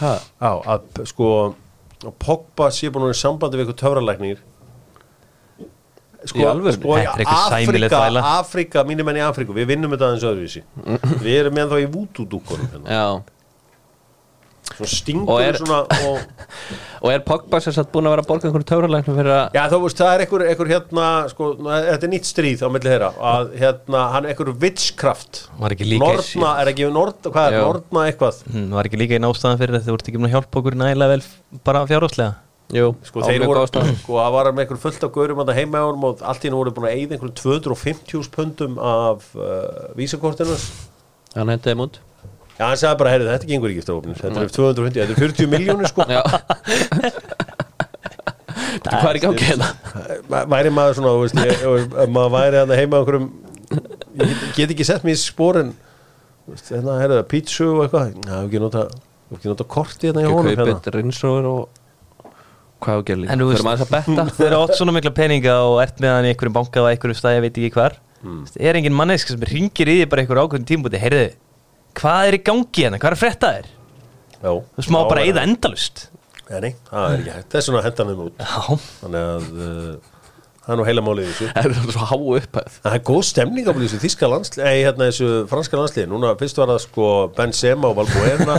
Já, 0.00 0.14
að 0.40 1.02
sko 1.10 1.26
Pogba 2.16 2.70
sé 2.72 2.88
búin 2.88 3.04
að 3.04 3.10
vera 3.10 3.18
í 3.18 3.20
sambandi 3.20 3.58
við 3.60 3.74
sko, 6.24 6.46
sko 6.76 6.96
í 6.96 7.02
Þetta 7.04 7.12
er 7.12 7.22
eitthvað 7.24 7.52
sæmileg 7.54 7.92
Afrika. 7.92 8.22
Afrika, 8.38 8.84
mínir 8.88 9.06
menn 9.08 9.20
í 9.20 9.24
Afriku 9.24 9.56
við 9.56 9.68
vinnum 9.74 9.92
þetta 9.94 10.08
aðeins 10.08 10.26
öðruvísi 10.30 10.62
við 11.24 11.34
erum 11.36 11.56
með 11.56 11.74
þá 11.74 11.76
í 11.80 11.88
vútúdúkunum 11.94 12.72
hérna. 12.74 12.96
Já, 12.96 13.06
svona 14.76 14.90
stingur 14.92 15.34
Og 15.34 15.42
er- 15.44 15.58
svona 15.60 15.80
og 16.06 16.18
og 17.04 17.12
er 17.14 17.22
Pogba 17.24 17.60
sem 17.64 17.72
sagt 17.72 17.92
búin 17.94 18.04
að 18.08 18.14
vera 18.14 18.24
að 18.24 18.28
borga 18.28 18.48
einhverju 18.50 18.68
töfralæknum 18.70 19.16
fyrir 19.20 19.32
að 19.36 19.56
Já, 19.56 19.62
þú 19.72 19.78
veist, 19.84 20.00
það 20.02 20.12
er 20.16 20.24
einhver, 20.26 20.44
einhver 20.50 20.70
hérna, 20.74 21.06
sko, 21.32 21.48
þetta 21.64 22.08
er 22.08 22.12
nýtt 22.12 22.28
stríð 22.28 22.64
á 22.64 22.68
milli 22.74 22.90
þeirra, 22.92 23.08
að 23.32 23.54
hérna, 23.62 24.02
hann 24.14 24.26
er 24.28 24.34
einhver 24.34 24.52
witchcraft, 24.66 25.42
Var 25.62 25.76
ekki 25.76 25.88
líka 25.94 26.10
Norna, 26.10 26.52
er 26.60 26.72
ekki 26.74 26.90
Norna, 26.92 27.32
hvað 27.32 27.48
er, 27.48 27.56
Já. 27.56 27.64
Norna 27.64 28.04
eitthvað, 28.10 28.42
Hm, 28.52 28.68
Var 28.76 28.90
ekki 28.90 29.00
líka 29.00 29.16
einn 29.16 29.28
ástæðan 29.30 29.58
fyrir 29.62 29.78
þetta 29.78 29.88
Þú 29.90 29.96
ert 29.98 30.10
ekki 30.12 30.20
búin 30.20 30.28
að 30.30 30.36
hjálpa 30.36 30.60
okkur 30.62 30.78
nægilega 30.84 31.14
vel 31.16 31.24
bara 31.70 31.84
fjárháslega 31.88 32.36
Jú, 32.70 32.92
sko, 33.02 33.24
þeir 33.26 33.42
voru, 33.50 33.64
sko, 33.66 34.14
það 34.20 34.34
var 34.36 34.48
með 34.54 34.62
einhver 34.62 34.78
fullt 34.84 35.02
af 35.02 35.10
gaurum 35.16 35.40
að 35.42 35.48
heima 35.56 35.80
á 35.82 35.88
honum 35.88 36.04
og 36.06 36.20
allt 36.22 36.44
í 36.44 36.46
hennu 36.46 36.60
voru 36.60 36.70
búin 36.76 36.86
að 36.86 37.00
eyða 37.00 37.16
einhverjum 37.16 37.34
250 37.40 38.28
pundum 38.36 38.76
af 38.78 39.24
uh, 39.34 39.88
vísakortinu, 39.98 40.54
Hann 41.34 41.50
hendiði 41.50 41.74
múnd 41.80 41.98
já, 42.60 42.64
hann 42.68 42.76
sagði 42.80 42.98
bara, 43.00 43.12
heyrðu, 43.14 43.30
þetta 43.32 43.48
gengur 43.50 43.72
ekki 43.72 43.82
eftir 43.82 43.94
þetta 44.20 44.44
er 44.44 44.52
250, 44.52 45.00
þetta 45.00 45.16
er 45.16 45.22
40 45.24 45.50
miljónir, 45.56 45.88
sko, 45.90 46.04
Já. 46.10 46.20
Hvað 48.80 49.08
er 49.10 49.18
í 49.18 49.22
gangi 49.22 49.46
hérna? 49.46 49.68
Væ- 50.30 50.46
væri 50.52 50.70
maður 50.74 50.96
svona, 50.98 51.12
þú 51.14 51.22
veist, 51.24 51.38
ég, 51.48 51.94
maður 52.14 52.32
væri 52.34 52.60
að 52.60 52.72
heima 52.78 52.96
á 52.96 53.00
einhverjum 53.00 53.26
ég 54.20 54.30
get, 54.30 54.44
get 54.56 54.72
ekki 54.74 54.86
sett 54.86 55.04
mér 55.06 55.16
í 55.16 55.20
spórin 55.20 55.72
veist, 56.50 56.70
hérna, 56.72 56.96
herðu, 57.00 57.20
pítsu 57.30 57.66
og 57.74 57.82
eitthvað. 57.86 58.14
Já, 58.26 58.36
við 58.36 58.46
ekki 58.48 58.62
nota, 58.62 58.84
ekki 59.36 59.50
nota 59.52 59.66
korti 59.76 60.10
hérna 60.10 60.24
í 60.24 60.30
honum 60.30 60.50
hérna. 60.50 60.66
Kaupið 60.76 60.98
rinsróður 61.00 61.48
og 61.50 61.60
hvað 62.80 62.94
á 62.94 62.98
að 63.00 63.04
gera 63.10 63.20
líka? 63.22 63.32
En 63.34 63.42
þú 63.42 63.48
veist- 63.50 63.60
Fyrir 63.60 63.68
maður 63.70 63.84
að 63.86 63.92
betta. 63.96 64.26
Þegar 64.40 64.56
þú 64.56 64.62
átt 64.64 64.78
svona 64.80 64.96
mikla 64.96 65.14
peninga 65.20 65.56
og 65.66 65.76
ert 65.84 66.00
með 66.02 66.14
hann 66.16 66.28
í 66.28 66.32
einhverjum 66.34 66.56
banka 66.60 66.82
og 66.84 66.88
einhverjum 66.92 67.20
stæði, 67.20 67.36
ég 67.40 67.44
veit 67.46 67.60
ekki 67.60 67.74
hvar. 67.76 67.98
Hmm. 68.20 68.42
Er 68.60 68.76
engin 68.80 68.96
mannesk 68.96 69.28
sem 69.32 69.40
ringir 69.48 69.88
í 69.88 69.98
því 70.02 70.08
bara 70.12 70.22
einhver 70.24 70.42
ákveðin 70.44 70.68
tímbúti 70.68 71.00
Heyrðu, 71.00 71.30
hvað 71.98 72.28
er 72.30 72.38
í 72.38 72.42
gangi 72.50 72.84
hérna? 72.86 73.00
Hvað 73.02 73.10
er 73.10 73.16
að 73.18 73.22
frétta 73.24 73.52
þér? 73.56 73.68
Þú 74.40 74.86
smá 74.86 75.02
bara 75.10 75.26
eða 75.28 75.42
endalust 75.48 76.06
Nei, 76.50 76.72
það 76.88 77.04
er 77.12 77.20
ekki 77.20 77.32
hægt, 77.36 77.50
það 77.52 77.58
er 77.60 77.62
svona 77.62 77.80
hendanum 77.84 78.22
út. 78.24 78.40
Já, 78.42 78.78
þannig 79.04 79.26
að 79.28 79.44
uh, 79.54 80.08
það 80.64 80.72
er 80.74 80.78
nú 80.80 80.86
heila 80.88 81.02
málið 81.06 81.22
í 81.22 81.28
þessu. 81.30 81.50
Það 81.54 81.68
er 81.68 81.92
svo 81.94 82.06
háu 82.10 82.32
upphæð. 82.40 82.78
Það 82.82 82.96
er 82.96 83.02
góð 83.10 83.20
stemning 83.28 83.68
á 83.70 83.72
þessu 83.76 84.00
þíska 84.02 84.30
landslið 84.32 84.64
Nei, 84.66 84.80
hérna 84.82 85.06
þessu 85.12 85.28
franska 85.52 85.78
landslið 85.78 86.08
Núna 86.10 86.32
fyrst 86.40 86.58
var 86.58 86.72
það 86.72 86.80
sko 86.88 87.06
Benzema 87.38 87.92
og 87.92 88.00
Valbuena. 88.00 88.56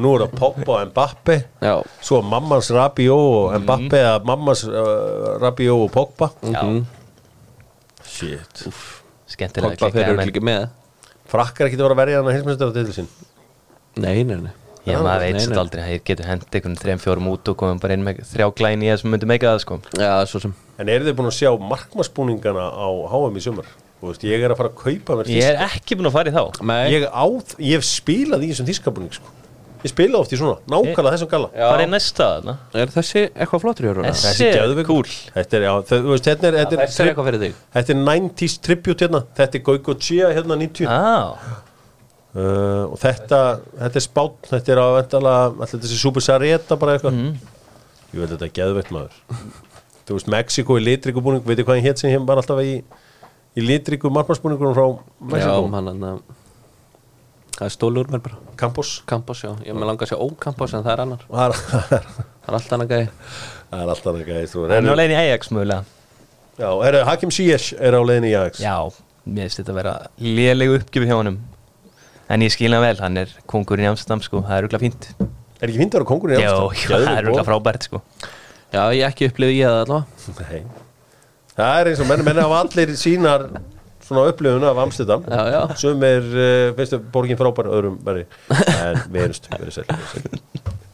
Nú 0.00 0.14
er 0.16 0.24
það 0.24 0.34
Pogba 0.40 0.78
og 0.78 0.88
Mbappe. 0.94 1.36
Já, 1.66 1.74
Svo 2.08 2.22
mammans 2.24 2.72
Rabiot 2.72 3.36
og 3.52 3.60
Mbappe 3.66 4.00
eða 4.00 4.16
mammans 4.32 4.64
uh, 4.70 5.36
Rabiot 5.44 5.84
og 5.90 5.92
Pogba. 5.92 6.30
Já. 6.56 6.64
Shit. 8.16 8.64
Skemmtilega 9.28 9.76
Pogba 9.76 9.90
klikkaði 9.90 10.06
fyrir 10.06 10.20
menn. 10.22 10.28
ekki 10.32 10.46
með 10.48 10.68
Frakkar 11.30 11.68
ekki 11.68 11.78
að 11.78 11.84
vera 11.86 11.96
að 11.96 12.02
verja 12.02 12.20
hann 12.20 12.30
að 12.30 12.36
heimsmyndstöra 12.38 12.76
til 12.76 12.94
sín 13.00 13.10
Nei, 13.96 14.22
nei, 14.28 14.36
nei 14.44 14.54
Já, 14.86 15.00
maður 15.02 15.24
veit 15.24 15.34
Nei, 15.34 15.42
svo 15.42 15.54
nei. 15.54 15.60
aldrei 15.64 15.80
Það 15.82 16.04
getur 16.06 16.28
hendi 16.30 16.46
einhvern 16.60 16.76
þrejum 16.78 17.00
fjórum 17.02 17.30
út 17.32 17.48
og 17.50 17.56
komum 17.58 17.80
bara 17.82 17.96
inn 17.96 18.04
með 18.06 18.20
þrjá 18.28 18.46
glæni 18.60 18.86
í 18.86 18.92
það 18.92 19.00
sem 19.02 19.10
myndi 19.14 19.28
meika 19.32 19.50
það 19.50 19.62
sko 19.64 19.78
Já, 19.98 20.12
svo 20.30 20.42
sem 20.44 20.54
En 20.78 20.92
eru 20.92 21.08
þið 21.08 21.16
búin 21.18 21.30
að 21.32 21.36
sjá 21.40 21.50
markmarsbúningana 21.72 22.68
á 22.70 22.86
HM 23.10 23.40
í 23.40 23.42
sumar? 23.42 23.72
Þú 23.96 24.10
veist, 24.12 24.26
ég 24.28 24.44
er 24.44 24.52
að 24.52 24.60
fara 24.60 24.70
að 24.70 24.78
kaupa 24.84 25.16
mér 25.18 25.32
Ég 25.32 25.48
er 25.48 25.58
ekki 25.66 25.96
búin 25.98 26.10
að 26.10 26.16
fara 26.18 26.30
í 26.30 26.36
þá 26.36 26.44
Ég, 26.92 27.06
á, 27.10 27.24
ég 27.58 27.80
hef 27.80 27.88
spilað 27.88 28.44
í 28.46 28.52
þessum 28.52 28.68
þískabúning 28.68 29.16
sko. 29.16 29.32
Ég 29.86 29.92
spila 29.92 30.18
oft 30.18 30.32
í 30.34 30.38
svona, 30.40 30.56
nákvæmlega 30.66 31.12
þessum 31.14 31.28
galla. 31.30 31.48
Hvað 31.54 31.82
er 31.84 31.90
næsta 31.92 32.24
þarna? 32.32 32.54
er 32.82 32.90
þessi 32.90 33.20
eitthvað 33.28 33.60
flottur 33.62 33.86
í 33.86 33.90
orðuna? 33.92 34.10
Þessi- 34.16 34.48
er 34.80 34.86
cool. 34.88 35.12
Þetta 35.36 35.58
er, 35.58 35.66
já, 35.66 35.72
þau, 35.90 35.98
þú 35.98 36.10
veist, 36.10 36.26
þetta 36.26 36.48
er, 36.48 36.56
þetta 36.58 36.74
er, 36.76 36.80
Þessi 36.82 37.02
er 37.04 37.10
eitthvað 37.12 37.28
fyrir 37.28 37.42
þig. 37.44 37.60
þetta 37.76 37.94
er 37.94 38.00
90s 38.08 38.56
tribute 38.66 39.06
hérna. 39.06 39.20
Þetta 39.38 39.58
er 39.60 39.62
Goico 39.68 39.94
Chia 39.94 40.32
hérna 40.34 40.58
90 40.58 40.90
Á, 40.90 41.38
uh, 42.34 42.82
Og 42.90 42.98
þetta, 42.98 43.40
þetta 43.84 44.00
er 44.02 44.04
spátt 44.08 44.50
Þetta 44.50 44.74
er 44.74 44.82
á 44.82 44.86
vendala, 44.96 45.36
alltaf 45.54 45.78
þessi 45.86 46.00
Super 46.00 46.26
Sareta 46.26 46.80
bara 46.80 46.96
eitthvað. 46.98 47.20
Ég 48.10 48.18
veit 48.24 48.34
þetta 48.34 48.48
er 48.50 48.54
geðveitt 48.58 48.90
maður. 48.90 49.22
Þú 50.06 50.18
veist, 50.18 50.32
Mexiko 50.34 50.80
í 50.80 50.82
litrikubúning 50.82 51.46
Veitir 51.46 51.66
hvað 51.66 51.78
hann 51.78 51.86
hétt 51.86 52.02
sem 52.02 52.10
hér 52.10 52.26
var 52.26 52.42
alltaf 52.42 52.58
í 52.62 52.82
Í 53.56 53.62
litriku 53.64 54.10
markmarsbúningunum 54.12 54.74
frá 54.76 54.86
Mexiko 55.32 55.70
Það 57.56 57.64
er 57.70 57.72
stólu 57.72 58.02
úr 58.02 58.12
mér 58.12 58.20
bara 58.26 58.45
Campos. 58.60 58.90
Campos, 59.08 59.42
já. 59.44 59.50
Ég 59.66 59.76
með 59.76 59.90
langa 59.90 60.06
að 60.06 60.12
sjá 60.12 60.18
ókampos 60.22 60.74
en 60.76 60.84
það 60.86 60.92
er 60.94 61.02
annar. 61.04 61.26
Það 61.30 61.56
er, 61.96 62.08
Það 62.46 62.56
allt 62.60 62.72
annað 62.76 62.92
gæði 62.92 63.08
það 63.70 63.82
er 63.82 63.90
alltaf 63.92 64.18
ekki 64.20 64.30
gæði 64.36 64.62
hann 64.70 64.86
er 64.86 64.94
á 64.94 64.98
leiðin 65.00 65.14
í 65.14 65.18
Ajax 65.20 65.50
mögulega. 65.50 65.84
Já, 66.56 66.68
er, 66.88 66.98
Hakim 67.08 67.32
Ziyech 67.34 67.66
er 67.82 67.96
á 67.98 68.00
leiðin 68.06 68.28
í 68.28 68.32
Ajax. 68.38 68.60
Já, 68.62 68.76
mér 69.26 69.48
finnst 69.48 69.60
þetta 69.60 69.74
að 69.74 69.78
vera 69.80 69.94
lélegu 70.22 70.78
uppgjöf 70.80 71.08
hjá 71.10 71.16
honum. 71.18 71.38
En 72.32 72.42
ég 72.42 72.54
skil 72.54 72.72
hann 72.74 72.82
vel, 72.82 72.96
hann 73.02 73.20
er 73.22 73.34
kongurinn 73.50 73.86
í 73.86 73.90
Amsterdam 73.90 74.22
sko, 74.24 74.40
það 74.46 74.56
er 74.60 74.64
rúglega 74.66 74.82
fínt. 74.86 75.08
Er 75.60 75.68
ekki 75.70 75.78
fínt 75.82 75.94
að 75.94 76.00
vera 76.00 76.08
kongurinn 76.12 76.40
í 76.40 76.46
Já, 76.46 76.54
Amsterdam? 76.54 77.06
það 77.06 77.18
er 77.20 77.28
rúglega 77.28 77.46
frábært 77.50 77.86
sko. 77.90 78.00
Já, 78.72 78.80
ég 78.96 79.04
ekki 79.10 79.28
upplifði 79.30 79.58
ég 79.60 79.70
það 79.70 79.82
allavega. 79.84 80.46
Nei. 80.46 80.62
Það 81.56 81.78
er 81.80 81.90
eins 81.90 82.02
og 82.02 82.08
menn, 82.10 82.24
menn 82.26 82.40
hafa 82.42 82.58
allir 82.64 82.94
sínar 83.00 83.46
svona 84.06 84.26
upplifun 84.30 84.68
af 84.68 84.82
Amsterdam. 84.86 85.24
Sem 85.80 86.06
er, 86.06 86.28
uh, 86.32 86.76
veistu, 86.78 87.00
borgin 87.12 87.40
frábær 87.40 87.70
öðrum 87.72 87.98
verði 88.06 88.28
en 88.76 89.02
við 89.10 89.26
erum 89.26 89.40
stu, 89.40 89.52
verið 89.56 89.80
sæl, 89.80 89.88
verið 89.90 90.14
sæl 90.14 90.55